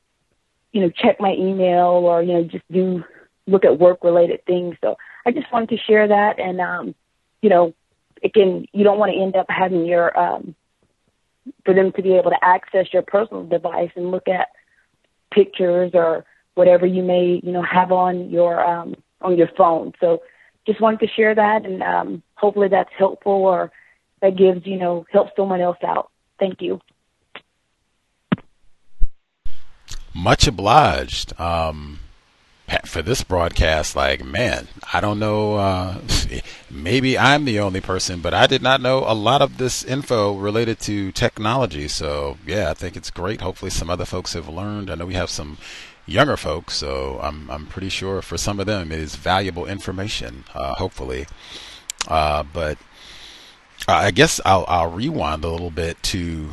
[0.73, 3.05] you know, check my email or you know, just do
[3.47, 4.77] look at work related things.
[4.83, 4.97] So
[5.27, 6.95] I just wanted to share that, and um,
[7.43, 7.75] you know,
[8.23, 10.55] again, you don't want to end up having your um,
[11.65, 14.49] for them to be able to access your personal device and look at
[15.33, 16.25] pictures or
[16.55, 19.93] whatever you may you know have on your um on your phone.
[20.01, 20.23] So
[20.67, 23.71] just wanted to share that and um, hopefully that's helpful or
[24.21, 26.11] that gives, you know, helps someone else out.
[26.39, 26.81] Thank you.
[30.15, 31.39] Much obliged.
[31.39, 32.01] Um,
[32.87, 35.57] for this broadcast, like, man, I don't know.
[35.57, 36.01] Uh,
[36.71, 40.37] maybe I'm the only person, but I did not know a lot of this info
[40.37, 41.89] related to technology.
[41.89, 43.41] So, yeah, I think it's great.
[43.41, 44.91] Hopefully, some other folks have learned.
[44.91, 45.59] I know we have some
[46.07, 50.45] younger folks, so I'm I'm pretty sure for some of them it is valuable information.
[50.55, 51.27] Uh, hopefully,
[52.09, 52.79] uh, but
[53.89, 56.51] I guess I'll I'll rewind a little bit to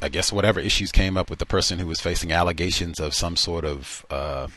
[0.00, 3.36] I guess whatever issues came up with the person who was facing allegations of some
[3.36, 4.48] sort of uh,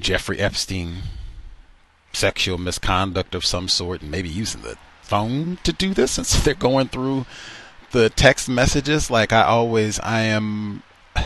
[0.00, 1.02] Jeffrey Epstein
[2.12, 6.54] sexual misconduct of some sort, and maybe using the phone to do this, since they're
[6.54, 7.26] going through
[7.92, 9.10] the text messages.
[9.10, 10.82] Like I always, I am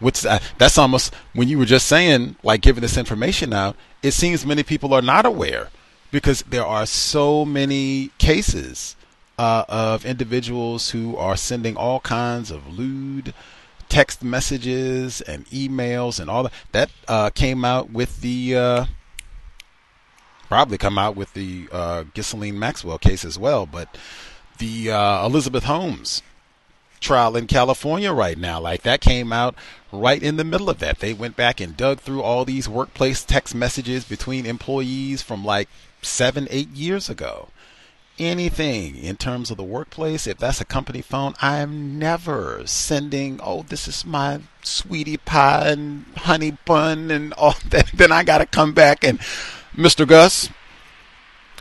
[0.00, 4.12] which uh, that's almost when you were just saying like giving this information out it
[4.12, 5.70] seems many people are not aware
[6.10, 8.96] because there are so many cases
[9.38, 13.34] uh, of individuals who are sending all kinds of lewd
[13.88, 18.84] text messages and emails and all that that uh, came out with the uh,
[20.48, 23.96] probably come out with the uh, Ghislaine Maxwell case as well but
[24.58, 26.22] the uh, Elizabeth Holmes
[27.00, 28.60] trial in California right now.
[28.60, 29.54] Like that came out
[29.92, 30.98] right in the middle of that.
[30.98, 35.68] They went back and dug through all these workplace text messages between employees from like
[36.02, 37.48] seven, eight years ago.
[38.18, 43.40] Anything in terms of the workplace, if that's a company phone, I am never sending,
[43.42, 47.90] oh, this is my sweetie pie and honey bun and all that.
[47.94, 49.20] Then I got to come back and,
[49.76, 50.06] Mr.
[50.06, 50.50] Gus,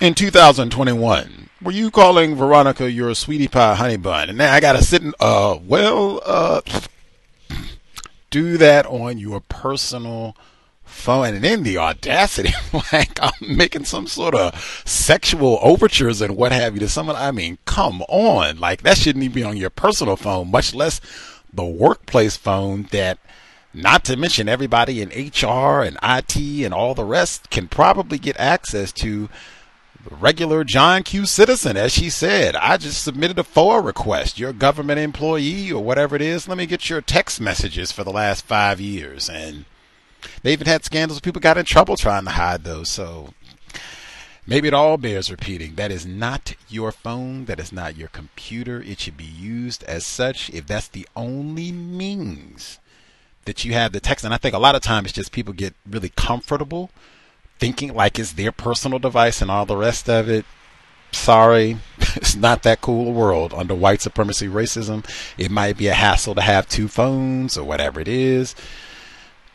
[0.01, 4.29] in 2021, were you calling Veronica your sweetie pie honey bun?
[4.29, 6.61] And now I gotta sit and uh well uh
[8.29, 10.35] do that on your personal
[10.97, 12.53] phone and then the audacity
[12.93, 17.31] like I'm making some sort of sexual overtures and what have you to someone I
[17.31, 20.99] mean come on like that shouldn't even be on your personal phone much less
[21.53, 23.19] the workplace phone that
[23.73, 28.37] not to mention everybody in HR and IT and all the rest can probably get
[28.39, 29.29] access to
[30.07, 32.55] the regular John Q citizen, as she said.
[32.55, 34.39] I just submitted a FOIA request.
[34.39, 36.47] You're a government employee or whatever it is.
[36.47, 39.29] Let me get your text messages for the last five years.
[39.29, 39.65] And
[40.47, 41.19] They even had scandals.
[41.19, 42.87] People got in trouble trying to hide those.
[42.87, 43.33] So
[44.45, 45.75] maybe it all bears repeating.
[45.75, 47.43] That is not your phone.
[47.47, 48.81] That is not your computer.
[48.81, 50.49] It should be used as such.
[50.51, 52.79] If that's the only means
[53.43, 55.53] that you have the text, and I think a lot of times it's just people
[55.53, 56.91] get really comfortable
[57.59, 60.45] thinking like it's their personal device and all the rest of it
[61.11, 61.77] sorry,
[62.15, 65.05] it's not that cool a world under white supremacy racism.
[65.37, 68.55] It might be a hassle to have two phones or whatever it is.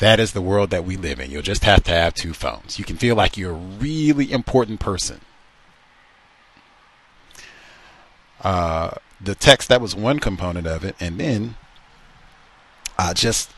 [0.02, 1.30] That is the world that we live in.
[1.30, 2.76] You'll just have to have two phones.
[2.76, 5.20] You can feel like you're a really important person.
[8.40, 10.96] Uh, the text, that was one component of it.
[10.98, 11.54] And then
[12.98, 13.52] uh, just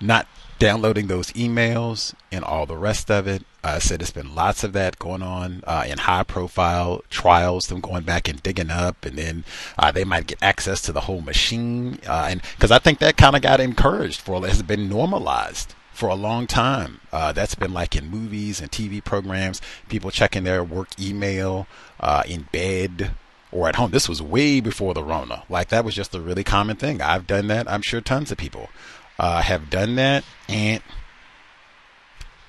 [0.00, 0.26] not
[0.58, 3.44] downloading those emails and all the rest of it.
[3.62, 7.82] I said there's been lots of that going on uh, in high profile trials, them
[7.82, 9.44] going back and digging up, and then
[9.78, 11.98] uh, they might get access to the whole machine.
[12.08, 15.74] Uh, and because I think that kind of got encouraged for, it has been normalized
[16.00, 16.98] for a long time.
[17.12, 19.60] Uh, that's been like in movies and TV programs,
[19.90, 21.66] people checking their work email
[22.00, 23.10] uh, in bed
[23.52, 23.90] or at home.
[23.90, 25.42] This was way before the Rona.
[25.50, 27.02] Like that was just a really common thing.
[27.02, 27.70] I've done that.
[27.70, 28.70] I'm sure tons of people
[29.18, 30.24] uh, have done that.
[30.48, 30.82] And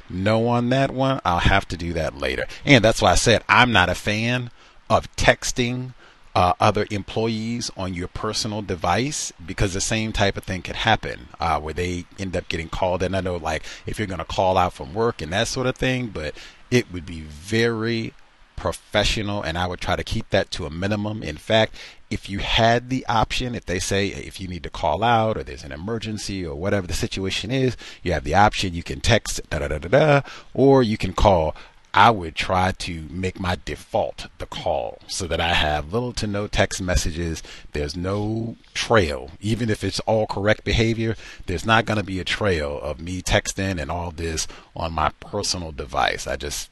[0.10, 1.20] no on that one.
[1.26, 2.46] I'll have to do that later.
[2.64, 4.50] And that's why I said I'm not a fan
[4.90, 5.94] of texting
[6.36, 11.28] uh, other employees on your personal device because the same type of thing could happen
[11.40, 13.04] uh, where they end up getting called.
[13.04, 15.68] And I know, like, if you're going to call out from work and that sort
[15.68, 16.34] of thing, but
[16.70, 18.14] it would be very
[18.56, 21.24] professional and I would try to keep that to a minimum.
[21.24, 21.76] In fact,
[22.12, 25.44] if you had the option, if they say if you need to call out or
[25.44, 28.76] there's an emergency or whatever the situation is, you have the option.
[28.76, 30.22] You can text da da da da da,
[30.54, 31.56] or you can call.
[31.94, 36.28] I would try to make my default the call so that I have little to
[36.28, 37.44] no text messages.
[37.74, 39.32] There's no trail.
[39.42, 43.22] Even if it's all correct behavior, there's not going to be a trail of me
[43.22, 46.28] texting and all this on my personal device.
[46.28, 46.70] I just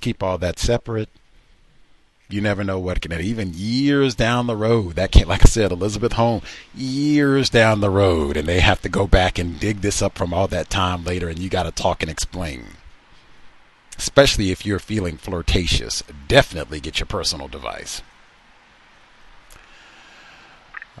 [0.00, 1.10] keep all that separate.
[2.28, 4.94] You never know what can even years down the road.
[4.94, 6.44] That can't, like I said, Elizabeth Holmes,
[6.74, 10.32] years down the road, and they have to go back and dig this up from
[10.32, 12.64] all that time later, and you got to talk and explain.
[14.00, 18.00] Especially if you're feeling flirtatious, definitely get your personal device.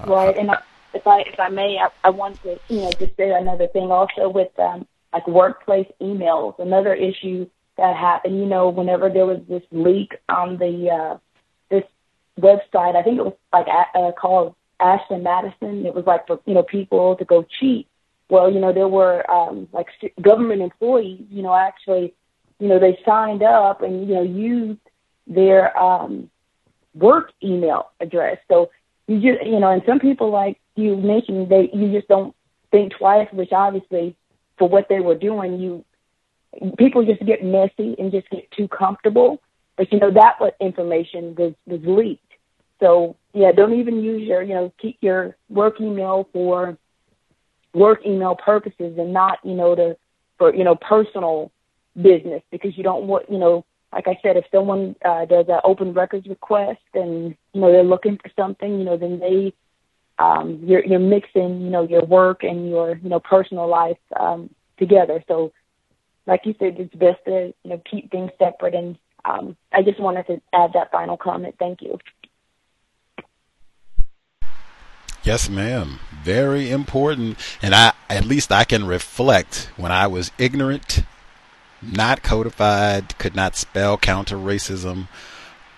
[0.06, 0.50] Right, and
[0.92, 3.90] if I if I may, I, I want to you know just say another thing
[3.90, 6.58] also with um, like workplace emails.
[6.58, 7.48] Another issue
[7.78, 8.38] that happened.
[8.38, 11.18] You know, whenever there was this leak on the uh,
[11.70, 11.84] this
[12.38, 15.86] website, I think it was like uh, called Ashton Madison.
[15.86, 17.86] It was like for you know people to go cheat.
[18.28, 19.86] Well, you know, there were um, like
[20.20, 21.22] government employees.
[21.30, 22.12] You know, actually,
[22.60, 24.80] you know, they signed up and you know used
[25.26, 26.30] their um,
[26.94, 28.38] work email address.
[28.48, 28.70] So
[29.08, 32.34] you just you know, and some people like you mentioned they you just don't
[32.70, 34.14] think twice, which obviously
[34.58, 35.84] for what they were doing, you
[36.76, 39.40] people just get messy and just get too comfortable.
[39.76, 42.22] But you know that what information was was leaked.
[42.78, 46.76] So yeah, don't even use your you know keep your work email for
[47.72, 49.96] work email purposes and not you know to
[50.36, 51.50] for you know personal
[52.02, 55.60] business because you don't want you know like I said if someone uh, does an
[55.64, 59.52] open records request and you know they're looking for something you know then they
[60.20, 64.50] um, you're you're mixing you know your work and your you know personal life um,
[64.78, 65.24] together.
[65.26, 65.52] So
[66.26, 68.74] like you said, it's best to you know keep things separate.
[68.74, 71.54] And um, I just wanted to add that final comment.
[71.58, 71.98] Thank you.
[75.22, 75.98] Yes, ma'am.
[76.22, 77.38] Very important.
[77.60, 81.04] And I, at least I can reflect when I was ignorant,
[81.82, 85.08] not codified, could not spell counter racism.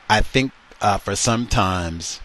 [0.09, 2.21] I think uh, for sometimes,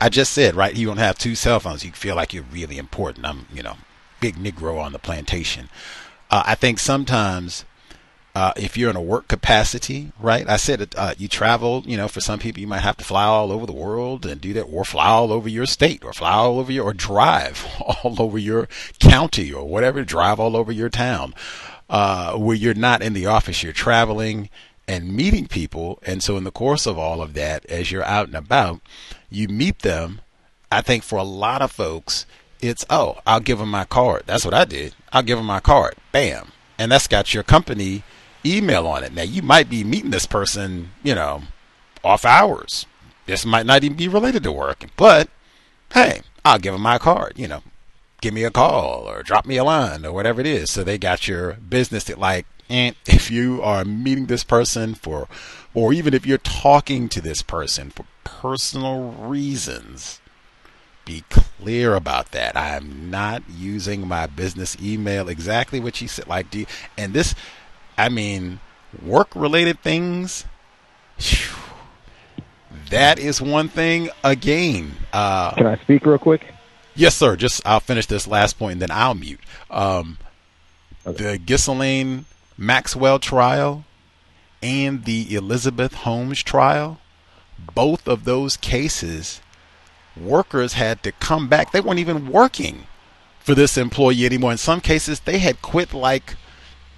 [0.00, 1.84] I just said, right, you don't have two cell phones.
[1.84, 3.26] You feel like you're really important.
[3.26, 3.76] I'm, you know,
[4.20, 5.68] big Negro on the plantation.
[6.30, 7.64] Uh, I think sometimes
[8.34, 10.48] uh, if you're in a work capacity, right?
[10.48, 13.24] I said uh, you travel, you know, for some people you might have to fly
[13.24, 16.32] all over the world and do that, or fly all over your state, or fly
[16.32, 18.68] all over your, or drive all over your
[19.00, 21.34] county, or whatever, drive all over your town,
[21.88, 24.50] uh, where you're not in the office, you're traveling
[24.86, 25.98] and meeting people.
[26.04, 28.80] And so, in the course of all of that, as you're out and about,
[29.30, 30.20] you meet them.
[30.70, 32.26] I think for a lot of folks,
[32.60, 34.24] it's oh, I'll give them my card.
[34.26, 34.94] That's what I did.
[35.12, 35.94] I'll give them my card.
[36.12, 36.52] Bam.
[36.78, 38.04] And that's got your company
[38.44, 39.12] email on it.
[39.12, 41.42] Now you might be meeting this person, you know,
[42.04, 42.86] off hours.
[43.26, 45.28] This might not even be related to work, but
[45.92, 47.34] hey, I'll give them my card.
[47.36, 47.62] You know,
[48.20, 50.70] give me a call or drop me a line or whatever it is.
[50.70, 55.28] So they got your business that like, and if you are meeting this person for,
[55.74, 60.20] or even if you're talking to this person for personal reasons,
[61.04, 62.56] be clear about that.
[62.56, 66.26] I'm not using my business email exactly what you said.
[66.26, 66.66] Like, do you,
[66.98, 67.34] and this,
[67.96, 68.60] I mean,
[69.02, 70.44] work related things.
[71.18, 71.56] Whew,
[72.90, 74.10] that is one thing.
[74.22, 76.52] Again, uh, can I speak real quick?
[76.98, 77.36] Yes, sir.
[77.36, 79.38] Just I'll finish this last point and then I'll mute.
[79.70, 80.18] Um,
[81.06, 81.22] okay.
[81.22, 82.24] The Ghislaine
[82.56, 83.84] Maxwell trial
[84.60, 86.98] and the Elizabeth Holmes trial,
[87.72, 89.40] both of those cases,
[90.16, 91.70] workers had to come back.
[91.70, 92.88] They weren't even working
[93.38, 94.50] for this employee anymore.
[94.50, 96.34] In some cases, they had quit like,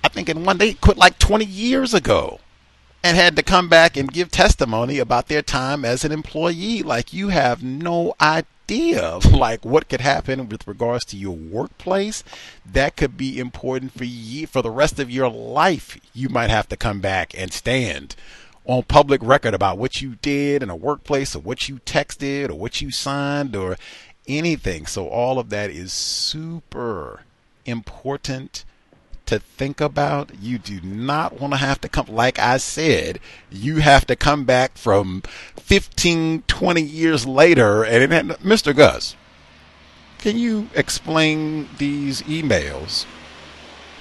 [0.02, 2.40] I think in one, they quit like 20 years ago
[3.04, 6.82] and had to come back and give testimony about their time as an employee.
[6.82, 12.22] Like you have no idea of like what could happen with regards to your workplace.
[12.64, 15.98] That could be important for you for the rest of your life.
[16.14, 18.14] You might have to come back and stand
[18.64, 22.54] on public record about what you did in a workplace or what you texted or
[22.54, 23.76] what you signed or
[24.28, 24.86] anything.
[24.86, 27.22] So all of that is super
[27.66, 28.64] important
[29.30, 30.30] to think about.
[30.40, 33.18] You do not want to have to come, like I said,
[33.50, 35.22] you have to come back from
[35.56, 37.84] 15, 20 years later.
[37.84, 38.76] And it, Mr.
[38.76, 39.16] Gus,
[40.18, 43.06] can you explain these emails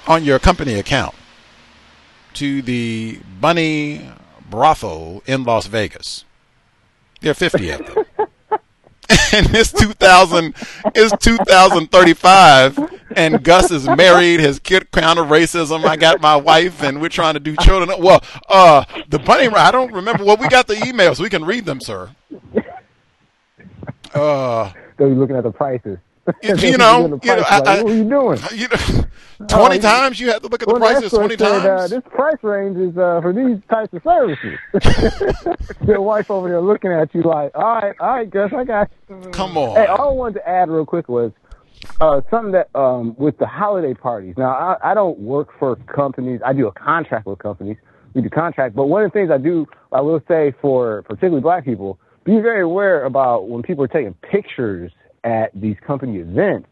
[0.06, 1.14] on your company account
[2.34, 4.10] to the Bunny
[4.50, 6.24] Brothel in Las Vegas?
[7.20, 8.04] There are 50 of them.
[9.32, 10.54] and it's 2000
[10.94, 12.78] it's 2035
[13.16, 17.34] and gus is married his kid counter racism i got my wife and we're trying
[17.34, 18.00] to do children.
[18.00, 21.64] Well uh the bunny i don't remember well we got the emails we can read
[21.64, 22.10] them sir.
[24.14, 25.98] Uh you're looking at the prices
[26.42, 28.38] you know, you know I, like, what are you doing?
[28.52, 31.62] You know, twenty uh, times you have to look at the well, prices twenty said,
[31.62, 31.92] times.
[31.92, 34.58] Uh, this price range is uh, for these types of services.
[35.86, 38.90] Your wife over there looking at you like, all right, all right, Gus, I got.
[39.08, 39.30] You.
[39.30, 39.76] Come on.
[39.76, 41.32] Hey, all I wanted to add real quick was
[42.00, 44.34] uh, something that um, with the holiday parties.
[44.36, 46.40] Now, I, I don't work for companies.
[46.44, 47.76] I do a contract with companies.
[48.14, 51.42] We do contract, but one of the things I do, I will say for particularly
[51.42, 54.90] black people, be very aware about when people are taking pictures
[55.24, 56.68] at these company events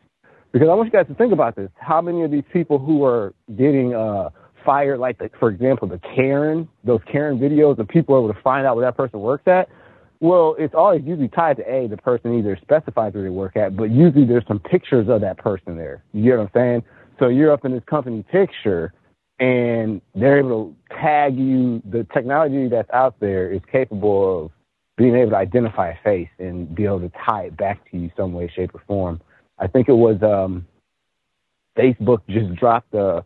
[0.52, 1.70] because I want you guys to think about this.
[1.78, 4.30] How many of these people who are getting uh,
[4.64, 8.40] fired, like the, for example, the Karen, those Karen videos, and people are able to
[8.42, 9.68] find out where that person works at?
[10.20, 13.76] Well, it's always usually tied to A, the person either specifies where they work at,
[13.76, 16.02] but usually there's some pictures of that person there.
[16.12, 16.82] You get what I'm saying?
[17.18, 18.92] So you're up in this company picture
[19.38, 21.80] and they're able to tag you.
[21.88, 24.50] The technology that's out there is capable of
[24.98, 28.10] being able to identify a face and be able to tie it back to you
[28.16, 29.20] some way, shape, or form.
[29.58, 30.66] I think it was um,
[31.78, 33.24] Facebook just dropped a,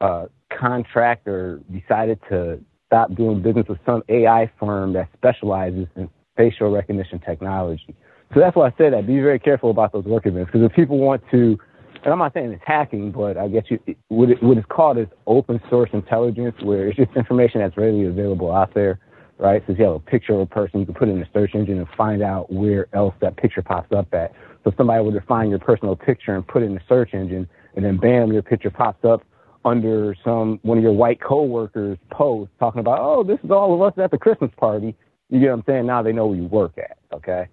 [0.00, 0.26] a
[0.58, 6.70] contract or decided to stop doing business with some AI firm that specializes in facial
[6.70, 7.94] recognition technology.
[8.34, 9.06] So that's why I said that.
[9.06, 11.56] Be very careful about those work events because if people want to,
[12.02, 13.78] and I'm not saying it's hacking, but I guess you,
[14.08, 18.06] what, it, what is called is open source intelligence, where it's just information that's readily
[18.06, 18.98] available out there
[19.38, 19.62] right?
[19.66, 21.28] So if you have a picture of a person, you can put it in a
[21.32, 24.32] search engine and find out where else that picture pops up at.
[24.64, 27.84] So somebody would find your personal picture and put it in the search engine, and
[27.84, 29.22] then bam, your picture pops up
[29.64, 33.82] under some one of your white coworkers' posts talking about, oh, this is all of
[33.82, 34.94] us at the Christmas party.
[35.28, 35.86] You get what I'm saying?
[35.86, 36.98] Now they know where you work at.
[37.12, 37.48] Okay,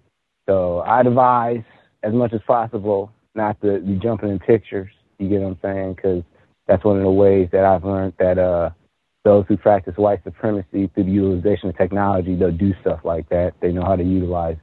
[0.48, 1.64] so I'd advise
[2.04, 4.92] as much as possible not to be jumping in pictures.
[5.18, 5.94] You get what I'm saying?
[5.96, 6.24] Because
[6.68, 8.70] that's one of the ways that I've learned that uh
[9.24, 13.54] those who practice white supremacy through the utilization of technology, they'll do stuff like that.
[13.62, 14.58] They know how to utilize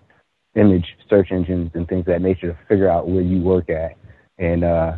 [0.55, 3.93] image search engines and things of that nature to figure out where you work at.
[4.39, 4.97] And uh,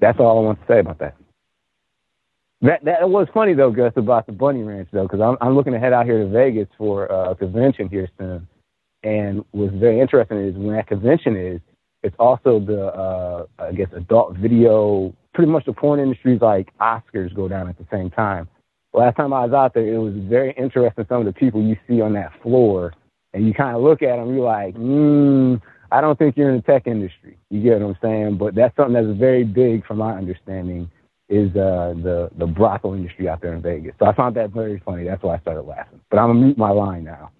[0.00, 1.16] that's all I want to say about that.
[2.62, 5.72] That that was funny though, Gus, about the Bunny Ranch though, because I'm I'm looking
[5.72, 8.46] to head out here to Vegas for a convention here soon.
[9.02, 11.60] And what's very interesting is when that convention is,
[12.02, 15.14] it's also the uh, I guess adult video.
[15.32, 18.46] Pretty much the porn industry's like Oscars go down at the same time
[18.92, 21.06] last time I was out there, it was very interesting.
[21.08, 22.92] Some of the people you see on that floor,
[23.32, 25.60] and you kind of look at them, you're like, mm,
[25.92, 27.38] I don't think you're in the tech industry.
[27.50, 28.38] You get what I'm saying?
[28.38, 30.90] But that's something that's very big, from my understanding,
[31.28, 33.94] is uh, the the brothel industry out there in Vegas.
[33.98, 35.04] So I found that very funny.
[35.04, 36.00] That's why I started laughing.
[36.10, 37.30] But I'm gonna mute my line now.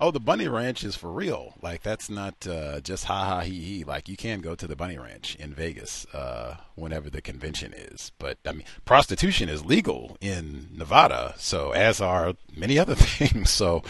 [0.00, 1.54] Oh, the Bunny Ranch is for real.
[1.60, 3.84] Like that's not uh, just ha ha he he.
[3.84, 8.12] Like you can go to the Bunny Ranch in Vegas uh, whenever the convention is.
[8.18, 13.50] But I mean, prostitution is legal in Nevada, so as are many other things.
[13.50, 13.82] So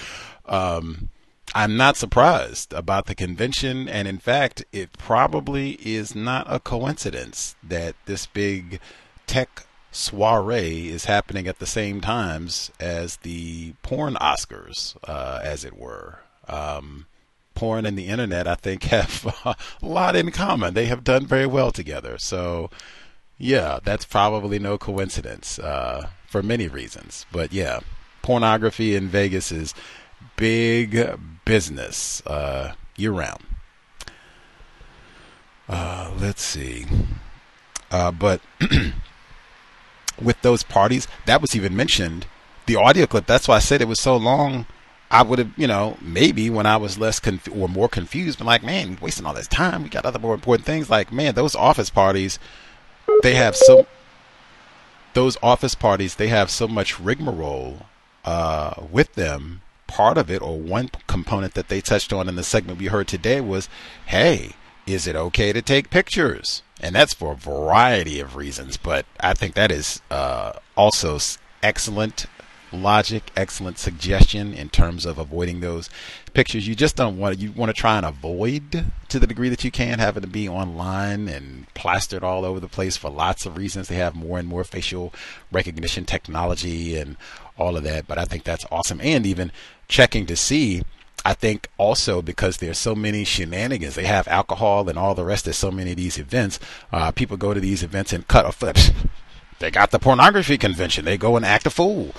[0.47, 1.10] um,
[1.55, 7.55] I'm not surprised about the convention, and in fact, it probably is not a coincidence
[7.62, 8.80] that this big
[9.26, 9.67] tech
[9.98, 16.20] soiree is happening at the same times as the porn Oscars, uh, as it were.
[16.46, 17.06] Um,
[17.54, 20.74] porn and the internet, I think, have a lot in common.
[20.74, 22.16] They have done very well together.
[22.18, 22.70] So,
[23.36, 27.26] yeah, that's probably no coincidence uh, for many reasons.
[27.32, 27.80] But yeah,
[28.22, 29.74] pornography in Vegas is
[30.36, 33.42] big business uh, year round.
[35.68, 36.86] Uh, let's see.
[37.90, 38.40] Uh, but
[40.20, 42.26] with those parties, that was even mentioned.
[42.66, 44.66] The audio clip, that's why I said it was so long.
[45.10, 48.46] I would have, you know, maybe when I was less conf- or more confused, been
[48.46, 49.82] like, man, wasting all this time.
[49.82, 50.90] We got other more important things.
[50.90, 52.38] Like, man, those office parties,
[53.22, 53.86] they have so.
[55.14, 57.86] Those office parties, they have so much rigmarole
[58.24, 59.62] uh, with them.
[59.86, 63.08] Part of it, or one component that they touched on in the segment we heard
[63.08, 63.70] today, was,
[64.04, 64.52] hey,
[64.89, 66.62] is it okay to take pictures?
[66.81, 71.19] And that's for a variety of reasons, but I think that is uh, also
[71.62, 72.27] excellent
[72.73, 75.89] logic, excellent suggestion in terms of avoiding those
[76.35, 76.69] pictures.
[76.69, 79.70] You just don't want you want to try and avoid to the degree that you
[79.70, 83.89] can having to be online and plastered all over the place for lots of reasons.
[83.89, 85.12] They have more and more facial
[85.51, 87.16] recognition technology and
[87.56, 89.01] all of that, but I think that's awesome.
[89.01, 89.51] And even
[89.89, 90.82] checking to see
[91.24, 95.44] I think also because there's so many shenanigans, they have alcohol and all the rest.
[95.44, 96.58] There's so many of these events.
[96.92, 98.92] Uh, people go to these events and cut a foot.
[99.60, 101.04] They got the pornography convention.
[101.04, 102.14] They go and act a fool.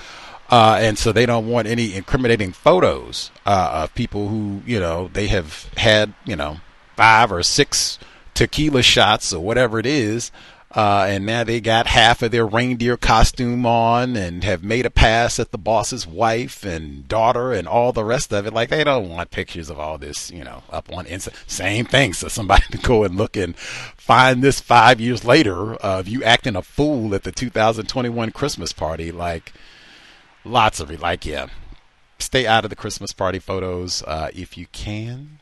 [0.49, 5.09] Uh, and so they don't want any incriminating photos uh, of people who, you know,
[5.13, 6.57] they have had, you know,
[6.95, 7.99] five or six
[8.33, 10.31] tequila shots or whatever it is.
[10.75, 14.89] Uh, and now they got half of their reindeer costume on and have made a
[14.91, 18.53] pass at the boss's wife and daughter and all the rest of it.
[18.53, 21.33] Like they don't want pictures of all this, you know, up on Insta.
[21.49, 22.13] Same thing.
[22.13, 26.55] So somebody to go and look and find this five years later of you acting
[26.55, 29.11] a fool at the 2021 Christmas party.
[29.11, 29.53] Like,
[30.43, 30.99] lots of it.
[30.99, 31.47] Like, yeah,
[32.19, 35.38] stay out of the Christmas party photos uh, if you can.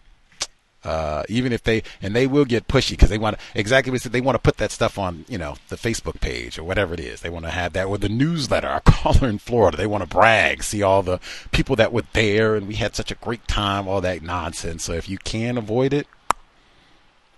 [0.87, 4.21] Uh, even if they and they will get pushy because they want exactly what they
[4.21, 7.21] want to put that stuff on you know the Facebook page or whatever it is.
[7.21, 8.67] They want to have that or the newsletter.
[8.67, 9.75] Our caller in Florida.
[9.75, 11.19] They want to brag see all the
[11.51, 14.83] people that were there and we had such a great time all that nonsense.
[14.85, 16.07] So if you can avoid it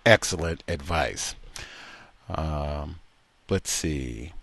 [0.06, 1.36] excellent advice.
[2.30, 3.00] Um,
[3.50, 4.34] let's see.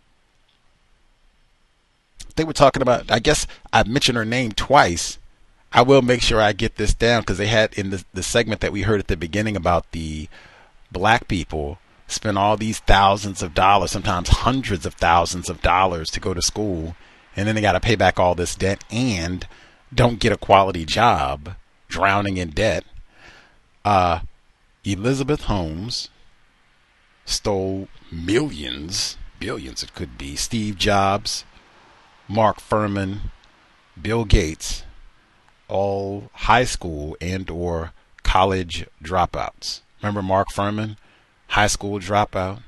[2.37, 3.11] They were talking about.
[3.11, 5.19] I guess I mentioned her name twice.
[5.77, 8.63] I will make sure I get this down because they had in the, the segment
[8.63, 10.27] that we heard at the beginning about the
[10.91, 11.79] black people
[12.09, 16.41] spend all these thousands of dollars, sometimes hundreds of thousands of dollars to go to
[16.41, 16.97] school,
[17.37, 19.47] and then they got to pay back all this debt and
[19.95, 21.57] don't get a quality job,
[21.89, 22.83] drowning in debt.
[23.85, 24.21] Uh,
[24.83, 26.09] Elizabeth Holmes
[27.27, 30.37] stole millions, billions it could be.
[30.37, 31.45] Steve Jobs
[32.29, 33.31] Mark Furman,
[34.01, 34.85] Bill Gates,
[35.69, 39.81] all high school and or college dropouts.
[40.03, 40.97] Remember Mark Furman,
[41.49, 42.63] high school dropout,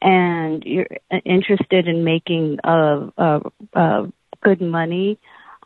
[0.01, 0.87] and you're
[1.25, 3.39] interested in making uh, uh,
[3.73, 4.03] uh,
[4.41, 5.19] good money,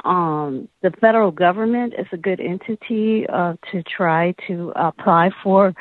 [0.06, 5.74] um, the federal government is a good entity uh, to try to apply for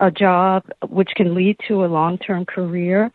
[0.00, 3.10] a job which can lead to a long-term career.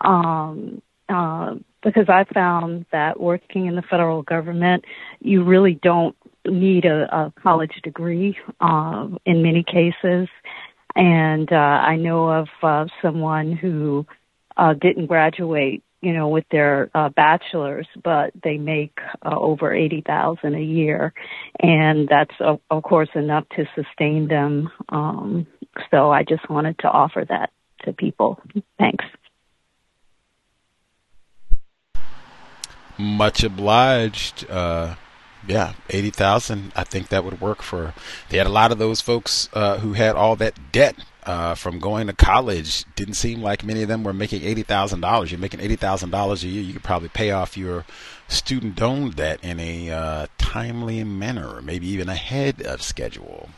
[0.00, 4.84] Um, uh, because I found that working in the federal government,
[5.20, 10.28] you really don't need a, a college degree uh, in many cases.
[10.94, 14.06] And uh, I know of uh, someone who
[14.56, 20.02] uh, didn't graduate, you know, with their uh, bachelor's, but they make uh, over eighty
[20.04, 21.14] thousand a year,
[21.60, 25.46] and that's of, of course enough to sustain them um,
[25.90, 27.50] so I just wanted to offer that
[27.84, 28.40] to people.
[28.78, 29.04] Thanks.
[32.98, 34.48] Much obliged.
[34.50, 34.96] Uh,
[35.46, 36.72] yeah, eighty thousand.
[36.76, 37.94] I think that would work for.
[38.28, 41.78] They had a lot of those folks uh, who had all that debt uh, from
[41.78, 42.84] going to college.
[42.94, 45.30] Didn't seem like many of them were making eighty thousand dollars.
[45.32, 46.62] You're making eighty thousand dollars a year.
[46.62, 47.84] You could probably pay off your
[48.28, 53.50] student loan debt in a uh, timely manner, maybe even ahead of schedule.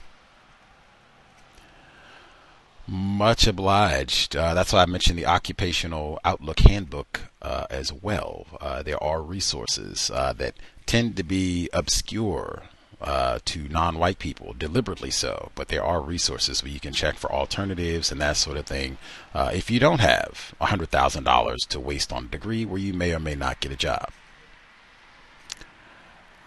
[2.86, 4.36] Much obliged.
[4.36, 8.47] Uh, that's why I mentioned the Occupational Outlook Handbook uh, as well.
[8.61, 10.55] Uh, there are resources uh, that
[10.85, 12.65] tend to be obscure
[13.01, 15.51] uh, to non-white people, deliberately so.
[15.55, 18.98] But there are resources where you can check for alternatives and that sort of thing.
[19.32, 22.93] Uh, if you don't have hundred thousand dollars to waste on a degree where you
[22.93, 24.11] may or may not get a job.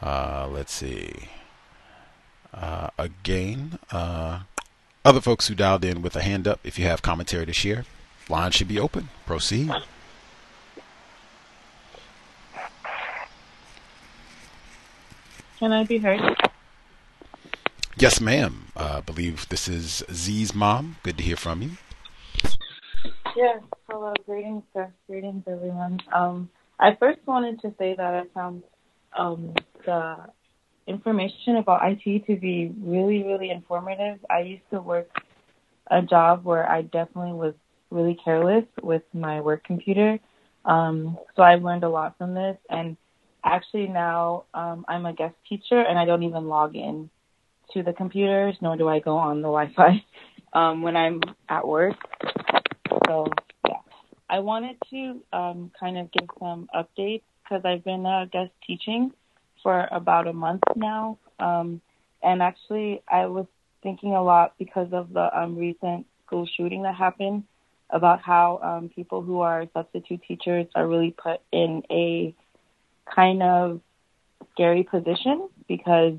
[0.04, 1.30] Let's see.
[2.54, 3.80] Again,
[5.08, 7.86] other folks who dialed in with a hand up, if you have commentary to share,
[8.28, 9.08] line should be open.
[9.26, 9.72] Proceed.
[15.60, 16.20] Can I be heard?
[17.98, 18.68] Yes, ma'am.
[18.76, 20.98] Uh, I believe this is Z's mom.
[21.04, 21.72] Good to hear from you.
[23.36, 23.62] Yes.
[23.90, 24.14] Hello.
[24.26, 24.92] Greetings, sir.
[25.08, 26.02] Greetings, everyone.
[26.12, 28.62] Um, I first wanted to say that I found
[29.18, 29.54] um,
[29.86, 30.18] the
[30.88, 34.20] information about IT to be really, really informative.
[34.30, 35.10] I used to work
[35.92, 37.54] a job where I definitely was
[37.90, 40.20] really careless with my work computer.
[40.66, 42.58] Um, so I've learned a lot from this.
[42.70, 42.98] And
[43.44, 47.10] actually now um, I'm a guest teacher and I don't even log in
[47.74, 50.04] to the computers, nor do I go on the Wi-Fi
[50.54, 51.96] um, when I'm at work.
[53.08, 53.28] So
[53.68, 53.76] yeah,
[54.30, 59.12] I wanted to um, kind of give some updates because I've been uh, guest teaching
[59.68, 61.82] for about a month now, um,
[62.24, 63.48] and actually I was
[63.84, 67.44] thinking a lot because of the um, recent school shooting that happened
[67.90, 72.34] about how um, people who are substitute teachers are really put in a
[73.14, 73.82] kind of
[74.54, 76.14] scary position because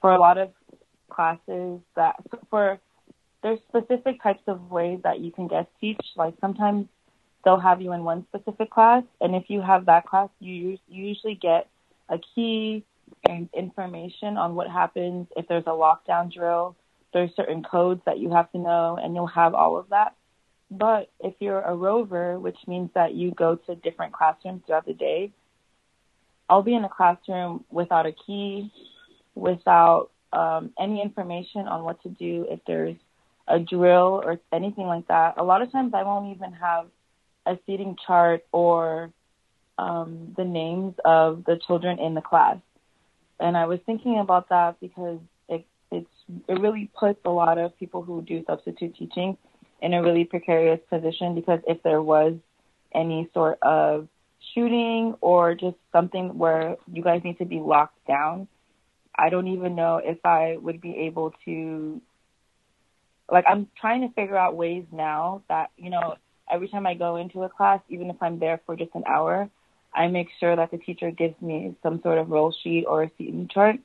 [0.00, 0.50] for a lot of
[1.08, 2.16] classes that
[2.50, 2.80] for
[3.44, 6.00] there's specific types of ways that you can guest teach.
[6.16, 6.88] Like sometimes
[7.44, 11.36] they'll have you in one specific class, and if you have that class, you usually
[11.36, 11.68] get
[12.08, 12.84] a key
[13.28, 16.76] and information on what happens if there's a lockdown drill.
[17.12, 20.14] There's certain codes that you have to know, and you'll have all of that.
[20.70, 24.94] But if you're a rover, which means that you go to different classrooms throughout the
[24.94, 25.32] day,
[26.48, 28.72] I'll be in a classroom without a key,
[29.34, 32.96] without um, any information on what to do if there's
[33.46, 35.34] a drill or anything like that.
[35.36, 36.86] A lot of times I won't even have
[37.46, 39.12] a seating chart or
[39.78, 42.58] um, the names of the children in the class.
[43.40, 45.18] And I was thinking about that because
[45.48, 46.10] it it's
[46.48, 49.36] it really puts a lot of people who do substitute teaching
[49.82, 52.34] in a really precarious position because if there was
[52.94, 54.08] any sort of
[54.54, 58.46] shooting or just something where you guys need to be locked down,
[59.16, 62.00] I don't even know if I would be able to.
[63.30, 66.16] Like, I'm trying to figure out ways now that, you know,
[66.50, 69.48] every time I go into a class, even if I'm there for just an hour,
[69.94, 73.10] I make sure that the teacher gives me some sort of roll sheet or a
[73.16, 73.76] seating chart.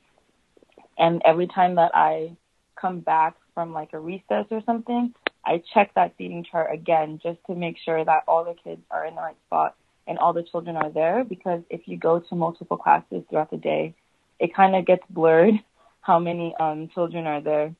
[0.98, 2.36] And every time that I
[2.80, 5.14] come back from like a recess or something,
[5.44, 9.06] I check that seating chart again just to make sure that all the kids are
[9.06, 9.76] in the right spot
[10.06, 13.56] and all the children are there because if you go to multiple classes throughout the
[13.56, 13.94] day,
[14.38, 15.54] it kind of gets blurred
[16.00, 17.74] how many um, children are there.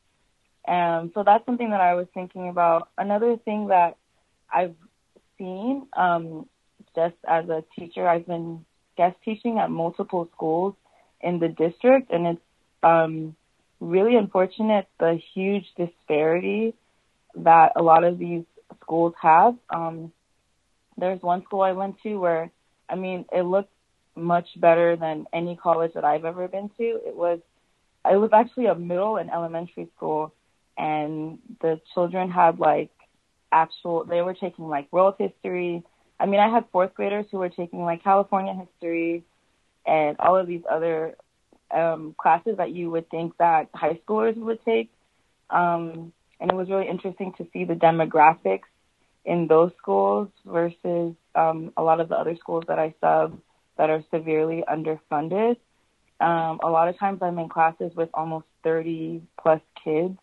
[0.66, 2.88] And so that's something that I was thinking about.
[2.98, 3.96] Another thing that
[4.52, 4.74] I've
[5.38, 6.46] seen, um,
[6.94, 8.64] just as a teacher, I've been
[8.96, 10.74] guest teaching at multiple schools
[11.20, 12.42] in the district, and it's
[12.82, 13.36] um,
[13.80, 16.74] really unfortunate the huge disparity
[17.34, 18.44] that a lot of these
[18.82, 19.56] schools have.
[19.70, 20.12] Um,
[20.96, 22.50] there's one school I went to where,
[22.88, 23.72] I mean, it looked
[24.16, 26.82] much better than any college that I've ever been to.
[26.82, 27.40] It was,
[28.10, 30.34] it was actually a middle and elementary school,
[30.76, 32.90] and the children had like
[33.52, 34.04] actual.
[34.04, 35.84] They were taking like world history.
[36.20, 39.24] I mean, I had fourth graders who were taking like California history,
[39.86, 41.16] and all of these other
[41.70, 44.90] um, classes that you would think that high schoolers would take.
[45.48, 48.68] Um, and it was really interesting to see the demographics
[49.24, 53.38] in those schools versus um, a lot of the other schools that I sub
[53.78, 55.56] that are severely underfunded.
[56.20, 60.18] Um, a lot of times I'm in classes with almost 30 plus kids,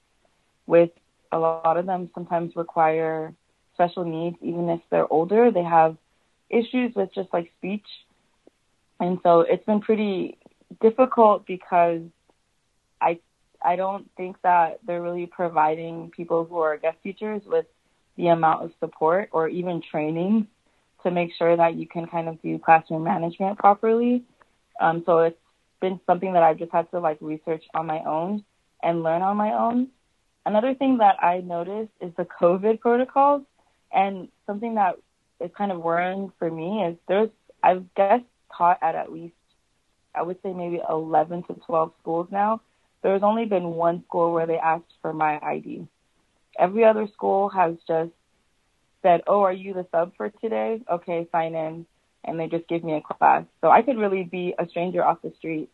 [0.68, 0.92] with
[1.32, 3.34] a lot of them sometimes require
[3.78, 5.52] special needs, even if they're older.
[5.52, 5.98] They have
[6.50, 7.86] issues with just like speech.
[9.00, 10.38] And so it's been pretty
[10.82, 12.02] difficult because
[13.00, 13.20] I
[13.64, 17.66] I don't think that they're really providing people who are guest teachers with
[18.16, 20.48] the amount of support or even training
[21.04, 24.24] to make sure that you can kind of do classroom management properly.
[24.80, 25.38] Um, so it's
[25.80, 28.44] been something that I've just had to like research on my own
[28.82, 29.90] and learn on my own.
[30.46, 33.44] Another thing that I noticed is the COVID protocols,
[33.92, 34.96] and something that
[35.40, 37.30] is kind of worrying for me is there's
[37.64, 38.22] I've guess
[38.56, 39.34] taught at at least
[40.16, 42.62] I would say maybe 11 to 12 schools now.
[43.04, 45.88] There's only been one school where they asked for my ID.
[46.58, 48.12] Every other school has just
[49.04, 50.82] said, "Oh, are you the sub for today?
[50.90, 51.86] Okay, sign in,"
[52.24, 53.46] and they just give me a class.
[53.62, 55.70] So I could really be a stranger off the street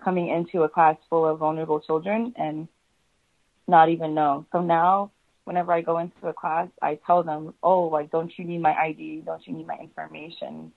[0.00, 2.68] coming into a class full of vulnerable children and
[3.66, 4.46] not even know.
[4.52, 5.10] So now,
[5.48, 8.74] whenever I go into a class, I tell them, "Oh, like, don't you need my
[8.74, 9.22] ID?
[9.22, 10.72] Don't you need my information?"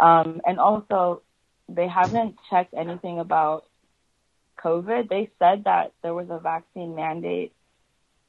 [0.00, 1.22] Um, and also,
[1.68, 3.66] they haven't checked anything about
[4.58, 5.08] COVID.
[5.08, 7.52] They said that there was a vaccine mandate,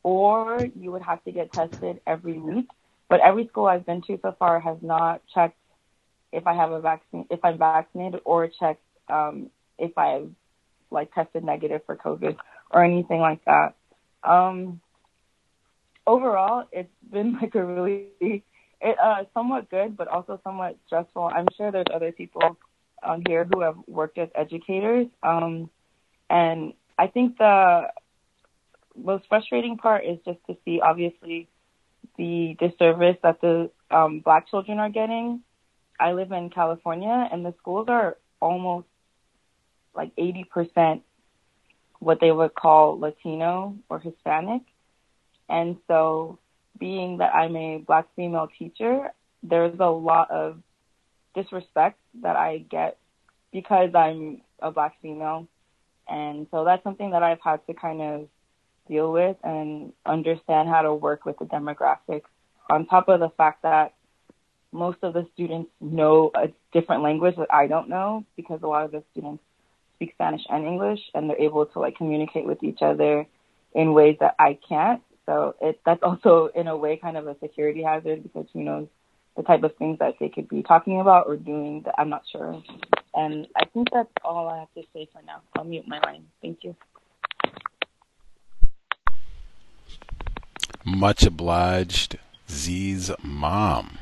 [0.04, 2.68] or you would have to get tested every week.
[3.10, 5.58] But every school I've been to so far has not checked
[6.32, 9.50] if I have a vaccine, if I'm vaccinated, or checked um,
[9.80, 10.30] if I've
[10.92, 12.38] like tested negative for COVID
[12.70, 13.74] or anything like that.
[14.24, 14.80] Um,
[16.08, 18.44] overall, it's been like a really
[18.82, 21.30] it, uh, somewhat good, but also somewhat stressful.
[21.34, 22.58] I'm sure there's other people
[23.04, 25.70] um, here who have worked as educators, um,
[26.30, 27.88] and I think the
[28.96, 31.48] most frustrating part is just to see, obviously,
[32.18, 35.42] the disservice that the um, black children are getting.
[36.00, 38.88] I live in California, and the schools are almost
[39.96, 41.02] like 80%
[42.00, 44.62] what they would call Latino or Hispanic.
[45.52, 46.40] And so,
[46.80, 49.12] being that I'm a black female teacher,
[49.44, 50.62] there's a lot of
[51.36, 52.98] disrespect that I get
[53.52, 55.48] because I'm a black female.
[56.08, 58.28] And so that's something that I've had to kind of
[58.88, 62.30] deal with and understand how to work with the demographics.
[62.70, 63.94] On top of the fact that
[64.72, 68.86] most of the students know a different language that I don't know because a lot
[68.86, 69.44] of the students
[69.96, 73.28] speak Spanish and English and they're able to like communicate with each other
[73.74, 75.02] in ways that I can't.
[75.26, 78.88] So it that's also in a way kind of a security hazard because who knows
[79.38, 82.24] the type of things that they could be talking about or doing that I'm not
[82.30, 82.62] sure.
[83.14, 85.42] And I think that's all I have to say for now.
[85.58, 86.26] I'll mute my line.
[86.42, 86.76] Thank you.
[90.84, 92.18] Much obliged,
[92.50, 94.00] Z's mom.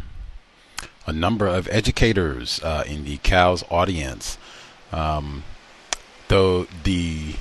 [1.05, 4.37] A number of educators uh, in the COWS audience.
[4.91, 5.43] Um,
[6.29, 7.35] though the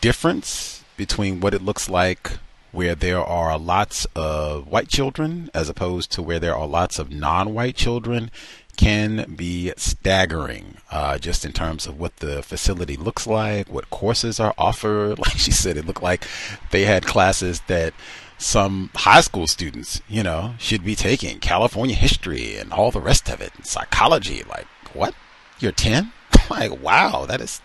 [0.00, 2.38] difference between what it looks like
[2.72, 7.10] where there are lots of white children as opposed to where there are lots of
[7.10, 8.30] non-white children
[8.76, 14.40] can be staggering uh, just in terms of what the facility looks like what courses
[14.40, 15.18] are offered.
[15.20, 16.26] Like she said it looked like
[16.70, 17.92] they had classes that
[18.38, 23.28] some high school students you know should be taking california history and all the rest
[23.28, 25.14] of it and psychology like what?
[25.58, 26.12] You're 10
[26.50, 27.60] like wow that is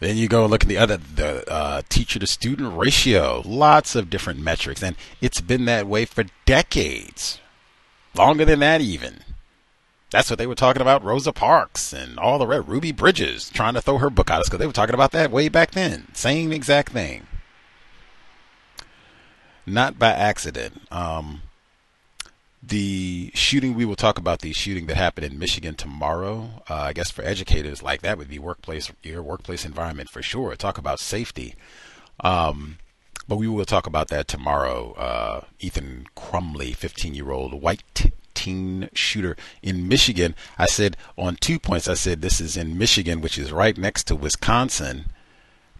[0.00, 4.10] then you go look at the other, the uh, teacher to student ratio, lots of
[4.10, 4.82] different metrics.
[4.82, 7.40] And it's been that way for decades,
[8.14, 9.20] longer than that, even.
[10.10, 13.74] That's what they were talking about Rosa Parks and all the red Ruby Bridges trying
[13.74, 16.14] to throw her book out us because they were talking about that way back then.
[16.14, 17.26] Same exact thing.
[19.66, 20.82] Not by accident.
[20.92, 21.42] Um,
[22.66, 26.62] the shooting we will talk about the shooting that happened in Michigan tomorrow.
[26.68, 30.54] Uh, I guess for educators like that would be workplace your workplace environment for sure.
[30.56, 31.54] Talk about safety.
[32.20, 32.78] Um,
[33.28, 34.92] but we will talk about that tomorrow.
[34.94, 37.82] Uh, Ethan Crumbley, 15 year old white
[38.34, 40.34] teen shooter in Michigan.
[40.58, 44.04] I said on two points, I said this is in Michigan, which is right next
[44.04, 45.06] to Wisconsin.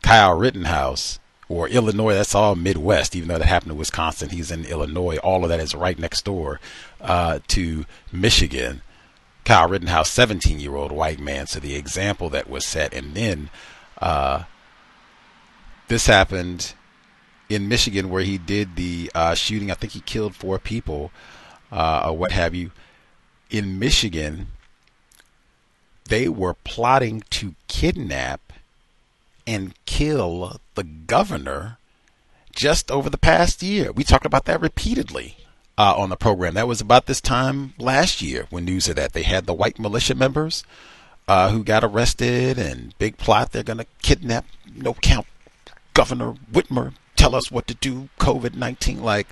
[0.03, 1.19] Kyle Rittenhouse
[1.49, 4.31] or Illinois, that's all Midwest, even though that happened to Wisconsin.
[4.31, 5.17] He's in Illinois.
[5.19, 6.61] All of that is right next door
[7.01, 8.83] uh, to Michigan.
[9.45, 11.47] Kyle Rittenhouse, 17 year old white man.
[11.47, 12.93] So the example that was set.
[12.93, 13.51] And then
[13.99, 14.43] uh,
[15.87, 16.75] this happened
[17.49, 19.71] in Michigan where he did the uh, shooting.
[19.71, 21.13] I think he killed four people
[21.71, 22.73] uh, or what have you.
[23.49, 24.49] In Michigan,
[26.09, 28.53] they were plotting to kidnap
[29.47, 31.79] and kill the governor
[32.53, 33.93] just over the past year.
[33.93, 35.37] We talked about that repeatedly
[35.77, 36.55] uh, on the program.
[36.55, 39.13] That was about this time last year when news of that.
[39.13, 40.65] They had the white militia members
[41.29, 43.53] uh, who got arrested and big plot.
[43.53, 45.27] They're going to kidnap, no count,
[45.93, 46.95] Governor Whitmer.
[47.17, 48.09] Tell us what to do.
[48.21, 49.03] COVID 19.
[49.03, 49.29] Like,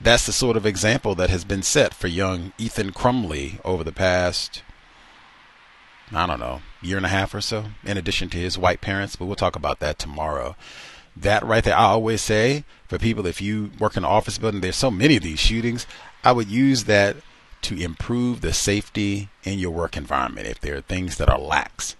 [0.00, 3.92] that's the sort of example that has been set for young Ethan Crumbley over the
[3.92, 4.62] past
[6.12, 9.16] I don't know, year and a half or so, in addition to his white parents.
[9.16, 10.56] But we'll talk about that tomorrow.
[11.20, 14.60] That right there, I always say for people, if you work in an office building,
[14.60, 15.86] there's so many of these shootings.
[16.22, 17.16] I would use that
[17.62, 21.96] to improve the safety in your work environment if there are things that are lax.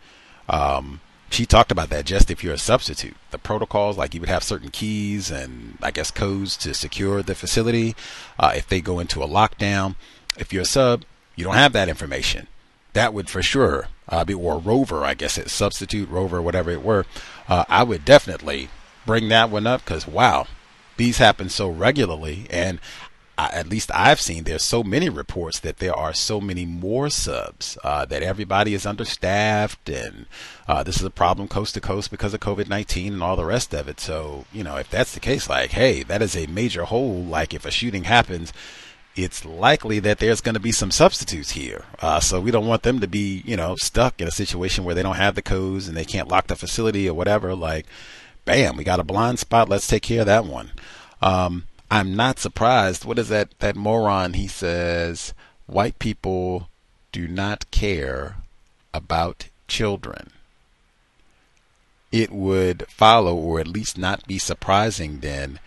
[0.49, 1.01] Um,
[1.31, 3.17] she talked about that just if you're a substitute.
[3.33, 7.35] The protocols, like you would have certain keys and I guess codes to secure the
[7.35, 7.97] facility.
[8.39, 9.97] Uh, if they go into a lockdown,
[10.39, 11.05] if you're a sub,
[11.37, 12.47] you don't have that information.
[12.93, 16.83] That would for sure uh, be, or rover, I guess it's substitute, rover, whatever it
[16.83, 17.05] were.
[17.49, 18.71] Uh, I would definitely
[19.09, 20.47] bring that one up because wow,
[20.99, 22.47] these happen so regularly.
[22.51, 22.79] And
[23.39, 27.09] I, at least I've seen there's so many reports that there are so many more
[27.09, 30.27] subs uh, that everybody is understaffed and
[30.69, 33.73] uh, this is a problem coast to coast because of COVID-19 and all the rest
[33.73, 33.99] of it.
[33.99, 37.25] So you know if that's the case, like hey, that is a major hole.
[37.25, 38.53] Like if a shooting happens.
[39.17, 42.85] It's likely that there's going to be some substitutes here, uh, so we don't want
[42.85, 45.89] them to be, you know, stuck in a situation where they don't have the codes
[45.89, 47.53] and they can't lock the facility or whatever.
[47.57, 47.87] Like,
[48.49, 49.69] bam, we got a blind spot.
[49.69, 50.73] Let's take care of that one.
[51.21, 53.05] Um, I'm not surprised.
[53.05, 53.51] What is that?
[53.59, 54.33] That moron?
[54.33, 55.35] He says
[55.67, 56.71] white people
[57.13, 58.37] do not care
[58.95, 60.31] about children.
[62.11, 65.61] It would follow, or at least not be surprising then,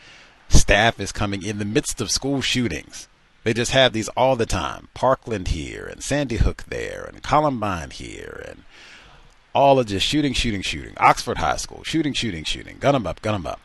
[0.50, 3.08] staff is coming in the midst of school shootings.
[3.44, 4.90] They just have these all the time.
[4.96, 8.64] Parkland here, and Sandy Hook there, and Columbine here, and
[9.54, 10.94] all of just shooting, shooting, shooting.
[10.98, 12.78] Oxford High School, shooting, shooting, shooting.
[12.80, 13.60] Gun 'em up, gun 'em up.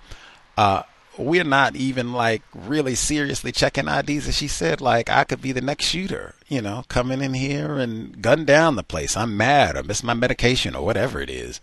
[0.56, 0.82] Uh,
[1.18, 4.28] we're not even like really seriously checking IDs.
[4.28, 7.78] As she said, like I could be the next shooter, you know, coming in here
[7.78, 9.16] and gun down the place.
[9.16, 11.60] I'm mad or miss my medication or whatever it is.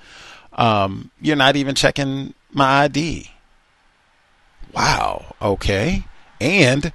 [0.54, 3.32] Um, you're not even checking my ID.
[4.74, 5.36] Wow.
[5.41, 6.06] Okay.
[6.40, 6.91] And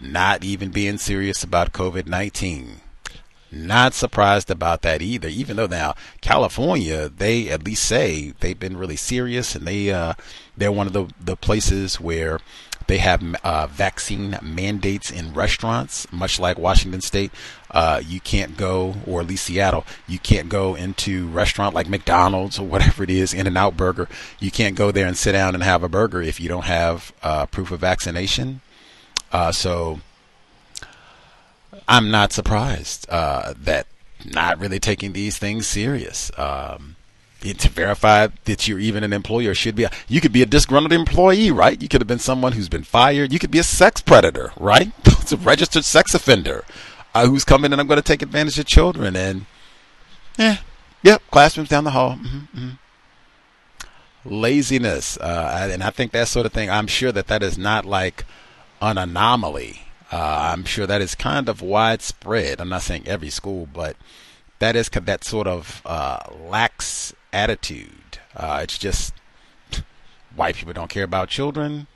[0.00, 2.81] not even being serious about COVID 19.
[3.52, 8.78] Not surprised about that either, even though now California, they at least say they've been
[8.78, 10.14] really serious and they, uh,
[10.56, 12.40] they're one of the, the places where
[12.86, 17.30] they have uh, vaccine mandates in restaurants, much like Washington State.
[17.70, 22.58] Uh, you can't go, or at least Seattle, you can't go into restaurant like McDonald's
[22.58, 24.08] or whatever it is, In-N-Out Burger.
[24.40, 27.12] You can't go there and sit down and have a burger if you don't have
[27.22, 28.60] uh, proof of vaccination.
[29.30, 30.00] Uh, so
[31.88, 33.86] I'm not surprised uh, that
[34.24, 36.30] not really taking these things serious.
[36.36, 36.96] Um,
[37.42, 39.84] to verify that you're even an employer should be.
[39.84, 41.80] A, you could be a disgruntled employee, right?
[41.80, 43.32] You could have been someone who's been fired.
[43.32, 44.92] You could be a sex predator, right?
[45.04, 46.64] it's a registered sex offender
[47.14, 49.16] uh, who's coming and I'm going to take advantage of children.
[49.16, 49.46] And
[50.38, 50.58] yeah,
[51.02, 52.12] yep, classrooms down the hall.
[52.12, 52.70] Mm-hmm, mm-hmm.
[54.24, 56.70] Laziness, uh, and I think that sort of thing.
[56.70, 58.24] I'm sure that that is not like
[58.80, 62.60] an anomaly uh, I'm sure that is kind of widespread.
[62.60, 63.96] I'm not saying every school, but
[64.58, 68.18] that is that sort of uh, lax attitude.
[68.36, 69.14] Uh, it's just
[70.36, 71.86] white people don't care about children.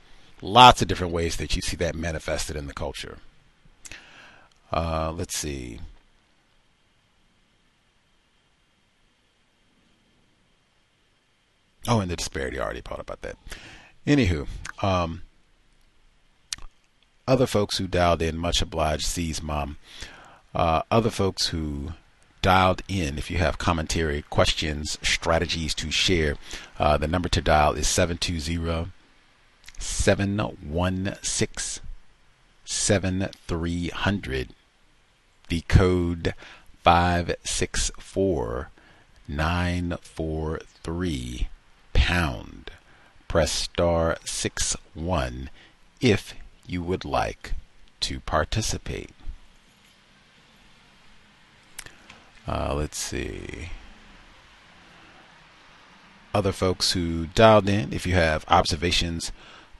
[0.41, 3.19] Lots of different ways that you see that manifested in the culture.
[4.71, 5.79] Uh, let's see.
[11.87, 12.59] Oh, and the disparity.
[12.59, 13.37] I already thought about that.
[14.05, 14.47] Anywho,
[14.81, 15.21] um,
[17.27, 19.77] other folks who dialed in, much obliged, Z's mom.
[20.55, 21.91] Uh, other folks who
[22.41, 26.37] dialed in, if you have commentary, questions, strategies to share,
[26.79, 28.91] uh, the number to dial is 720
[29.79, 31.83] 716
[32.65, 34.49] 7300.
[35.49, 36.33] The code
[36.83, 38.69] 564
[39.27, 41.47] 943
[41.93, 42.71] pound.
[43.27, 45.49] Press star 6 1
[45.99, 46.33] if
[46.67, 47.53] you would like
[48.01, 49.09] to participate.
[52.47, 53.69] Uh, let's see.
[56.33, 59.31] Other folks who dialed in, if you have observations,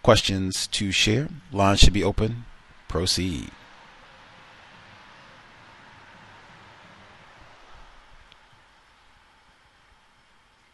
[0.01, 2.45] questions to share, lines should be open.
[2.87, 3.51] Proceed.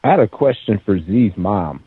[0.03, 1.83] I had a question for Z's mom.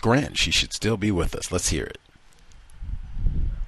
[0.00, 1.52] Grant, she should still be with us.
[1.52, 1.98] Let's hear it.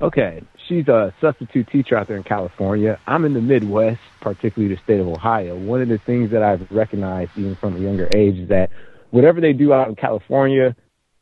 [0.00, 2.98] Okay, she's a substitute teacher out there in California.
[3.06, 5.56] I'm in the Midwest, particularly the state of Ohio.
[5.56, 8.70] One of the things that I've recognized even from a younger age is that
[9.10, 10.74] whatever they do out in California,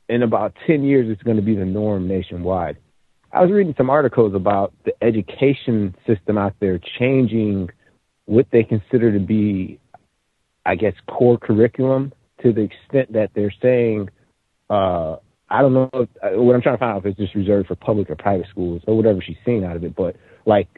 [0.08, 2.78] in about 10 years, it's going to be the norm nationwide.
[3.32, 7.70] I was reading some articles about the education system out there changing
[8.24, 9.78] what they consider to be,
[10.66, 14.08] I guess, core curriculum to the extent that they're saying
[14.70, 15.16] uh,
[15.50, 17.66] I don't know if, uh, what I'm trying to find out if it's just reserved
[17.68, 19.96] for public or private schools or whatever she's seen out of it.
[19.96, 20.16] But
[20.46, 20.68] like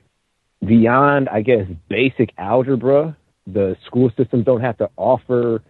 [0.67, 5.63] beyond, I guess, basic algebra, the school systems don't have to offer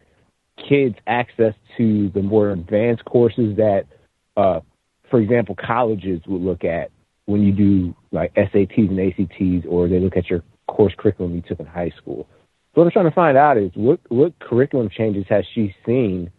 [0.68, 3.86] kids access to the more advanced courses that,
[4.36, 4.60] uh,
[5.10, 6.91] for example, colleges would look at
[7.25, 11.42] when you do like SATs and ACTs, or they look at your course curriculum you
[11.42, 12.28] took in high school.
[12.75, 16.31] So what I'm trying to find out is what what curriculum changes has she seen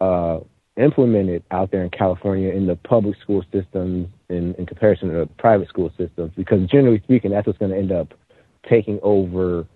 [0.00, 0.40] uh,
[0.78, 5.26] implemented out there in California in the public school systems in, in comparison to the
[5.38, 6.32] private school systems?
[6.36, 8.14] Because generally speaking, that's what's going to end up
[8.68, 9.66] taking over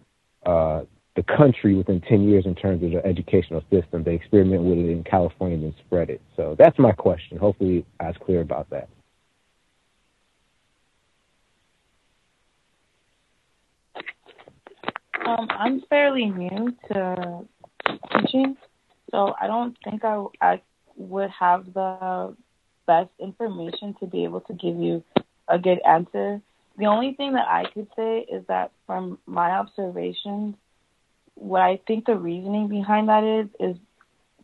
[0.47, 0.82] uh,
[1.14, 4.02] the country within 10 years in terms of the educational system.
[4.02, 6.22] They experiment with it in California and then spread it.
[6.36, 7.36] So that's my question.
[7.36, 8.89] Hopefully, I was clear about that.
[15.26, 17.47] Um, I'm fairly new to
[18.18, 18.56] teaching,
[19.10, 20.60] so I don't think I, I
[20.96, 22.36] would have the
[22.86, 25.02] best information to be able to give you
[25.48, 26.40] a good answer.
[26.78, 30.56] The only thing that I could say is that from my observations,
[31.34, 33.76] what I think the reasoning behind that is is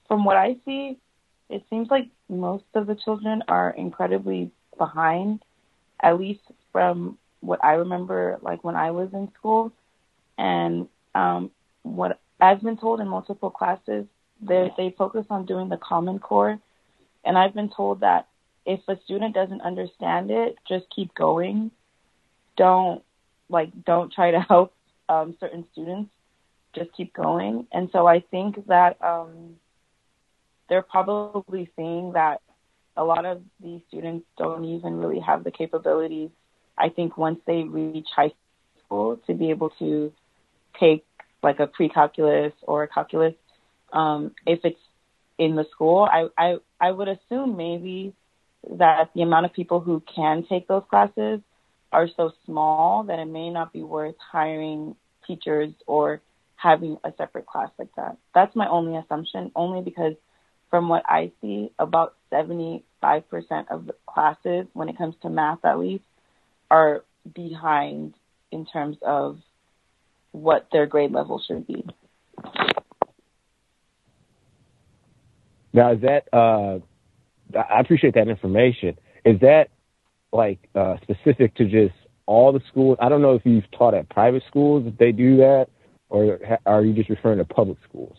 [0.06, 0.98] from what I see,
[1.48, 5.42] it seems like most of the children are incredibly behind,
[6.02, 6.40] at least
[6.72, 9.72] from what I remember, like when I was in school.
[10.36, 11.50] And um,
[11.82, 14.06] what I've been told in multiple classes,
[14.40, 16.58] they they focus on doing the Common Core,
[17.24, 18.28] and I've been told that
[18.64, 21.70] if a student doesn't understand it, just keep going.
[22.56, 23.02] Don't
[23.48, 24.74] like don't try to help
[25.08, 26.10] um, certain students.
[26.74, 27.66] Just keep going.
[27.72, 29.56] And so I think that um,
[30.68, 32.42] they're probably seeing that
[32.96, 36.30] a lot of these students don't even really have the capabilities.
[36.76, 38.32] I think once they reach high
[38.84, 40.12] school to be able to
[40.78, 41.04] take
[41.42, 43.34] like a pre-calculus or a calculus
[43.92, 44.80] um, if it's
[45.38, 46.08] in the school.
[46.10, 48.12] I, I I would assume maybe
[48.70, 51.40] that the amount of people who can take those classes
[51.92, 54.94] are so small that it may not be worth hiring
[55.26, 56.20] teachers or
[56.56, 58.16] having a separate class like that.
[58.34, 60.14] That's my only assumption, only because
[60.70, 62.82] from what I see, about 75%
[63.70, 66.04] of the classes, when it comes to math at least,
[66.70, 68.14] are behind
[68.50, 69.38] in terms of
[70.32, 71.86] what their grade level should be.
[75.72, 76.78] Now, is that, uh,
[77.56, 78.98] I appreciate that information.
[79.24, 79.68] Is that
[80.32, 81.94] like uh, specific to just
[82.26, 82.98] all the schools?
[83.00, 85.68] I don't know if you've taught at private schools if they do that,
[86.08, 88.16] or are you just referring to public schools?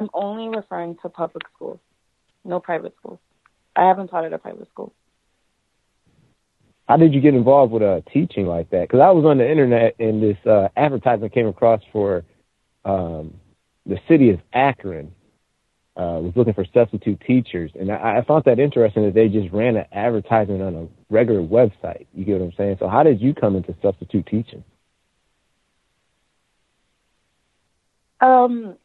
[0.00, 1.78] I'm only referring to public schools,
[2.44, 3.18] no private schools.
[3.76, 4.92] I haven't taught at a private school.
[6.88, 8.82] How did you get involved with uh, teaching like that?
[8.82, 12.24] Because I was on the internet and this uh, advertisement came across for
[12.84, 13.34] um,
[13.86, 15.12] the city of Akron
[15.96, 19.52] uh, was looking for substitute teachers, and I, I found that interesting that they just
[19.52, 22.06] ran an advertisement on a regular website.
[22.14, 22.76] You get what I'm saying?
[22.80, 24.64] So, how did you come into substitute teaching?
[28.20, 28.76] Um,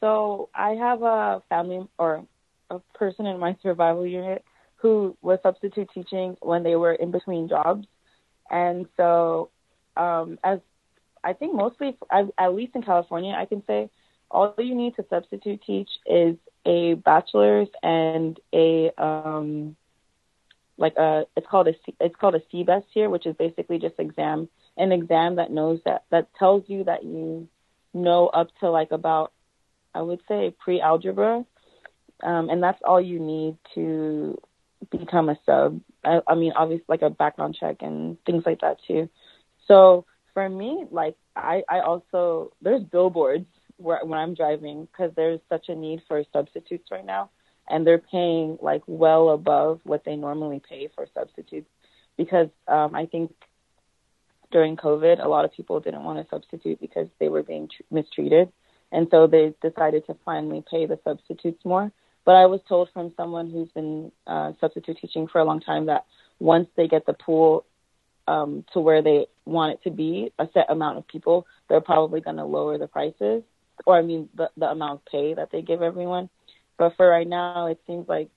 [0.00, 2.26] so I have a family or
[2.70, 4.44] a person in my survival unit
[4.76, 7.86] who was substitute teaching when they were in between jobs.
[8.50, 9.50] And so,
[9.96, 10.58] um, as
[11.22, 13.88] I think mostly, at least in California, I can say
[14.32, 19.76] all you need to substitute teach is a bachelor's and a um,
[20.76, 24.48] like a it's called a it's called a CBEST here, which is basically just exam
[24.76, 27.48] an exam that knows that that tells you that you
[27.92, 29.32] know up to like about
[29.94, 31.44] I would say pre algebra,
[32.22, 34.40] um, and that's all you need to
[34.90, 35.80] become a sub.
[36.04, 39.08] I, I mean, obviously, like a background check and things like that too.
[39.68, 43.46] So for me, like I, I also there's billboards
[43.82, 47.30] when I'm driving because there's such a need for substitutes right now,
[47.68, 51.68] and they're paying like well above what they normally pay for substitutes
[52.16, 53.32] because um, I think
[54.50, 57.82] during COVID, a lot of people didn't want to substitute because they were being tr-
[57.90, 58.52] mistreated.
[58.92, 61.90] And so they decided to finally pay the substitutes more.
[62.24, 65.86] But I was told from someone who's been uh, substitute teaching for a long time
[65.86, 66.04] that
[66.38, 67.64] once they get the pool
[68.28, 72.20] um, to where they want it to be, a set amount of people, they're probably
[72.20, 73.42] going to lower the prices,
[73.86, 76.28] or I mean the the amount of pay that they give everyone.
[76.78, 78.28] But for right now, it seems like,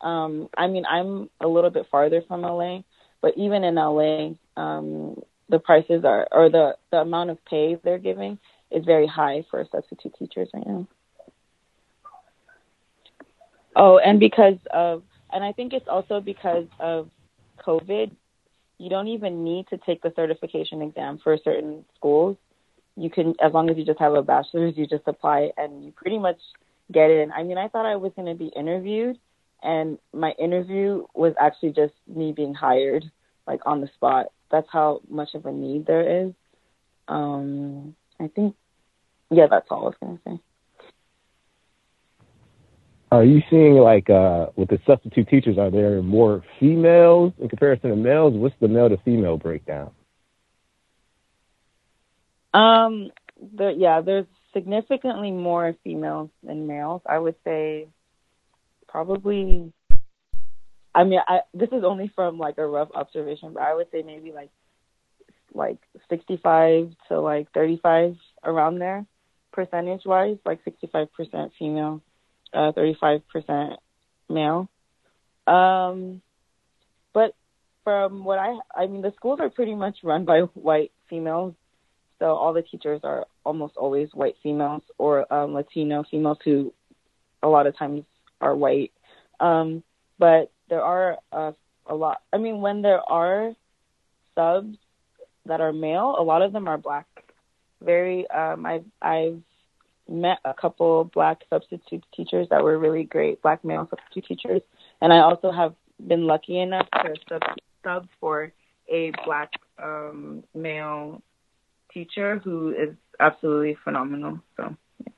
[0.00, 2.80] um, I mean, I'm a little bit farther from LA,
[3.20, 7.98] but even in LA, um, the prices are, or the the amount of pay they're
[7.98, 8.38] giving
[8.70, 10.88] is very high for substitute teachers right now.
[13.76, 17.10] Oh, and because of, and I think it's also because of
[17.64, 18.10] COVID,
[18.78, 22.36] you don't even need to take the certification exam for certain schools.
[22.96, 25.92] You can, as long as you just have a bachelor's, you just apply and you
[25.92, 26.38] pretty much
[26.90, 27.32] get in.
[27.32, 29.18] I mean, I thought I was going to be interviewed,
[29.62, 33.04] and my interview was actually just me being hired,
[33.46, 34.26] like on the spot.
[34.50, 36.32] That's how much of a need there is.
[37.08, 38.54] Um, I think,
[39.30, 40.40] yeah, that's all I was going to say.
[43.12, 45.58] are you seeing like uh, with the substitute teachers?
[45.58, 48.32] Are there more females in comparison to males?
[48.34, 49.90] What's the male to female breakdown?
[52.54, 57.02] Um, there, yeah, there's significantly more females than males.
[57.06, 57.88] I would say
[58.88, 59.72] probably.
[60.94, 64.02] I mean, I this is only from like a rough observation, but I would say
[64.02, 64.50] maybe like
[65.54, 69.06] like 65 to like 35 around there,
[69.52, 72.02] percentage wise, like 65% female,
[72.52, 73.76] uh, 35%
[74.28, 74.68] male.
[75.46, 76.22] Um,
[77.12, 77.34] but
[77.84, 81.54] from what I, I mean, the schools are pretty much run by white females
[82.22, 86.72] so all the teachers are almost always white females or um, Latino females who
[87.42, 88.04] a lot of times
[88.40, 88.92] are white.
[89.40, 89.82] Um,
[90.20, 91.50] but there are uh,
[91.84, 92.22] a lot.
[92.32, 93.54] I mean, when there are
[94.36, 94.78] subs
[95.46, 97.08] that are male, a lot of them are black.
[97.82, 98.30] Very.
[98.30, 99.42] Um, I've I've
[100.08, 104.62] met a couple black substitute teachers that were really great, black male substitute teachers,
[105.00, 105.74] and I also have
[106.06, 107.42] been lucky enough to sub
[107.82, 108.52] sub for
[108.88, 109.50] a black
[109.82, 111.20] um, male
[111.92, 114.40] teacher who is absolutely phenomenal.
[114.56, 115.12] So, yeah.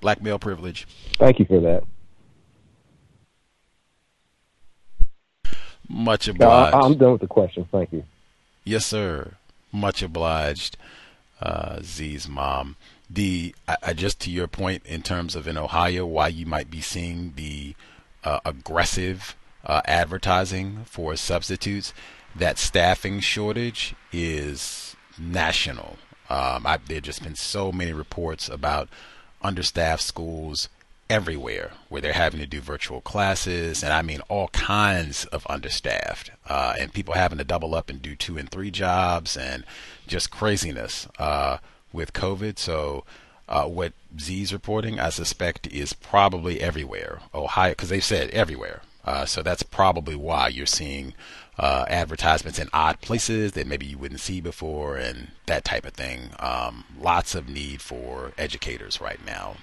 [0.00, 0.86] black male privilege.
[1.18, 1.82] Thank you for that.
[5.88, 6.74] Much obliged.
[6.74, 7.66] I'm done with the question.
[7.72, 8.04] Thank you.
[8.64, 9.34] Yes, sir.
[9.72, 10.76] Much obliged,
[11.40, 12.76] uh, Z's mom.
[13.08, 16.70] The I, I, just to your point in terms of in Ohio, why you might
[16.70, 17.74] be seeing the
[18.22, 21.92] uh, aggressive uh, advertising for substitutes
[22.36, 25.98] that staffing shortage is national.
[26.28, 28.88] Um, I, there just been so many reports about
[29.42, 30.68] understaffed schools
[31.08, 36.30] everywhere where they're having to do virtual classes, and I mean all kinds of understaffed,
[36.48, 39.64] uh, and people having to double up and do two and three jobs, and
[40.06, 41.58] just craziness uh,
[41.92, 42.58] with COVID.
[42.58, 43.04] So.
[43.48, 47.18] Uh, what Z's reporting, I suspect, is probably everywhere.
[47.34, 48.82] Ohio, because they've said everywhere.
[49.04, 51.14] Uh, so that's probably why you're seeing
[51.60, 55.92] uh, advertisements in odd places that maybe you wouldn't see before and that type of
[55.92, 56.30] thing.
[56.38, 59.56] Um, lots of need for educators right now.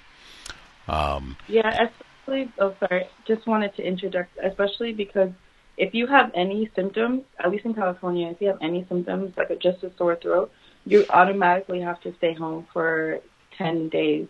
[0.88, 5.32] Um, yeah, especially, oh, sorry, just wanted to interject, especially because
[5.76, 9.60] if you have any symptoms, at least in California, if you have any symptoms, like
[9.60, 10.52] just a sore throat,
[10.86, 13.22] you automatically have to stay home for
[13.58, 14.28] 10 days.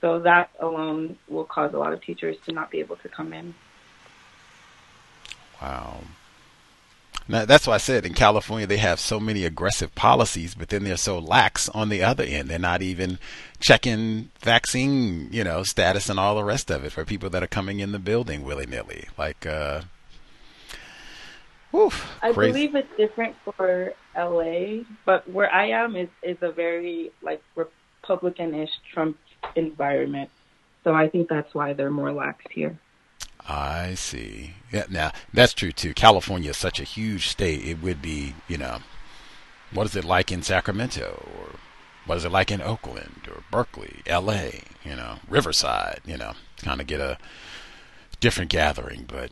[0.00, 3.32] So that alone will cause a lot of teachers to not be able to come
[3.32, 3.54] in.
[5.62, 6.00] Wow.
[7.30, 10.84] Now, that's why I said in California they have so many aggressive policies, but then
[10.84, 12.48] they're so lax on the other end.
[12.48, 13.18] They're not even
[13.60, 17.48] checking vaccine, you know, status and all the rest of it for people that are
[17.48, 19.08] coming in the building willy nilly.
[19.18, 19.82] Like, uh,
[22.22, 27.42] I believe it's different for LA, but where I am is is a very like
[27.54, 29.18] Republican-ish Trump
[29.54, 30.30] environment.
[30.82, 32.78] So I think that's why they're more lax here.
[33.48, 34.54] I see.
[34.70, 35.94] Yeah, now that's true too.
[35.94, 37.64] California is such a huge state.
[37.64, 38.78] It would be, you know,
[39.72, 41.58] what is it like in Sacramento or
[42.04, 46.80] what is it like in Oakland or Berkeley, L.A., you know, Riverside, you know, kind
[46.80, 47.18] of get a
[48.20, 49.30] different gathering, but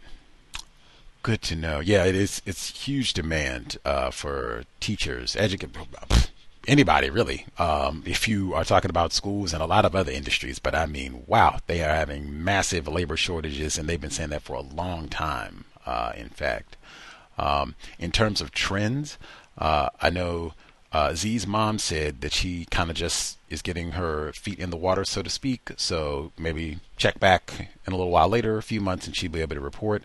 [1.22, 1.80] good to know.
[1.80, 2.40] Yeah, it is.
[2.46, 6.28] It's huge demand uh, for teachers, educators
[6.66, 7.46] anybody really.
[7.58, 10.86] Um, if you are talking about schools and a lot of other industries, but I
[10.86, 14.60] mean, wow, they are having massive labor shortages, and they've been saying that for a
[14.60, 15.64] long time.
[15.84, 16.76] Uh, in fact,
[17.38, 19.18] um, in terms of trends,
[19.58, 20.54] uh, I know
[20.92, 24.76] uh, Z's mom said that she kind of just is getting her feet in the
[24.76, 25.70] water, so to speak.
[25.76, 29.40] So maybe check back in a little while later, a few months, and she'll be
[29.40, 30.02] able to report.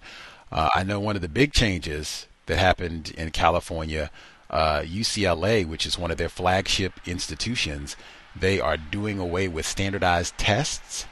[0.52, 4.12] Uh, I know one of the big changes that happened in California
[4.52, 7.96] uh, UCLA, which is one of their flagship institutions,
[8.36, 11.08] they are doing away with standardized tests.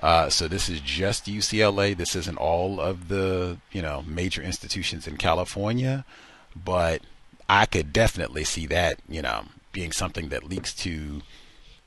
[0.00, 1.96] Uh, so this is just UCLA.
[1.96, 6.04] This isn't all of the you know major institutions in California,
[6.56, 7.02] but
[7.48, 11.22] I could definitely see that you know being something that leaks to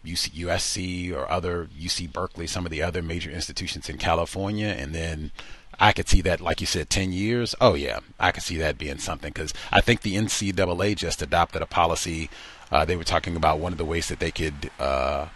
[0.06, 4.94] UC, USC or other UC Berkeley, some of the other major institutions in California, and
[4.94, 5.32] then
[5.80, 7.56] I could see that, like you said, 10 years.
[7.60, 11.62] Oh, yeah, I could see that being something because I think the NCAA just adopted
[11.62, 12.30] a policy.
[12.72, 15.28] Uh, they were talking about one of the ways that they could uh,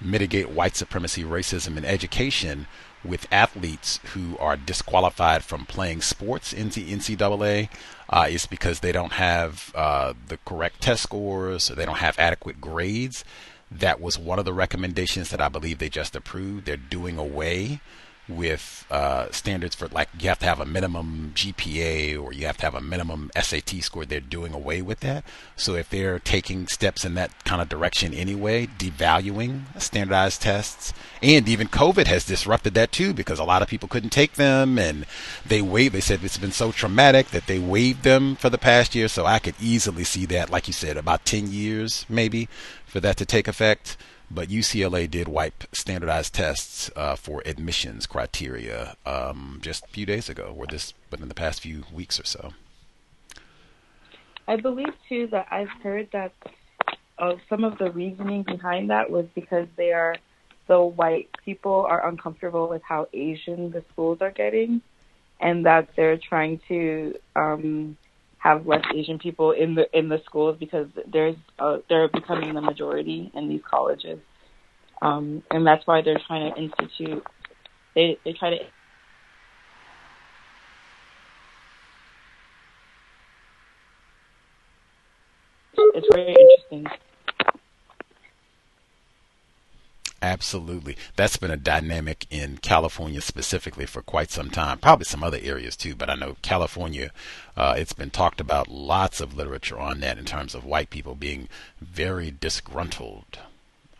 [0.00, 2.66] mitigate white supremacy, racism in education
[3.04, 7.68] with athletes who are disqualified from playing sports in the NCAA
[8.10, 12.18] uh, is because they don't have uh, the correct test scores or they don't have
[12.18, 13.24] adequate grades.
[13.70, 16.66] That was one of the recommendations that I believe they just approved.
[16.66, 17.80] They're doing away
[18.28, 22.58] with uh, standards for like you have to have a minimum GPA or you have
[22.58, 24.04] to have a minimum SAT score.
[24.04, 25.24] They're doing away with that.
[25.56, 30.92] So if they're taking steps in that kind of direction anyway, devaluing standardized tests,
[31.22, 34.78] and even COVID has disrupted that too because a lot of people couldn't take them
[34.78, 35.06] and
[35.46, 35.94] they waived.
[35.94, 39.08] They said it's been so traumatic that they waived them for the past year.
[39.08, 42.48] So I could easily see that, like you said, about 10 years maybe
[42.86, 43.96] for that to take effect
[44.30, 50.28] but UCLA did wipe standardized tests uh, for admissions criteria um, just a few days
[50.28, 52.52] ago, or this, within the past few weeks or so.
[54.46, 56.32] I believe too that I've heard that
[57.18, 60.16] uh, some of the reasoning behind that was because they are
[60.66, 64.82] so white people are uncomfortable with how Asian the schools are getting,
[65.40, 67.96] and that they're trying to um,
[68.38, 72.60] have less Asian people in the in the schools because there's uh, they're becoming the
[72.60, 74.20] majority in these colleges,
[75.02, 77.24] um, and that's why they're trying to institute.
[77.94, 78.56] They they try to.
[85.94, 86.36] It's very
[86.70, 87.07] interesting.
[90.20, 90.96] Absolutely.
[91.14, 94.78] That's been a dynamic in California specifically for quite some time.
[94.78, 97.12] Probably some other areas too, but I know California,
[97.56, 101.14] uh, it's been talked about lots of literature on that in terms of white people
[101.14, 101.48] being
[101.80, 103.38] very disgruntled.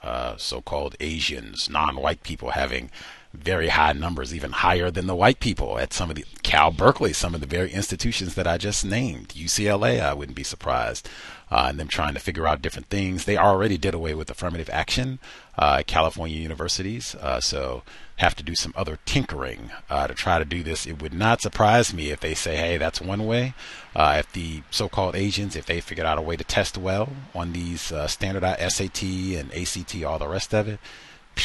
[0.02, 2.90] Uh, so called Asians, non white people having
[3.34, 7.12] very high numbers, even higher than the white people at some of the Cal Berkeley,
[7.12, 9.28] some of the very institutions that I just named.
[9.28, 11.08] UCLA, I wouldn't be surprised.
[11.50, 13.24] Uh, and them trying to figure out different things.
[13.24, 15.18] They already did away with affirmative action
[15.56, 17.82] uh, California universities, uh, so
[18.16, 20.86] have to do some other tinkering uh, to try to do this.
[20.86, 23.54] It would not surprise me if they say, "Hey, that's one way."
[23.96, 27.54] Uh, if the so-called Asians, if they figured out a way to test well on
[27.54, 30.78] these uh, standardized SAT and ACT, all the rest of it,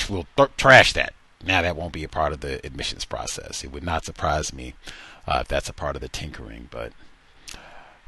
[0.09, 1.13] we'll th- trash that
[1.45, 3.63] now that won't be a part of the admissions process.
[3.63, 4.75] It would not surprise me
[5.27, 6.93] uh, if that's a part of the tinkering, but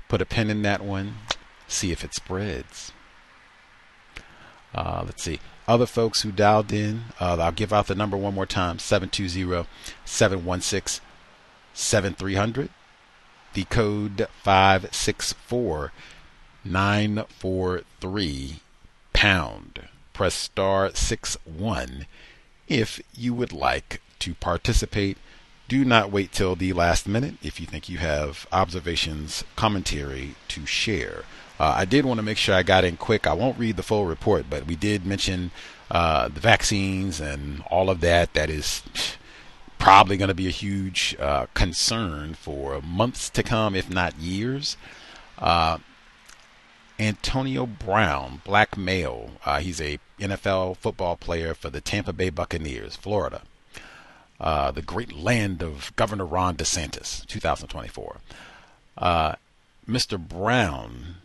[0.08, 1.16] put a pin in that one,
[1.68, 2.92] see if it spreads.
[4.74, 5.40] Uh, let's see.
[5.68, 9.68] Other folks who dialed in, uh, I'll give out the number one more time 720
[10.04, 11.04] 716
[11.74, 12.70] 7300.
[13.54, 15.92] The code 564
[16.64, 18.60] 943
[19.14, 19.88] pound.
[20.14, 22.06] Press star 6 1
[22.68, 25.18] if you would like to participate,
[25.68, 30.66] do not wait till the last minute if you think you have observations, commentary to
[30.66, 31.24] share.
[31.60, 33.26] Uh, I did want to make sure I got in quick.
[33.26, 35.52] I won't read the full report, but we did mention
[35.90, 38.34] uh, the vaccines and all of that.
[38.34, 38.84] That is
[39.78, 44.78] probably going to be a huge uh, concern for months to come, if not years.
[45.40, 45.78] Uh,
[47.00, 49.32] Antonio Brown, black male.
[49.46, 53.42] Uh, he's a NFL football player for the Tampa Bay Buccaneers, Florida.
[54.40, 58.18] Uh, the great land of Governor Ron DeSantis, 2024.
[58.98, 59.36] Uh,
[59.88, 60.20] Mr.
[60.20, 61.16] Brown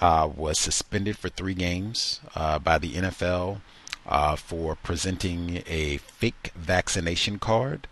[0.00, 3.60] uh, was suspended for three games uh, by the NFL
[4.06, 7.88] uh, for presenting a fake vaccination card.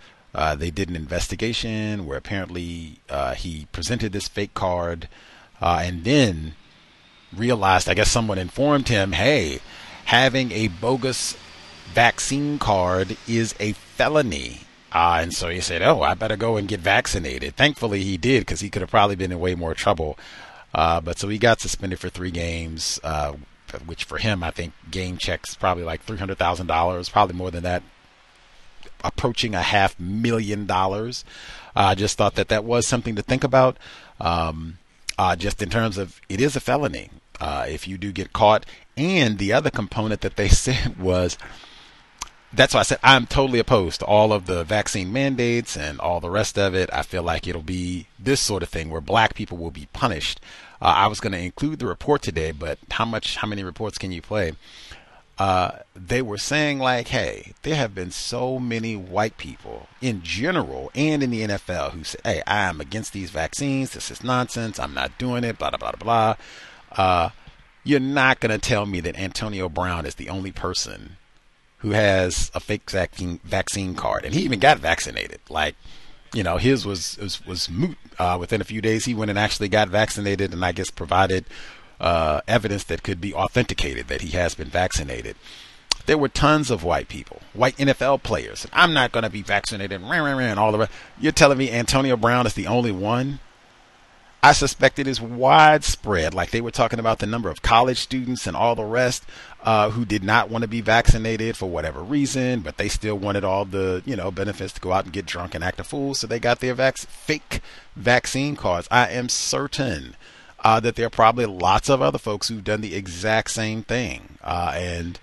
[0.57, 3.01] they did an investigation where apparently
[3.37, 5.09] he presented this fake card
[5.61, 6.55] and then
[7.37, 9.61] realized, I guess someone informed him, hey,
[10.09, 11.37] having a bogus
[11.93, 14.61] vaccine card is a felony.
[14.91, 17.57] Uh, and so he said, oh, I better go and get vaccinated.
[17.57, 20.19] Thankfully, he did because he could have probably been in way more trouble.
[20.75, 23.35] Uh, but so he got suspended for three games, uh,
[23.85, 27.83] which for him, I think game checks probably like $300,000, probably more than that,
[29.05, 31.23] approaching a half million dollars.
[31.77, 33.77] I just thought that that was something to think about.
[34.19, 34.79] Um,
[35.19, 38.67] uh, just in terms of it is a felony uh, if you do get caught.
[38.97, 41.39] And the other component that they said was
[42.53, 46.21] that's why I said I'm totally opposed to all of the vaccine mandates and all
[46.21, 46.89] the rest of it.
[46.93, 50.41] I feel like it'll be this sort of thing where black people will be punished.
[50.81, 53.99] Uh, I was going to include the report today, but how much, how many reports
[53.99, 54.53] can you play?
[55.39, 60.91] Uh, they were saying like, hey, there have been so many white people in general
[60.97, 63.93] and in the NFL who say, hey, I'm against these vaccines.
[63.93, 64.81] This is nonsense.
[64.81, 65.59] I'm not doing it.
[65.59, 66.35] Blah blah blah blah.
[66.93, 67.31] Uh,
[67.85, 71.17] you're not going to tell me that Antonio Brown is the only person
[71.79, 75.41] who has a fake vaccine vaccine card, and he even got vaccinated.
[75.49, 75.77] Like,
[76.35, 77.97] you know, his was was, was moot.
[78.19, 81.45] Uh, within a few days, he went and actually got vaccinated, and I guess provided
[82.01, 85.37] uh, evidence that could be authenticated that he has been vaccinated.
[86.07, 88.67] There were tons of white people, white NFL players.
[88.73, 90.93] I'm not going to be vaccinated, and all the rest.
[91.21, 93.41] You're telling me Antonio Brown is the only one?
[94.43, 96.33] I suspect it is widespread.
[96.33, 99.25] Like they were talking about the number of college students and all the rest
[99.65, 103.43] uh, who did not want to be vaccinated for whatever reason, but they still wanted
[103.43, 106.15] all the you know benefits to go out and get drunk and act a fool,
[106.15, 107.61] so they got their vac- fake
[107.97, 108.87] vaccine cards.
[108.91, 110.15] I am certain
[110.61, 114.39] uh, that there are probably lots of other folks who've done the exact same thing,
[114.43, 115.19] uh, and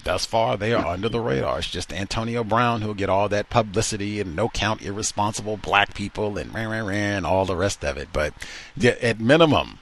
[0.00, 1.58] thus far they are under the radar.
[1.58, 6.38] It's just Antonio Brown who'll get all that publicity and no count irresponsible black people
[6.38, 8.08] and rah, rah, rah, and all the rest of it.
[8.12, 8.34] But
[8.84, 9.78] at minimum,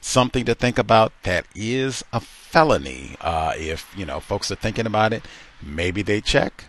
[0.00, 3.16] something to think about that is a felony.
[3.20, 5.24] Uh, if you know folks are thinking about it,
[5.62, 6.64] maybe they check,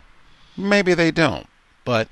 [0.58, 1.48] maybe they don't,
[1.86, 2.08] but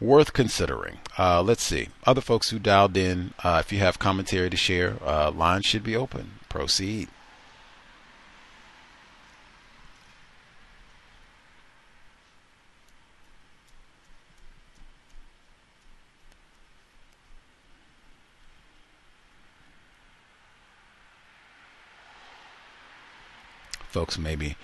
[0.00, 0.98] worth considering.
[1.18, 3.34] Uh, let's see other folks who dialed in.
[3.42, 6.32] Uh, if you have commentary to share, uh, lines should be open.
[6.48, 7.08] Proceed.
[23.88, 24.56] Folks maybe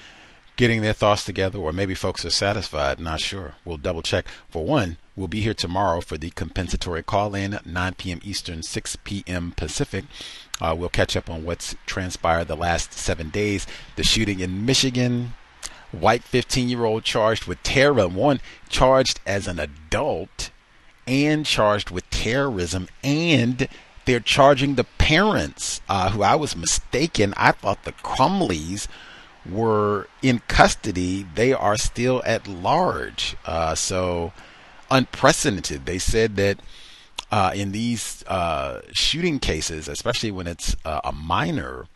[0.56, 3.00] getting their thoughts together, or maybe folks are satisfied.
[3.00, 3.54] Not sure.
[3.64, 4.26] We'll double check.
[4.48, 8.20] For one, we'll be here tomorrow for the compensatory call in, 9 p.m.
[8.22, 9.52] Eastern, 6 p.m.
[9.56, 10.04] Pacific.
[10.60, 13.66] Uh, we'll catch up on what's transpired the last seven days.
[13.96, 15.34] The shooting in Michigan,
[15.90, 20.50] white 15 year old charged with terror, one charged as an adult
[21.06, 23.68] and charged with terrorism and
[24.06, 27.34] they're charging the parents uh, who I was mistaken.
[27.36, 28.86] I thought the Crumbleys
[29.48, 33.36] were in custody, they are still at large.
[33.44, 34.32] Uh, so
[34.90, 35.86] unprecedented.
[35.86, 36.58] They said that
[37.30, 41.86] uh, in these uh, shooting cases, especially when it's uh, a minor,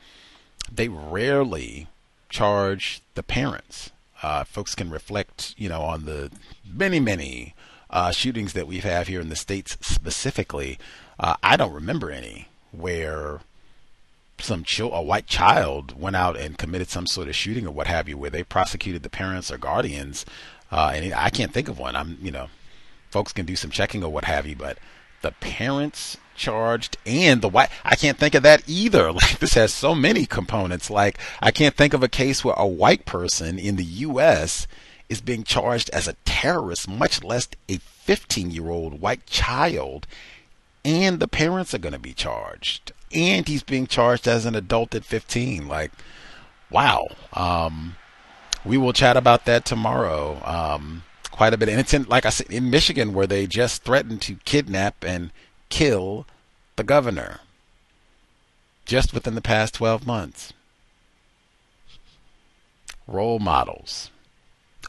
[0.71, 1.87] they rarely
[2.29, 3.91] charge the parents.
[4.23, 6.31] Uh, folks can reflect, you know, on the
[6.69, 7.55] many, many
[7.91, 10.79] uh, shootings that we have here in the states specifically.
[11.21, 13.41] I don't remember any where
[14.41, 17.87] some child, a white child went out and committed some sort of shooting or what
[17.87, 20.25] have you, where they prosecuted the parents or guardians.
[20.71, 21.97] Uh, and I can't think of one.
[21.97, 22.49] I'm, you know,
[23.11, 24.79] folks can do some checking or what have you, but
[25.23, 29.13] the parents charged and the white, I can't think of that either.
[29.19, 30.91] Like this has so many components.
[30.91, 34.69] Like I can't think of a case where a white person in the U.S.
[35.09, 40.07] is being charged as a terrorist, much less a 15 year old white child.
[40.85, 44.95] And the parents are going to be charged and he's being charged as an adult
[44.95, 45.69] at 15.
[45.69, 45.93] Like,
[46.71, 47.09] wow.
[47.33, 47.97] Um,
[48.65, 50.43] we will chat about that tomorrow.
[50.45, 53.85] Um, quite a bit, and it's in, like I said, in Michigan, where they just
[53.85, 55.31] threatened to kidnap and
[55.69, 56.27] kill
[56.77, 57.41] the governor.
[58.85, 60.53] Just within the past 12 months.
[63.07, 64.11] Role models.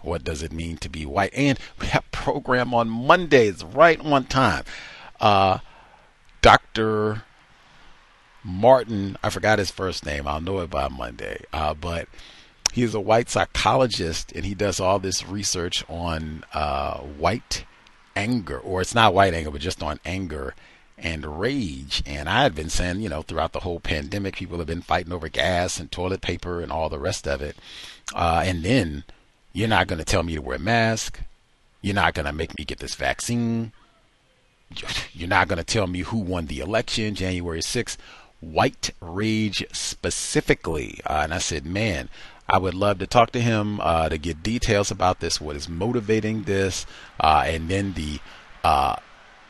[0.02, 1.34] What does it mean to be white?
[1.34, 4.64] And we have program on Mondays, right on time.
[5.20, 5.60] Uh,
[6.42, 7.24] Dr.
[8.44, 10.28] Martin, I forgot his first name.
[10.28, 11.44] I'll know it by Monday.
[11.52, 12.08] Uh, but
[12.74, 17.66] he's a white psychologist and he does all this research on uh, white
[18.16, 20.54] anger, or it's not white anger, but just on anger
[20.98, 22.04] and rage.
[22.06, 25.14] And I had been saying, you know, throughout the whole pandemic, people have been fighting
[25.14, 27.56] over gas and toilet paper and all the rest of it.
[28.14, 29.04] Uh, and then
[29.54, 31.22] you're not going to tell me to wear a mask.
[31.82, 33.72] You're not going to make me get this vaccine.
[35.14, 37.98] You're not going to tell me who won the election January 6th
[38.42, 41.00] white rage specifically.
[41.06, 42.10] Uh, and I said, man,
[42.48, 45.70] I would love to talk to him uh, to get details about this, what is
[45.70, 46.86] motivating this,
[47.20, 48.20] uh, and then the
[48.64, 48.96] uh,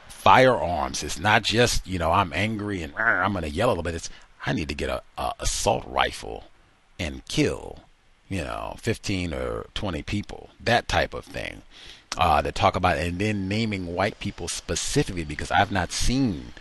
[0.07, 1.01] firearms.
[1.01, 3.95] It's not just you know I'm angry and I'm to yell a little bit.
[3.95, 4.09] It's
[4.45, 6.45] I need to get a, a assault rifle
[6.99, 7.79] and kill
[8.27, 11.61] you know 15 or 20 people, that type of thing.
[12.17, 16.53] Uh, to talk about and then naming white people specifically because I've not seen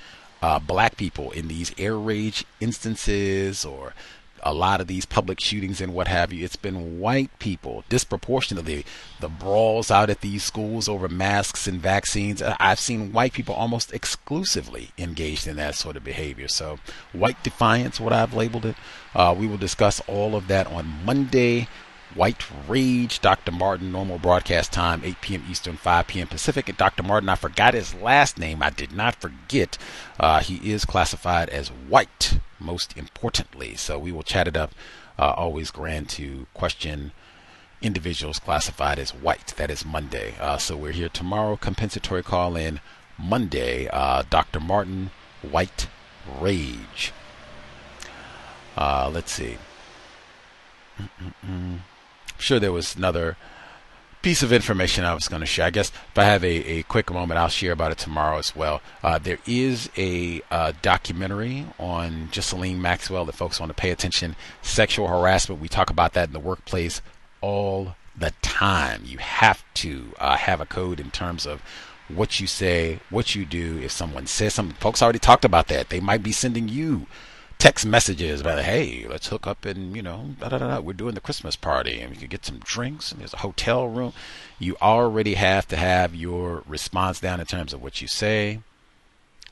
[0.43, 3.95] uh, black people in these air rage instances or
[4.43, 6.45] a lot of these public shootings and what have you.
[6.45, 8.85] It's been white people disproportionately.
[9.21, 12.43] The brawls out at these schools over masks and vaccines.
[12.43, 16.49] I've seen white people almost exclusively engaged in that sort of behavior.
[16.49, 16.79] So,
[17.13, 18.77] white defiance, what I've labeled it.
[19.15, 21.69] Uh, we will discuss all of that on Monday.
[22.15, 23.53] White Rage, Dr.
[23.53, 25.45] Martin, normal broadcast time, 8 p.m.
[25.49, 26.27] Eastern, 5 p.m.
[26.27, 26.69] Pacific.
[26.69, 27.03] And Dr.
[27.03, 28.63] Martin, I forgot his last name.
[28.63, 29.77] I did not forget.
[30.19, 33.75] Uh, he is classified as white, most importantly.
[33.75, 34.75] So we will chat it up.
[35.19, 37.13] Uh, always grand to question
[37.83, 39.49] individuals classified as white.
[39.57, 40.35] That is Monday.
[40.41, 41.57] Uh, so we're here tomorrow.
[41.57, 42.81] Compensatory call in
[43.19, 43.87] Monday.
[43.89, 44.61] Uh, Dr.
[44.61, 45.11] Martin,
[45.43, 45.89] White
[46.41, 47.13] Rage.
[48.79, 49.59] Uh, let's see.
[50.99, 51.81] Mm-mm-mm
[52.39, 53.37] sure there was another
[54.23, 55.67] piece of information I was going to share.
[55.67, 58.55] I guess if I have a, a quick moment, I'll share about it tomorrow as
[58.55, 58.81] well.
[59.03, 64.37] Uh, there is a uh, documentary on Ghislaine Maxwell that folks want to pay attention.
[64.63, 65.61] Sexual harassment.
[65.61, 67.01] We talk about that in the workplace
[67.41, 69.03] all the time.
[69.05, 71.63] You have to uh, have a code in terms of
[72.09, 73.79] what you say, what you do.
[73.79, 75.91] If someone says something, folks already talked about that.
[75.91, 77.07] They might be sending you
[77.59, 81.15] text messages about, hey, let's hook up and, you know, da, da, da, we're doing
[81.15, 84.13] the Christmas party and we could get some drinks and there's a hotel room.
[84.59, 88.61] You already have to have your response down in terms of what you say,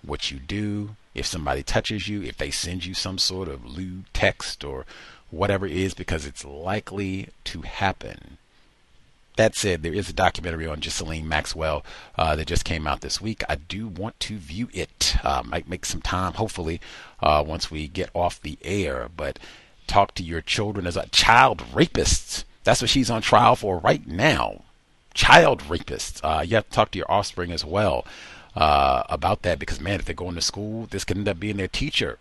[0.03, 0.91] what you do.
[1.15, 4.85] If somebody touches you, if they send you some sort of lewd text or
[5.31, 8.36] whatever it is, because it's likely to happen.
[9.37, 11.85] That said, there is a documentary on Ghislaine Maxwell
[12.17, 13.43] uh, that just came out this week.
[13.49, 15.17] I do want to view it.
[15.23, 16.81] Uh, might make some time, hopefully,
[17.21, 19.11] uh, once we get off the air.
[19.15, 19.39] But
[19.87, 22.47] talk to your children as a child rapist.
[22.65, 24.63] That's what she's on trial for right now.
[25.13, 26.21] Child rapists.
[26.25, 28.07] Uh, you have to talk to your offspring as well
[28.55, 31.59] uh, about that because, man, if they're going to school, this could end up being
[31.59, 32.19] their teacher.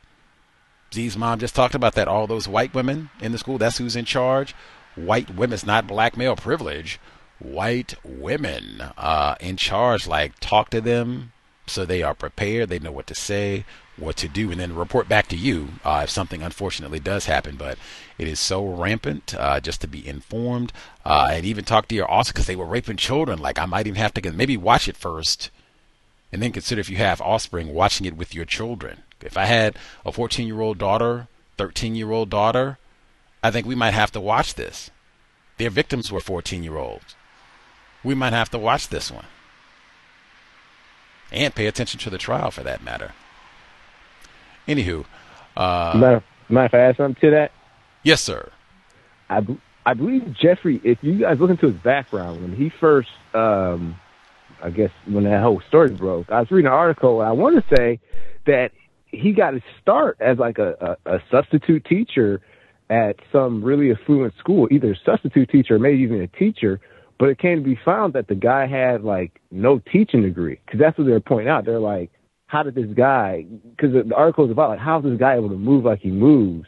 [0.94, 2.10] Z's mom just talked about that.
[2.10, 4.54] All those white women in the school, that's who's in charge
[4.96, 5.54] white women.
[5.54, 7.00] It's not black male privilege.
[7.40, 11.32] White women uh, in charge, like talk to them
[11.68, 12.70] so they are prepared.
[12.70, 13.66] They know what to say,
[13.98, 17.56] what to do, and then report back to you uh, if something unfortunately does happen.
[17.56, 17.78] But
[18.18, 20.72] it is so rampant uh, just to be informed
[21.04, 23.40] uh, and even talk to your officer because they were raping children.
[23.40, 25.50] Like I might even have to maybe watch it first
[26.32, 29.04] and then consider if you have offspring watching it with your children.
[29.22, 32.78] If I had a 14 year old daughter, 13 year old daughter,
[33.46, 34.90] I think we might have to watch this.
[35.60, 37.16] Their victims were 14 year olds.
[38.04, 39.26] We might have to watch this one.
[41.32, 43.14] And pay attention to the trial for that matter.
[44.68, 45.06] Anywho.
[45.56, 47.52] Uh, mind, mind if I add something to that?
[48.02, 48.50] Yes, sir.
[49.30, 49.46] I,
[49.86, 53.96] I believe Jeffrey, if you guys look into his background, when he first, um,
[54.64, 57.64] I guess, when that whole story broke, I was reading an article, and I want
[57.64, 58.00] to say
[58.48, 58.72] that
[59.06, 62.42] he got his start as like a, a, a substitute teacher
[62.90, 66.80] at some really affluent school, either a substitute teacher or maybe even a teacher.
[67.18, 70.80] But it came to be found that the guy had like no teaching degree because
[70.80, 71.66] that's what they're pointing out.
[71.66, 72.12] They're like,
[72.48, 73.46] how did this guy?
[73.72, 76.12] Because the, the article is about like how's this guy able to move like he
[76.12, 76.68] moves,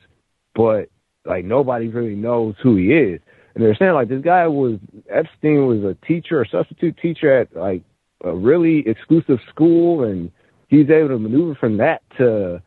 [0.55, 0.89] but
[1.25, 3.19] like nobody really knows who he is.
[3.53, 4.79] And they're saying like this guy was
[5.09, 7.83] Epstein was a teacher, a substitute teacher at like
[8.23, 10.31] a really exclusive school, and
[10.69, 12.61] he's able to maneuver from that to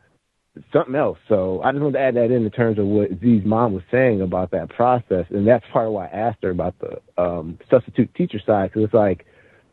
[0.73, 1.17] something else.
[1.27, 3.83] So I just wanted to add that in in terms of what Z's mom was
[3.91, 7.57] saying about that process, and that's part of why I asked her about the um,
[7.69, 9.25] substitute teacher side because it's like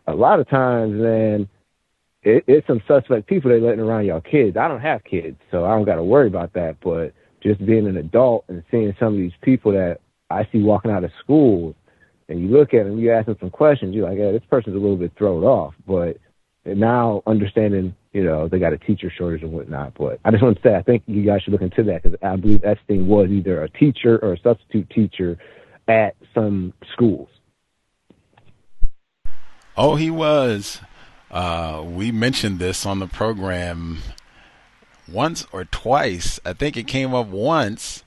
[0.07, 1.49] a lot of times, man,
[2.23, 4.57] it, it's some suspect people they letting around y'all kids.
[4.57, 6.77] I don't have kids, so I don't got to worry about that.
[6.81, 10.01] But just being an adult and seeing some of these people that
[10.31, 11.75] I see walking out of school,
[12.29, 14.77] and you look at them, you ask them some questions, you're like, yeah, this person's
[14.77, 16.19] a little bit thrown off, but
[16.65, 19.95] now understanding you know, they got a teacher shortage and whatnot.
[19.95, 22.19] But I just want to say, I think you guys should look into that because
[22.23, 25.39] I believe Epstein was either a teacher or a substitute teacher
[25.87, 27.29] at some schools.
[29.77, 30.81] Oh, he was.
[31.31, 33.99] Uh, we mentioned this on the program
[35.11, 36.41] once or twice.
[36.45, 38.03] I think it came up once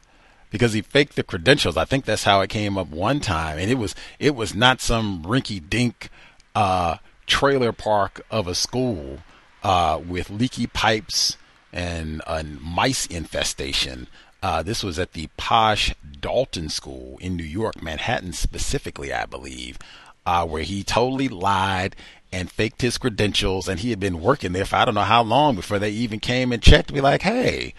[0.50, 1.78] because he faked the credentials.
[1.78, 4.82] I think that's how it came up one time, and it was it was not
[4.82, 6.10] some rinky dink
[6.56, 9.20] uh, trailer park of a school
[9.64, 11.38] uh, with leaky pipes
[11.74, 14.08] and a mice infestation.
[14.44, 19.78] Uh, this was at the posh Dalton School in New York, Manhattan specifically, I believe,
[20.26, 21.96] uh, where he totally lied
[22.32, 23.68] and faked his credentials.
[23.68, 26.20] And he had been working there for I don't know how long before they even
[26.20, 27.74] came and checked to be like, hey,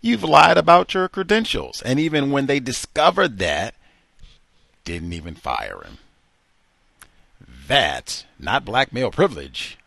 [0.00, 1.80] you've lied about your credentials.
[1.82, 3.74] And even when they discovered that,
[4.84, 5.98] didn't even fire him.
[7.68, 9.78] That, not black male privilege,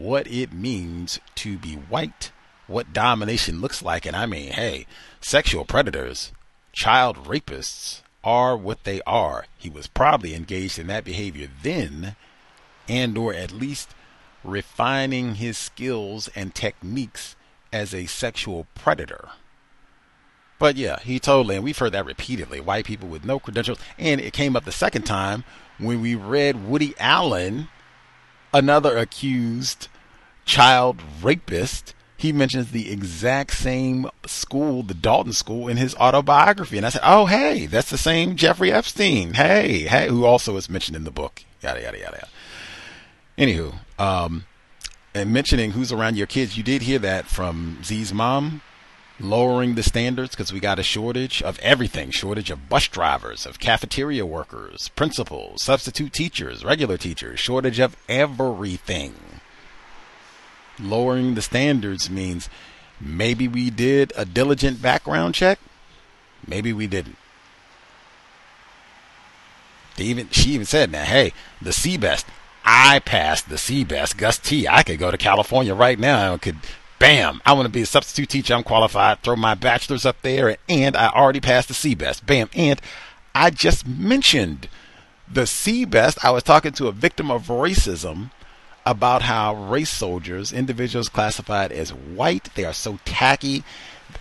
[0.00, 2.32] what it means to be white,
[2.66, 4.06] what domination looks like.
[4.06, 4.86] And I mean, hey,
[5.20, 6.32] sexual predators,
[6.72, 9.44] child rapists are what they are.
[9.58, 12.16] He was probably engaged in that behavior then
[12.88, 13.90] and or at least
[14.42, 17.36] refining his skills and techniques
[17.72, 19.28] as a sexual predator.
[20.58, 22.60] But yeah, he totally, and we've heard that repeatedly.
[22.60, 23.78] White people with no credentials.
[23.98, 25.44] And it came up the second time
[25.78, 27.68] when we read Woody Allen
[28.52, 29.88] another accused
[30.44, 36.76] child rapist, he mentions the exact same school, the Dalton School, in his autobiography.
[36.76, 39.34] And I said, oh, hey, that's the same Jeffrey Epstein.
[39.34, 41.44] Hey, hey, who also is mentioned in the book.
[41.62, 42.28] Yada, yada, yada, yada.
[43.38, 44.44] Anywho, um,
[45.14, 48.60] and mentioning who's around your kids, you did hear that from Z's mom.
[49.20, 53.58] Lowering the standards because we got a shortage of everything shortage of bus drivers, of
[53.58, 59.14] cafeteria workers, principals, substitute teachers, regular teachers, shortage of everything.
[60.78, 62.48] Lowering the standards means
[63.00, 65.58] maybe we did a diligent background check,
[66.46, 67.16] maybe we didn't.
[69.98, 72.24] Even she even said, "Now, hey, the CBEST,
[72.64, 74.16] I passed the CBEST.
[74.16, 76.56] Gus T, I could go to California right now and could
[77.00, 77.40] Bam!
[77.46, 78.52] I want to be a substitute teacher.
[78.52, 79.22] I'm qualified.
[79.22, 82.26] Throw my bachelor's up there, and I already passed the CBEST.
[82.26, 82.50] Bam!
[82.54, 82.78] And
[83.34, 84.68] I just mentioned
[85.26, 86.22] the CBEST.
[86.22, 88.30] I was talking to a victim of racism
[88.84, 93.64] about how race soldiers, individuals classified as white, they are so tacky.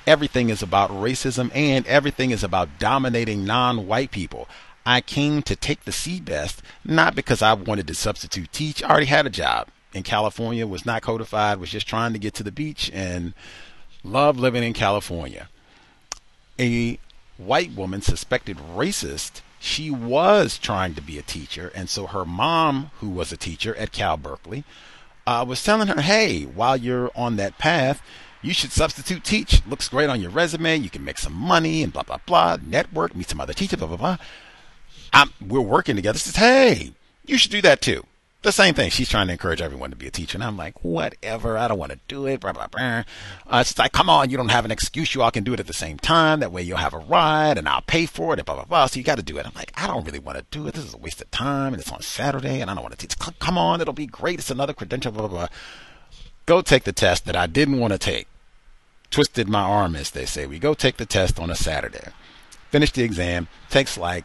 [0.08, 4.48] Everything is about racism, and everything is about dominating non-white people.
[4.86, 8.82] I came to take the CBEST not because I wanted to substitute teach.
[8.82, 12.34] I already had a job in California, was not codified, was just trying to get
[12.36, 13.34] to the beach and
[14.04, 15.50] loved living in California.
[16.60, 17.00] A
[17.38, 19.42] white woman suspected racist.
[19.60, 23.76] She was trying to be a teacher, and so her mom, who was a teacher
[23.76, 24.64] at Cal Berkeley,
[25.28, 28.02] uh, was telling her, "Hey, while you're on that path,
[28.42, 29.62] you should substitute teach.
[29.68, 30.78] Looks great on your resume.
[30.78, 32.58] You can make some money and blah blah blah.
[32.66, 34.18] Network, meet some other teachers, blah blah blah.
[35.12, 36.94] I'm, we're working together." Says, "Hey,
[37.26, 38.06] you should do that too."
[38.42, 38.90] The same thing.
[38.90, 40.38] She's trying to encourage everyone to be a teacher.
[40.38, 41.58] And I'm like, whatever.
[41.58, 42.40] I don't want to do it.
[42.40, 43.04] Blah, blah, blah.
[43.48, 44.30] Uh, it's like, come on.
[44.30, 45.14] You don't have an excuse.
[45.14, 46.40] You all can do it at the same time.
[46.40, 48.86] That way you'll have a ride and I'll pay for it and blah, blah, blah.
[48.86, 49.46] So you got to do it.
[49.46, 50.74] I'm like, I don't really want to do it.
[50.74, 51.74] This is a waste of time.
[51.74, 53.18] And it's on Saturday and I don't want to teach.
[53.40, 53.82] Come on.
[53.82, 54.40] It'll be great.
[54.40, 55.48] It's another credential, blah, blah, blah.
[56.46, 58.28] Go take the test that I didn't want to take.
[59.12, 60.46] Twisted my arm, as they say.
[60.46, 62.12] We go take the test on a Saturday.
[62.70, 63.48] Finish the exam.
[63.70, 64.24] Takes like,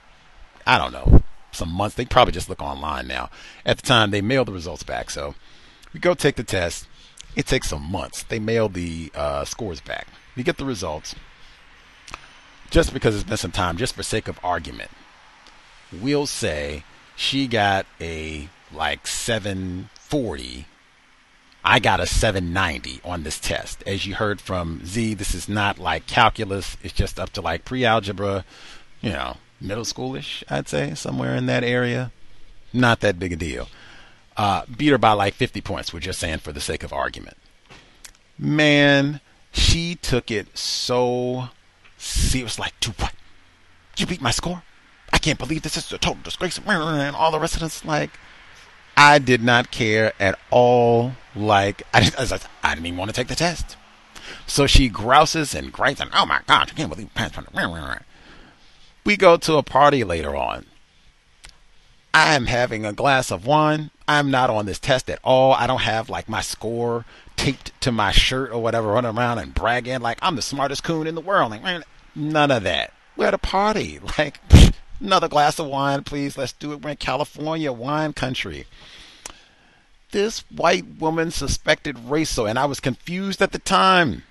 [0.67, 1.23] I don't know,
[1.55, 1.97] some months.
[1.97, 3.31] They probably just look online now.
[3.65, 5.11] At the time, they mailed the results back.
[5.11, 5.35] So
[5.93, 6.87] we go take the test.
[7.37, 8.23] It takes some months.
[8.23, 10.07] They mail the uh, scores back.
[10.37, 11.15] We get the results.
[12.71, 14.91] Just because it's been some time, just for sake of argument,
[15.93, 16.85] we'll say
[17.17, 20.67] she got a like 740
[21.67, 23.83] I got a 790 on this test.
[23.87, 26.77] As you heard from Z, this is not like calculus.
[26.83, 28.45] It's just up to like pre-algebra,
[29.01, 32.13] you know, middle schoolish, I'd say, somewhere in that area.
[32.73, 33.69] Not that big a deal.
[34.37, 35.93] Uh, beat her by like 50 points.
[35.93, 37.37] We're just saying for the sake of argument.
[38.39, 39.21] Man,
[39.53, 41.49] she took it so
[41.97, 42.59] serious.
[42.59, 43.13] Like, to what?
[43.97, 44.63] You beat my score?
[45.13, 46.59] I can't believe this is a total disgrace.
[46.59, 48.11] And all the rest of us, like,
[48.97, 51.13] I did not care at all.
[51.37, 53.77] Like, I, didn't, I didn't even want to take the test.
[54.47, 57.35] So she grouses and gripes and, oh my gosh, I can't believe you passed.
[59.05, 60.67] We go to a party later on.
[62.15, 63.91] I'm having a glass of wine.
[64.07, 65.53] I'm not on this test at all.
[65.53, 67.05] I don't have like my score
[67.37, 71.07] taped to my shirt or whatever, running around and bragging like I'm the smartest coon
[71.07, 71.51] in the world.
[71.51, 71.85] Like,
[72.15, 72.93] none of that.
[73.17, 74.01] We're at a party.
[74.19, 74.41] Like,
[75.01, 76.39] another glass of wine, please.
[76.39, 76.83] Let's do it.
[76.83, 78.67] We're in California, wine country.
[80.13, 84.23] This white woman suspected racial, and I was confused at the time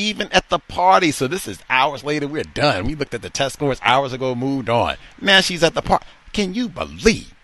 [0.00, 1.10] even at the party.
[1.10, 2.26] So this is hours later.
[2.26, 2.86] We're done.
[2.86, 4.96] We looked at the test scores hours ago, moved on.
[5.20, 6.06] Now she's at the party.
[6.32, 7.34] Can you believe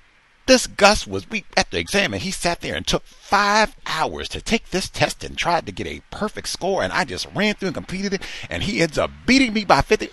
[0.46, 4.28] this Gus was we at the exam and he sat there and took five hours
[4.28, 7.54] to take this test and tried to get a perfect score and I just ran
[7.54, 10.08] through and completed it and he ends up beating me by 50.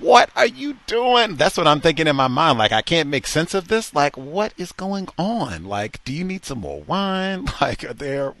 [0.00, 1.36] What are you doing?
[1.36, 2.58] That's what I'm thinking in my mind.
[2.58, 3.94] Like I can't make sense of this.
[3.94, 5.64] Like what is going on?
[5.64, 7.46] Like do you need some more wine?
[7.60, 8.34] Like are there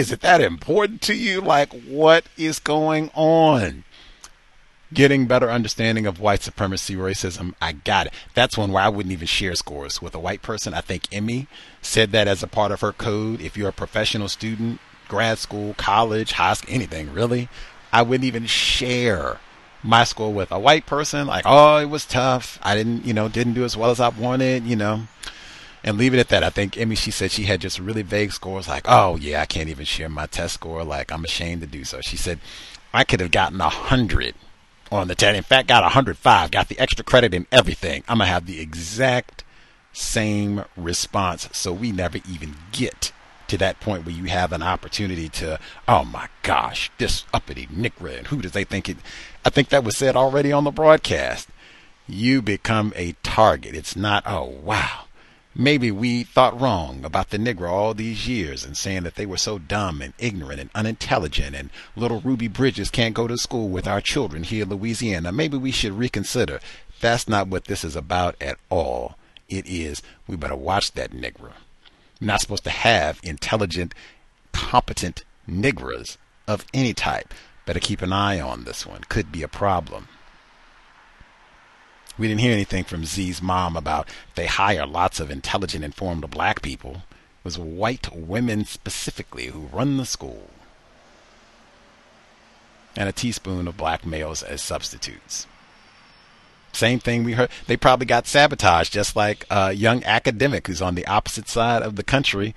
[0.00, 1.42] is it that important to you?
[1.42, 3.84] Like, what is going on?
[4.94, 7.52] Getting better understanding of white supremacy, racism.
[7.60, 8.14] I got it.
[8.34, 10.72] That's one where I wouldn't even share scores with a white person.
[10.72, 11.48] I think Emmy
[11.82, 13.42] said that as a part of her code.
[13.42, 17.50] If you're a professional student, grad school, college, high school, anything really,
[17.92, 19.38] I wouldn't even share
[19.82, 21.26] my score with a white person.
[21.26, 22.58] Like, oh, it was tough.
[22.62, 25.02] I didn't, you know, didn't do as well as I wanted, you know
[25.82, 26.44] and leave it at that.
[26.44, 29.46] I think Emmy, she said she had just really vague scores like, oh, yeah, I
[29.46, 30.84] can't even share my test score.
[30.84, 32.00] Like, I'm ashamed to do so.
[32.00, 32.38] She said,
[32.92, 34.34] I could have gotten a 100
[34.92, 35.36] on the test.
[35.36, 38.02] In fact, got 105, got the extra credit and everything.
[38.08, 39.44] I'm going to have the exact
[39.92, 41.48] same response.
[41.52, 43.12] So we never even get
[43.48, 48.16] to that point where you have an opportunity to, oh my gosh, this uppity Negro,
[48.16, 48.98] and who does they think it?
[49.44, 51.48] I think that was said already on the broadcast.
[52.06, 53.74] You become a target.
[53.74, 55.06] It's not, oh wow,
[55.54, 59.36] Maybe we thought wrong about the Negro all these years and saying that they were
[59.36, 63.88] so dumb and ignorant and unintelligent and little Ruby Bridges can't go to school with
[63.88, 65.32] our children here in Louisiana.
[65.32, 66.60] Maybe we should reconsider.
[67.00, 69.16] That's not what this is about at all.
[69.48, 71.52] It is we better watch that Negro.
[72.20, 73.92] We're not supposed to have intelligent,
[74.52, 77.34] competent Negras of any type.
[77.66, 79.00] Better keep an eye on this one.
[79.08, 80.06] Could be a problem.
[82.20, 86.60] We didn't hear anything from Z's mom about they hire lots of intelligent, informed black
[86.60, 86.96] people.
[86.96, 90.50] It was white women specifically who run the school.
[92.94, 95.46] And a teaspoon of black males as substitutes.
[96.74, 97.48] Same thing we heard.
[97.66, 101.96] They probably got sabotaged, just like a young academic who's on the opposite side of
[101.96, 102.54] the country.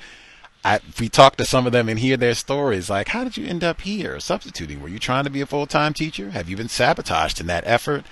[0.65, 3.47] I, we talk to some of them and hear their stories, like, how did you
[3.47, 4.81] end up here substituting?
[4.81, 6.31] Were you trying to be a full time teacher?
[6.31, 8.03] Have you been sabotaged in that effort?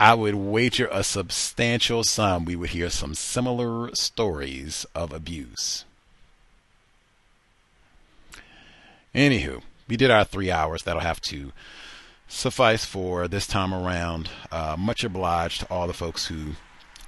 [0.00, 5.84] I would wager a substantial sum we would hear some similar stories of abuse.
[9.14, 10.84] Anywho, we did our three hours.
[10.84, 11.52] That'll have to
[12.28, 14.30] suffice for this time around.
[14.50, 16.52] Uh, much obliged to all the folks who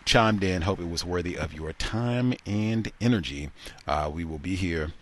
[0.05, 0.61] chimed in.
[0.61, 3.49] Hope it was worthy of your time and energy.
[3.87, 4.93] Uh, we will be here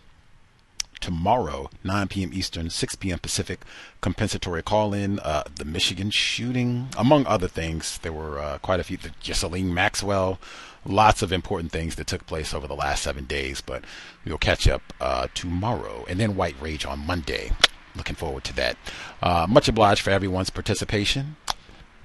[1.01, 2.31] tomorrow, 9 p.m.
[2.33, 3.19] Eastern, 6 p.m.
[3.19, 3.61] Pacific.
[4.01, 5.19] Compensatory call in.
[5.20, 7.99] Uh, the Michigan shooting, among other things.
[7.99, 8.97] There were uh, quite a few.
[8.97, 10.39] The Ghislaine Maxwell.
[10.85, 13.85] Lots of important things that took place over the last seven days, but
[14.25, 16.07] we'll catch up uh, tomorrow.
[16.09, 17.53] And then White Rage on Monday.
[17.95, 18.77] Looking forward to that.
[19.23, 21.37] Uh, much obliged for everyone's participation.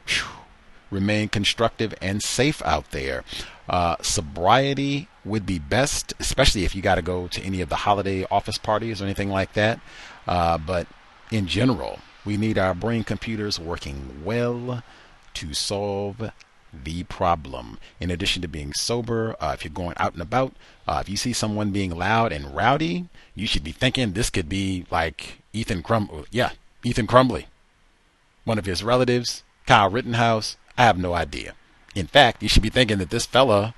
[0.07, 0.25] Whew.
[0.91, 3.23] Remain constructive and safe out there.
[3.67, 7.75] Uh, sobriety would be best, especially if you got to go to any of the
[7.75, 9.79] holiday office parties or anything like that.
[10.27, 10.87] Uh, but
[11.31, 14.83] in general, we need our brain computers working well
[15.33, 16.31] to solve
[16.83, 17.79] the problem.
[17.99, 20.53] In addition to being sober, uh, if you're going out and about,
[20.87, 24.49] uh, if you see someone being loud and rowdy, you should be thinking this could
[24.49, 26.51] be like Ethan Crum, yeah,
[26.83, 27.45] Ethan Crumbley,
[28.43, 30.57] one of his relatives, Kyle Rittenhouse.
[30.77, 31.53] I have no idea.
[31.95, 33.73] In fact, you should be thinking that this fella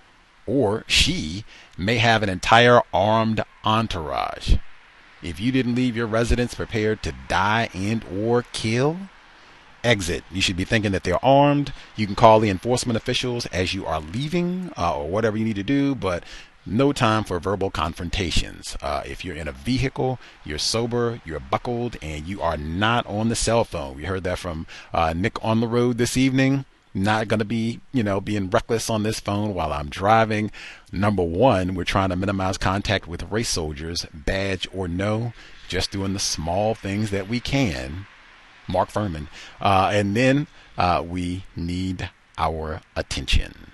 [0.47, 1.45] or she
[1.77, 4.55] may have an entire armed entourage.
[5.21, 8.97] If you didn't leave your residence prepared to die and or kill,
[9.83, 10.23] exit.
[10.31, 11.73] You should be thinking that they're armed.
[11.95, 15.55] You can call the enforcement officials as you are leaving uh, or whatever you need
[15.55, 16.23] to do, but
[16.65, 18.75] no time for verbal confrontations.
[18.81, 23.29] Uh, if you're in a vehicle, you're sober, you're buckled, and you are not on
[23.29, 23.95] the cell phone.
[23.95, 26.65] We heard that from uh, Nick on the road this evening.
[26.97, 30.51] Not going to be, you know, being reckless on this phone while I'm driving.
[30.91, 35.33] Number one, we're trying to minimize contact with race soldiers, badge or no,
[35.67, 38.07] just doing the small things that we can.
[38.67, 39.27] Mark Fuhrman.
[39.61, 43.71] Uh, and then uh, we need our attention.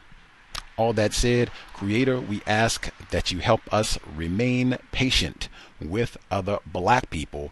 [0.76, 5.48] All that said, Creator, we ask that you help us remain patient
[5.80, 7.52] with other black people,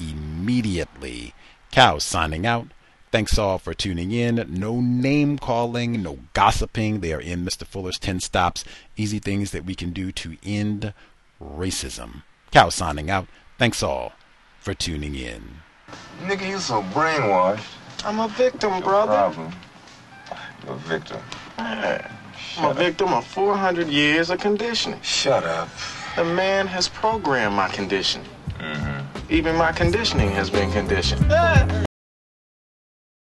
[0.00, 1.34] immediately.
[1.72, 2.68] COWS signing out.
[3.12, 4.46] Thanks all for tuning in.
[4.48, 7.00] No name calling, no gossiping.
[7.00, 7.66] They are in Mr.
[7.66, 8.64] Fuller's 10 stops.
[8.96, 10.94] Easy things that we can do to end
[11.42, 12.22] racism.
[12.52, 13.26] COWS signing out.
[13.58, 14.12] Thanks all
[14.60, 15.42] for tuning in.
[16.22, 17.64] Nigga, you so brainwashed.
[18.04, 19.12] I'm a victim, brother.
[19.12, 19.52] Problem.
[20.64, 21.20] You're a victim.
[21.58, 22.10] Man,
[22.58, 25.00] I'm a victim of 400 years of conditioning.
[25.02, 25.68] Shut up.
[26.16, 28.22] The man has programmed my condition.
[28.58, 29.19] Mm-hmm.
[29.30, 31.24] Even my conditioning has been conditioned.
[31.30, 31.84] Ah.